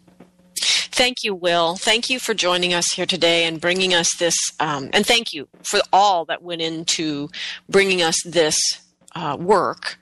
Thank 0.56 1.24
you, 1.24 1.34
Will. 1.34 1.76
Thank 1.76 2.10
you 2.10 2.18
for 2.18 2.34
joining 2.34 2.74
us 2.74 2.92
here 2.94 3.06
today 3.06 3.44
and 3.44 3.60
bringing 3.60 3.94
us 3.94 4.14
this, 4.18 4.36
um, 4.60 4.90
and 4.92 5.06
thank 5.06 5.32
you 5.32 5.48
for 5.62 5.80
all 5.92 6.24
that 6.26 6.42
went 6.42 6.60
into 6.60 7.30
bringing 7.68 8.02
us 8.02 8.22
this 8.24 8.56
uh, 9.14 9.36
work, 9.40 9.98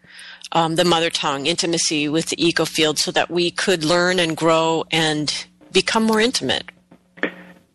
um, 0.52 0.74
the 0.76 0.84
mother 0.84 1.10
tongue, 1.10 1.46
intimacy 1.46 2.08
with 2.08 2.26
the 2.26 2.44
eco 2.44 2.64
field, 2.64 2.98
so 2.98 3.12
that 3.12 3.30
we 3.30 3.50
could 3.50 3.84
learn 3.84 4.18
and 4.18 4.36
grow 4.36 4.84
and 4.90 5.46
become 5.72 6.02
more 6.02 6.20
intimate. 6.20 6.64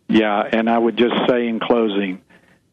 Yeah, 0.10 0.44
and 0.52 0.70
I 0.70 0.78
would 0.78 0.98
just 0.98 1.16
say 1.28 1.48
in 1.48 1.60
closing, 1.60 2.22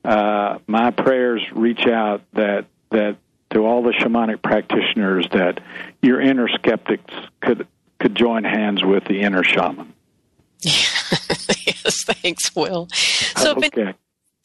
uh, 0.05 0.59
my 0.67 0.91
prayers 0.91 1.41
reach 1.53 1.87
out 1.87 2.23
that 2.35 2.67
that 2.91 3.17
to 3.51 3.65
all 3.65 3.83
the 3.83 3.93
shamanic 3.93 4.43
practitioners 4.43 5.27
that 5.33 5.61
your 6.03 6.21
inner 6.21 6.49
skeptics 6.49 7.15
could 7.41 7.67
could 8.01 8.15
join 8.15 8.45
hands 8.45 8.85
with 8.85 9.05
the 9.05 9.21
inner 9.21 9.45
shaman. 9.45 9.95
yes, 10.63 12.05
thanks, 12.05 12.55
Will. 12.55 12.89
So, 12.93 13.55
okay. 13.57 13.95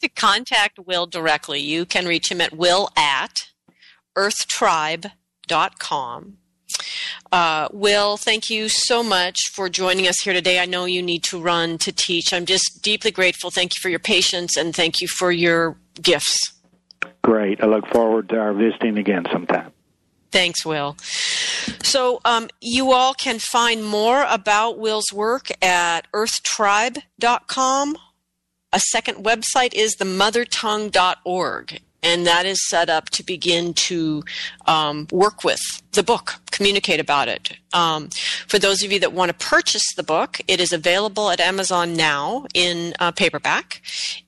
to 0.00 0.08
contact 0.08 0.78
Will 0.86 1.06
directly, 1.06 1.60
you 1.60 1.84
can 1.84 2.06
reach 2.06 2.30
him 2.30 2.40
at 2.40 2.56
will 2.56 2.88
at 2.96 3.34
earthtribe.com. 4.16 6.38
Uh, 7.30 7.68
Will, 7.72 8.16
thank 8.16 8.50
you 8.50 8.68
so 8.68 9.02
much 9.02 9.36
for 9.52 9.68
joining 9.68 10.06
us 10.08 10.20
here 10.22 10.32
today. 10.32 10.60
I 10.60 10.66
know 10.66 10.84
you 10.84 11.02
need 11.02 11.22
to 11.24 11.40
run 11.40 11.78
to 11.78 11.92
teach. 11.92 12.32
I'm 12.32 12.46
just 12.46 12.82
deeply 12.82 13.10
grateful. 13.10 13.50
Thank 13.50 13.72
you 13.76 13.80
for 13.80 13.88
your 13.88 13.98
patience 13.98 14.56
and 14.56 14.74
thank 14.74 15.00
you 15.00 15.08
for 15.08 15.30
your 15.30 15.76
gifts. 16.00 16.54
Great. 17.22 17.62
I 17.62 17.66
look 17.66 17.86
forward 17.88 18.28
to 18.30 18.38
our 18.38 18.54
visiting 18.54 18.98
again 18.98 19.26
sometime. 19.30 19.72
Thanks, 20.30 20.64
Will. 20.64 20.96
So, 21.82 22.20
um, 22.24 22.48
you 22.60 22.92
all 22.92 23.14
can 23.14 23.38
find 23.38 23.84
more 23.84 24.26
about 24.28 24.78
Will's 24.78 25.12
work 25.12 25.48
at 25.62 26.06
earthtribe.com. 26.12 27.96
A 28.70 28.80
second 28.80 29.24
website 29.24 29.72
is 29.72 29.96
themothertongue.org 29.96 31.80
and 32.02 32.26
that 32.26 32.46
is 32.46 32.68
set 32.68 32.88
up 32.88 33.10
to 33.10 33.24
begin 33.24 33.74
to 33.74 34.22
um, 34.66 35.06
work 35.10 35.44
with 35.44 35.60
the 35.92 36.02
book, 36.02 36.36
communicate 36.50 37.00
about 37.00 37.28
it. 37.28 37.52
Um, 37.72 38.08
for 38.46 38.58
those 38.58 38.82
of 38.82 38.92
you 38.92 38.98
that 39.00 39.12
want 39.12 39.28
to 39.30 39.46
purchase 39.46 39.84
the 39.94 40.02
book, 40.02 40.40
it 40.48 40.60
is 40.60 40.72
available 40.72 41.30
at 41.30 41.40
Amazon 41.40 41.94
now 41.94 42.46
in 42.54 42.94
uh, 42.98 43.12
paperback 43.12 43.82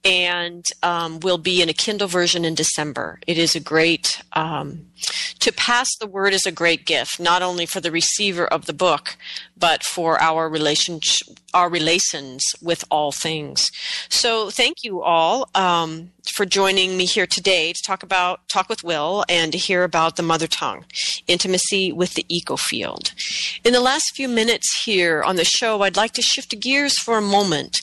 and 0.05 0.65
um, 0.83 1.21
will 1.21 1.39
be 1.39 1.63
in 1.63 1.69
a 1.69 1.75
Kindle 1.75 2.09
version 2.09 2.45
in 2.45 2.55
December. 2.55 3.19
It 3.27 3.39
is 3.39 3.55
a 3.55 3.61
great, 3.61 4.23
um, 4.35 4.87
to 5.41 5.53
pass 5.53 5.89
the 5.99 6.07
word 6.07 6.35
is 6.35 6.45
a 6.47 6.53
great 6.53 6.85
gift, 6.85 7.19
not 7.19 7.43
only 7.43 7.67
for 7.67 7.81
the 7.81 7.91
receiver 7.91 8.47
of 8.47 8.67
the 8.67 8.73
book, 8.73 9.17
but 9.57 9.85
for 9.85 10.21
our 10.21 10.49
relationship, 10.49 11.39
our 11.55 11.69
relations 11.69 12.43
with 12.63 12.85
all 12.91 13.13
things. 13.13 13.67
So 14.09 14.51
thank 14.51 14.79
you 14.83 15.03
all 15.03 15.49
um, 15.55 16.11
for 16.35 16.47
joining 16.47 16.97
me 16.97 17.05
here 17.05 17.27
today 17.27 17.73
to 17.73 17.83
talk 17.87 18.03
about 18.03 18.41
talk 18.53 18.69
with 18.69 18.83
Will 18.83 19.25
and 19.29 19.53
to 19.53 19.59
hear 19.59 19.85
about 19.85 20.17
the 20.17 20.23
mother 20.23 20.47
tongue, 20.47 20.85
intimacy 21.27 21.93
with 21.93 22.15
the 22.15 22.25
eco 22.29 22.57
field. 22.57 23.13
In 23.65 23.73
the 23.73 23.81
last 23.81 24.13
few 24.15 24.29
minutes 24.29 24.83
here 24.85 25.23
on 25.23 25.37
the 25.37 25.45
show, 25.45 25.83
I'd 25.83 25.97
like 25.97 26.13
to 26.13 26.23
shift 26.23 26.59
gears 26.61 26.99
for 26.99 27.19
a 27.19 27.23
moment. 27.23 27.77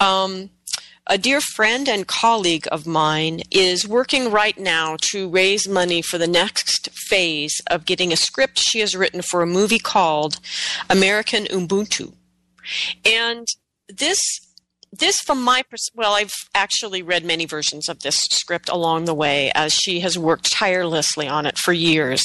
Um, 0.00 0.50
a 1.10 1.16
dear 1.16 1.40
friend 1.40 1.88
and 1.88 2.06
colleague 2.06 2.68
of 2.70 2.86
mine 2.86 3.40
is 3.50 3.88
working 3.88 4.30
right 4.30 4.58
now 4.58 4.96
to 5.12 5.28
raise 5.28 5.66
money 5.66 6.02
for 6.02 6.18
the 6.18 6.26
next 6.26 6.90
phase 6.92 7.54
of 7.70 7.86
getting 7.86 8.12
a 8.12 8.16
script 8.16 8.58
she 8.58 8.80
has 8.80 8.94
written 8.94 9.22
for 9.22 9.40
a 9.40 9.46
movie 9.46 9.78
called 9.78 10.38
American 10.90 11.44
Ubuntu. 11.46 12.12
And 13.06 13.46
this 13.88 14.18
this 14.92 15.20
from 15.20 15.42
my 15.42 15.62
pers- 15.68 15.90
well 15.94 16.14
i've 16.14 16.32
actually 16.54 17.02
read 17.02 17.24
many 17.24 17.44
versions 17.44 17.88
of 17.88 18.00
this 18.00 18.18
script 18.30 18.68
along 18.68 19.04
the 19.04 19.14
way 19.14 19.50
as 19.54 19.72
she 19.72 20.00
has 20.00 20.18
worked 20.18 20.50
tirelessly 20.50 21.28
on 21.28 21.46
it 21.46 21.58
for 21.58 21.72
years. 21.72 22.22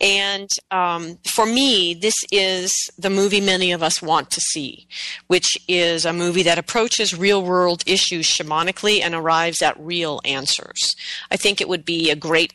And 0.00 0.48
um, 0.70 1.18
for 1.34 1.46
me 1.46 1.94
this 1.94 2.14
is 2.30 2.72
the 2.98 3.10
movie 3.10 3.40
many 3.40 3.72
of 3.72 3.82
us 3.82 4.02
want 4.02 4.30
to 4.30 4.40
see 4.40 4.86
which 5.26 5.48
is 5.68 6.04
a 6.04 6.12
movie 6.12 6.42
that 6.42 6.58
approaches 6.58 7.16
real 7.16 7.42
world 7.42 7.82
issues 7.86 8.26
shamanically 8.26 9.00
and 9.02 9.14
arrives 9.14 9.62
at 9.62 9.78
real 9.78 10.20
answers. 10.24 10.94
I 11.30 11.36
think 11.36 11.60
it 11.60 11.68
would 11.68 11.84
be 11.84 12.10
a 12.10 12.16
great 12.16 12.52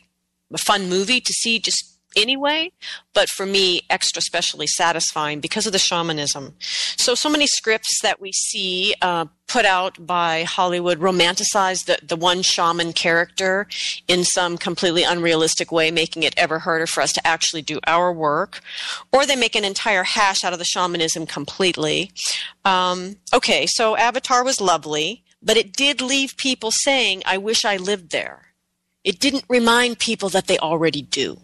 a 0.52 0.58
fun 0.58 0.88
movie 0.88 1.20
to 1.20 1.32
see 1.32 1.58
just 1.58 1.95
anyway, 2.16 2.72
but 3.12 3.28
for 3.28 3.46
me, 3.46 3.82
extra 3.90 4.22
specially 4.22 4.66
satisfying 4.66 5.40
because 5.40 5.66
of 5.66 5.72
the 5.72 5.78
shamanism. 5.78 6.54
So, 6.96 7.14
so 7.14 7.28
many 7.28 7.46
scripts 7.46 8.00
that 8.02 8.20
we 8.20 8.32
see 8.32 8.94
uh, 9.02 9.26
put 9.46 9.64
out 9.64 10.04
by 10.04 10.42
Hollywood 10.44 10.98
romanticize 10.98 11.84
the, 11.84 11.98
the 12.02 12.16
one 12.16 12.42
shaman 12.42 12.92
character 12.92 13.66
in 14.08 14.24
some 14.24 14.58
completely 14.58 15.04
unrealistic 15.04 15.70
way, 15.70 15.90
making 15.90 16.22
it 16.22 16.34
ever 16.36 16.58
harder 16.58 16.86
for 16.86 17.02
us 17.02 17.12
to 17.12 17.26
actually 17.26 17.62
do 17.62 17.78
our 17.86 18.12
work, 18.12 18.60
or 19.12 19.24
they 19.24 19.36
make 19.36 19.54
an 19.54 19.64
entire 19.64 20.02
hash 20.02 20.42
out 20.42 20.52
of 20.52 20.58
the 20.58 20.64
shamanism 20.64 21.26
completely. 21.26 22.10
Um, 22.64 23.16
okay, 23.32 23.66
so 23.68 23.96
Avatar 23.96 24.44
was 24.44 24.60
lovely, 24.60 25.22
but 25.42 25.56
it 25.56 25.72
did 25.72 26.00
leave 26.00 26.36
people 26.36 26.70
saying, 26.70 27.22
I 27.24 27.38
wish 27.38 27.64
I 27.64 27.76
lived 27.76 28.10
there. 28.10 28.46
It 29.04 29.20
didn't 29.20 29.44
remind 29.48 30.00
people 30.00 30.28
that 30.30 30.48
they 30.48 30.58
already 30.58 31.02
do. 31.02 31.38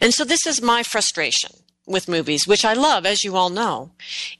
And 0.00 0.14
so 0.14 0.24
this 0.24 0.46
is 0.46 0.62
my 0.62 0.82
frustration 0.82 1.52
with 1.86 2.08
movies, 2.08 2.46
which 2.46 2.64
I 2.64 2.74
love, 2.74 3.06
as 3.06 3.24
you 3.24 3.36
all 3.36 3.50
know, 3.50 3.92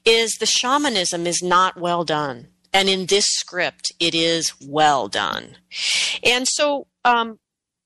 is 0.05 0.37
the 0.39 0.47
shamanism 0.47 1.27
is 1.27 1.43
not 1.43 1.79
well 1.79 2.05
done. 2.05 2.49
And 2.73 2.89
in 2.89 3.07
this 3.07 3.25
script, 3.27 3.93
it 3.99 4.15
is 4.15 4.53
well 4.61 5.09
done. 5.09 5.57
And 6.23 6.47
so, 6.47 6.87
um, 7.05 7.39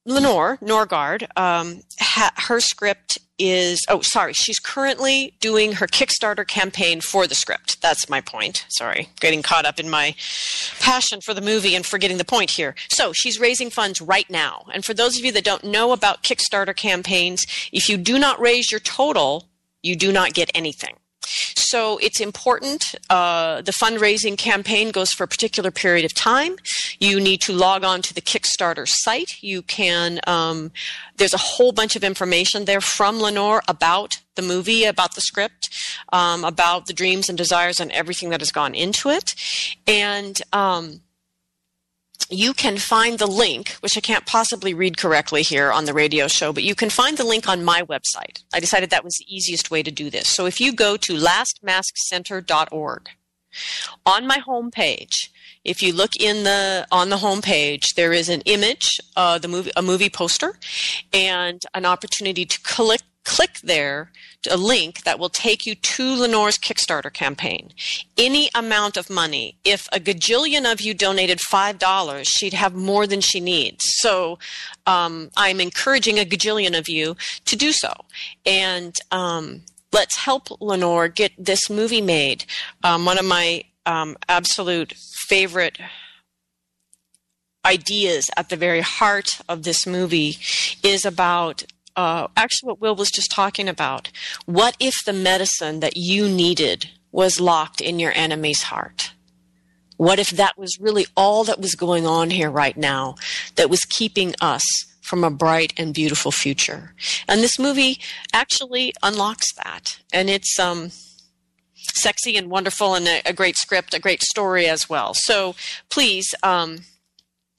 Lenore 0.05 0.59
Norrgard, 0.61 1.29
um, 1.37 1.83
ha- 2.01 2.33
her 2.49 2.59
script 2.59 3.19
is 3.43 3.85
oh 3.89 4.01
sorry 4.01 4.33
she's 4.33 4.61
currently 4.61 5.35
doing 5.41 5.73
her 5.73 5.87
kickstarter 5.87 6.47
campaign 6.47 7.01
for 7.01 7.27
the 7.27 7.35
script. 7.35 7.81
That's 7.83 8.09
my 8.09 8.21
point. 8.21 8.65
Sorry 8.69 9.09
getting 9.21 9.43
caught 9.43 9.67
up 9.67 9.81
in 9.81 9.91
my 9.91 10.15
passion 10.81 11.21
for 11.21 11.35
the 11.35 11.41
movie 11.41 11.75
and 11.75 11.85
forgetting 11.85 12.19
the 12.19 12.25
point 12.25 12.51
here. 12.51 12.75
So 12.89 13.13
she's 13.13 13.41
raising 13.41 13.71
funds 13.71 14.01
right 14.01 14.29
now. 14.31 14.67
And 14.73 14.85
for 14.85 14.95
those 14.95 15.19
of 15.19 15.25
you 15.25 15.33
that 15.33 15.45
don't 15.45 15.65
know 15.65 15.93
about 15.93 16.23
kickstarter 16.23 16.75
campaigns 16.75 17.45
if 17.73 17.89
you 17.89 17.97
do 17.97 18.19
not 18.19 18.41
raise 18.41 18.71
your 18.71 18.81
total 18.81 19.49
you 19.83 19.97
do 19.97 20.13
not 20.13 20.33
get 20.33 20.51
anything 20.55 20.95
so 21.25 21.99
it's 21.99 22.21
important. 22.21 22.95
Uh, 23.09 23.63
the 23.63 23.73
fundraising 23.73 24.37
campaign 24.37 24.91
goes 24.91 25.11
for 25.11 25.25
a 25.25 25.29
particular 25.29 25.71
period 25.71 26.05
of 26.05 26.15
time. 26.15 26.57
You 26.99 27.21
need 27.21 27.41
to 27.43 27.53
log 27.53 27.85
on 27.85 28.03
to 28.03 28.15
the 28.15 28.21
Kickstarter 28.21 28.87
site. 28.87 29.41
You 29.41 29.63
can, 29.63 30.21
um, 30.27 30.73
there's 31.17 31.35
a 31.35 31.39
whole 31.39 31.73
bunch 31.73 31.97
of 31.97 32.05
information 32.05 32.65
there 32.65 32.81
from 32.81 33.21
Lenore 33.21 33.63
about 33.69 34.13
the 34.35 34.43
movie, 34.43 34.85
about 34.85 35.15
the 35.15 35.21
script, 35.21 35.69
um, 36.13 36.45
about 36.45 36.87
the 36.87 36.93
dreams 36.93 37.29
and 37.29 37.39
desires 37.39 37.81
and 37.81 37.91
everything 37.93 38.31
that 38.31 38.41
has 38.41 38.51
gone 38.51 38.75
into 38.75 39.11
it. 39.11 39.35
And, 39.87 40.41
um, 40.53 41.01
you 42.31 42.55
can 42.55 42.79
find 42.79 43.19
the 43.19 43.27
link, 43.27 43.71
which 43.81 43.97
I 43.97 44.01
can't 44.01 44.27
possibly 44.27 44.75
read 44.75 44.97
correctly 44.97 45.43
here 45.43 45.71
on 45.73 45.85
the 45.85 45.95
radio 45.95 46.29
show, 46.29 46.53
but 46.53 46.65
you 46.65 46.75
can 46.75 46.91
find 46.91 47.17
the 47.17 47.25
link 47.25 47.49
on 47.49 47.65
my 47.65 47.83
website. 47.83 48.43
I 48.53 48.61
decided 48.61 48.91
that 48.91 49.05
was 49.05 49.15
the 49.19 49.35
easiest 49.35 49.71
way 49.71 49.83
to 49.83 49.91
do 49.91 50.11
this. 50.11 50.29
So 50.29 50.47
if 50.47 50.61
you 50.61 50.73
go 50.73 50.97
to 50.97 51.15
lastmaskcenter.org, 51.15 53.09
on 54.07 54.27
my 54.27 54.39
homepage, 54.39 55.29
if 55.65 55.83
you 55.83 55.93
look 55.93 56.17
in 56.19 56.45
the 56.45 56.87
on 56.91 57.11
the 57.11 57.17
homepage, 57.17 57.83
there 57.97 58.13
is 58.13 58.29
an 58.29 58.41
image, 58.43 58.99
uh, 59.17 59.39
the 59.39 59.49
movie, 59.49 59.71
a 59.77 59.83
movie 59.83 60.11
poster, 60.11 60.59
and 61.13 61.63
an 61.75 61.85
opportunity 61.85 62.45
to 62.45 62.61
click 62.63 63.03
click 63.25 63.61
there 63.63 64.11
to 64.43 64.55
a 64.55 64.57
link 64.57 65.05
that 65.05 65.19
will 65.19 65.29
take 65.29 65.65
you 65.65 65.75
to 65.75 66.15
Lenore's 66.15 66.59
Kickstarter 66.59 67.13
campaign. 67.13 67.73
Any 68.19 68.51
amount 68.55 68.97
of 68.97 69.09
money, 69.09 69.57
if 69.65 69.89
a 69.93 70.01
gajillion 70.01 70.71
of 70.71 70.81
you 70.81 70.95
donated 70.95 71.39
$5, 71.39 72.27
she'd 72.27 72.53
have 72.53 72.75
more 72.75 73.07
than 73.07 73.21
she 73.21 73.41
needs. 73.41 73.85
So 73.99 74.39
um, 74.87 75.31
I'm 75.37 75.61
encouraging 75.61 76.19
a 76.19 76.25
gajillion 76.25 76.77
of 76.77 76.89
you 76.89 77.17
to 77.45 77.57
do 77.57 77.73
so. 77.73 77.93
And 78.45 78.95
um, 79.11 79.63
let's 79.93 80.17
help 80.17 80.61
Lenore 80.61 81.09
get 81.09 81.33
this 81.39 81.71
movie 81.71 82.01
made. 82.01 82.45
Um, 82.83 83.05
one 83.05 83.19
of 83.19 83.25
my 83.25 83.65
um, 83.87 84.17
absolute 84.29 84.95
favorite 85.29 85.79
ideas 87.65 88.29
at 88.37 88.49
the 88.49 88.57
very 88.57 88.81
heart 88.81 89.41
of 89.49 89.63
this 89.63 89.87
movie 89.87 90.37
is 90.83 91.05
about 91.05 91.65
uh, 91.97 92.29
actually 92.37 92.69
what 92.69 92.81
Will 92.81 92.95
was 92.95 93.11
just 93.11 93.31
talking 93.31 93.69
about. 93.69 94.11
What 94.47 94.77
if 94.81 94.95
the 95.05 95.13
medicine 95.13 95.81
that 95.81 95.97
you 95.97 96.29
needed 96.29 96.91
was 97.11 97.41
locked 97.41 97.81
in 97.81 97.99
your 97.99 98.13
enemy's 98.15 98.65
heart? 98.65 99.13
What 99.97 100.19
if 100.19 100.31
that 100.31 100.59
was 100.59 100.81
really 100.81 101.07
all 101.17 101.45
that 101.45 101.61
was 101.61 101.75
going 101.75 102.07
on 102.07 102.31
here 102.31 102.51
right 102.51 102.77
now 102.77 103.17
that 103.57 103.71
was 103.71 103.85
keeping 103.85 104.35
us 104.41 104.65
from 105.01 105.23
a 105.23 105.31
bright 105.31 105.75
and 105.77 105.95
beautiful 105.95 106.33
future? 106.33 106.95
And 107.29 107.41
this 107.41 107.59
movie 107.59 108.01
actually 108.33 108.93
unlocks 109.03 109.53
that. 109.55 109.99
And 110.13 110.29
it's 110.29 110.59
um, 110.59 110.91
sexy 111.75 112.37
and 112.37 112.51
wonderful 112.51 112.95
and 112.95 113.07
a, 113.07 113.23
a, 113.27 113.33
great 113.33 113.57
script, 113.57 113.95
a 113.95 114.01
great 114.01 114.23
story 114.23 114.67
as 114.67 114.89
well. 114.89 115.13
So 115.15 115.55
please, 115.89 116.35
um, 116.43 116.81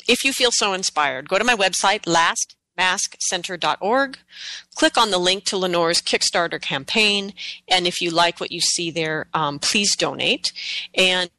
if 0.08 0.24
you 0.24 0.34
feel 0.34 0.52
so 0.52 0.74
inspired, 0.74 1.30
go 1.30 1.38
to 1.38 1.46
my 1.46 1.56
website, 1.56 2.06
last 2.06 2.56
maskcenter.org. 2.78 4.18
Click 4.76 4.98
on 4.98 5.12
the 5.12 5.18
link 5.18 5.44
to 5.46 5.58
Lenore's 5.58 6.02
Kickstarter 6.02 6.62
campaign. 6.62 7.34
And 7.68 7.88
if 7.88 8.02
you 8.02 8.10
like 8.10 8.40
what 8.40 8.52
you 8.52 8.62
see 8.62 8.92
there, 8.92 9.28
um, 9.34 9.60
please 9.60 9.96
donate. 9.96 10.52
And 10.96 11.30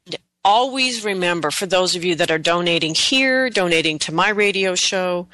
always 0.44 1.04
remember 1.04 1.50
for 1.50 1.66
those 1.66 1.96
of 1.96 2.04
you 2.04 2.14
that 2.16 2.30
are 2.30 2.38
donating 2.38 2.94
here, 2.94 3.48
donating 3.48 3.98
to 3.98 4.14
my 4.14 4.28
radio 4.28 4.74
show, 4.74 5.26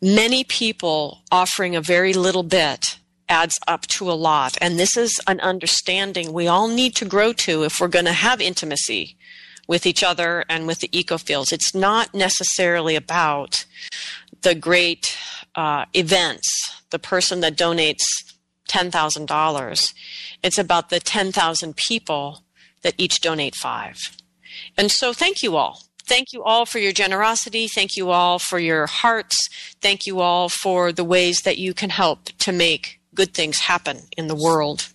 many 0.00 0.44
people 0.44 1.22
offering 1.30 1.74
a 1.74 1.80
very 1.80 2.12
little 2.12 2.44
bit 2.44 2.98
adds 3.28 3.58
up 3.66 3.86
to 3.86 4.10
a 4.10 4.12
lot. 4.12 4.56
And 4.60 4.78
this 4.78 4.96
is 4.96 5.20
an 5.26 5.40
understanding 5.40 6.32
we 6.32 6.46
all 6.46 6.68
need 6.68 6.94
to 6.96 7.04
grow 7.04 7.32
to 7.32 7.64
if 7.64 7.80
we're 7.80 7.88
going 7.88 8.04
to 8.04 8.12
have 8.12 8.40
intimacy 8.40 9.16
with 9.66 9.86
each 9.86 10.04
other 10.04 10.44
and 10.48 10.66
with 10.66 10.80
the 10.80 10.88
ecofields. 10.88 11.52
It's 11.52 11.74
not 11.74 12.12
necessarily 12.14 12.96
about 12.96 13.64
the 14.44 14.54
great 14.54 15.16
uh, 15.56 15.86
events, 15.94 16.46
the 16.90 16.98
person 16.98 17.40
that 17.40 17.56
donates 17.56 18.04
$10,000, 18.68 19.94
it's 20.42 20.58
about 20.58 20.90
the 20.90 21.00
10,000 21.00 21.76
people 21.76 22.44
that 22.82 22.94
each 22.96 23.20
donate 23.20 23.56
five. 23.56 23.98
And 24.76 24.92
so 24.92 25.12
thank 25.12 25.42
you 25.42 25.56
all. 25.56 25.80
Thank 26.06 26.28
you 26.32 26.42
all 26.42 26.66
for 26.66 26.78
your 26.78 26.92
generosity. 26.92 27.66
Thank 27.66 27.96
you 27.96 28.10
all 28.10 28.38
for 28.38 28.58
your 28.58 28.86
hearts. 28.86 29.36
Thank 29.80 30.06
you 30.06 30.20
all 30.20 30.50
for 30.50 30.92
the 30.92 31.04
ways 31.04 31.40
that 31.44 31.56
you 31.56 31.72
can 31.72 31.90
help 31.90 32.24
to 32.40 32.52
make 32.52 33.00
good 33.14 33.32
things 33.32 33.60
happen 33.60 34.00
in 34.16 34.26
the 34.26 34.34
world. 34.34 34.88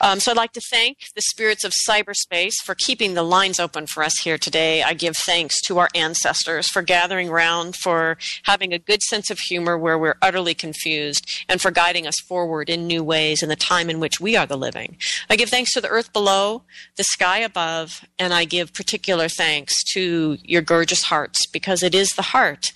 Um, 0.00 0.20
so 0.20 0.30
I'd 0.30 0.36
like 0.36 0.52
to 0.52 0.60
thank 0.70 0.98
the 1.14 1.22
spirits 1.22 1.64
of 1.64 1.72
cyberspace 1.88 2.54
for 2.64 2.74
keeping 2.74 3.14
the 3.14 3.22
lines 3.22 3.58
open 3.58 3.86
for 3.86 4.02
us 4.02 4.18
here 4.20 4.38
today. 4.38 4.82
I 4.82 4.94
give 4.94 5.16
thanks 5.16 5.60
to 5.62 5.78
our 5.78 5.88
ancestors 5.94 6.68
for 6.68 6.82
gathering 6.82 7.30
round, 7.30 7.76
for 7.76 8.16
having 8.44 8.72
a 8.72 8.78
good 8.78 9.02
sense 9.02 9.30
of 9.30 9.38
humor 9.38 9.76
where 9.76 9.98
we're 9.98 10.16
utterly 10.22 10.54
confused, 10.54 11.44
and 11.48 11.60
for 11.60 11.70
guiding 11.70 12.06
us 12.06 12.18
forward 12.26 12.70
in 12.70 12.86
new 12.86 13.02
ways 13.02 13.42
in 13.42 13.48
the 13.48 13.56
time 13.56 13.90
in 13.90 14.00
which 14.00 14.20
we 14.20 14.36
are 14.36 14.46
the 14.46 14.56
living. 14.56 14.96
I 15.28 15.36
give 15.36 15.50
thanks 15.50 15.72
to 15.72 15.80
the 15.80 15.88
earth 15.88 16.12
below, 16.12 16.62
the 16.96 17.04
sky 17.04 17.38
above, 17.38 18.04
and 18.18 18.32
I 18.32 18.44
give 18.44 18.72
particular 18.72 19.28
thanks 19.28 19.74
to 19.94 20.38
your 20.42 20.62
gorgeous 20.62 21.04
hearts 21.04 21.46
because 21.46 21.82
it 21.82 21.94
is 21.94 22.10
the 22.10 22.22
heart, 22.22 22.72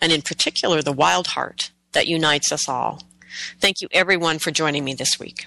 and 0.00 0.12
in 0.12 0.22
particular 0.22 0.82
the 0.82 0.92
wild 0.92 1.28
heart, 1.28 1.70
that 1.92 2.06
unites 2.06 2.52
us 2.52 2.68
all. 2.68 3.02
Thank 3.60 3.80
you 3.80 3.88
everyone 3.92 4.38
for 4.38 4.50
joining 4.50 4.84
me 4.84 4.94
this 4.94 5.18
week. 5.18 5.46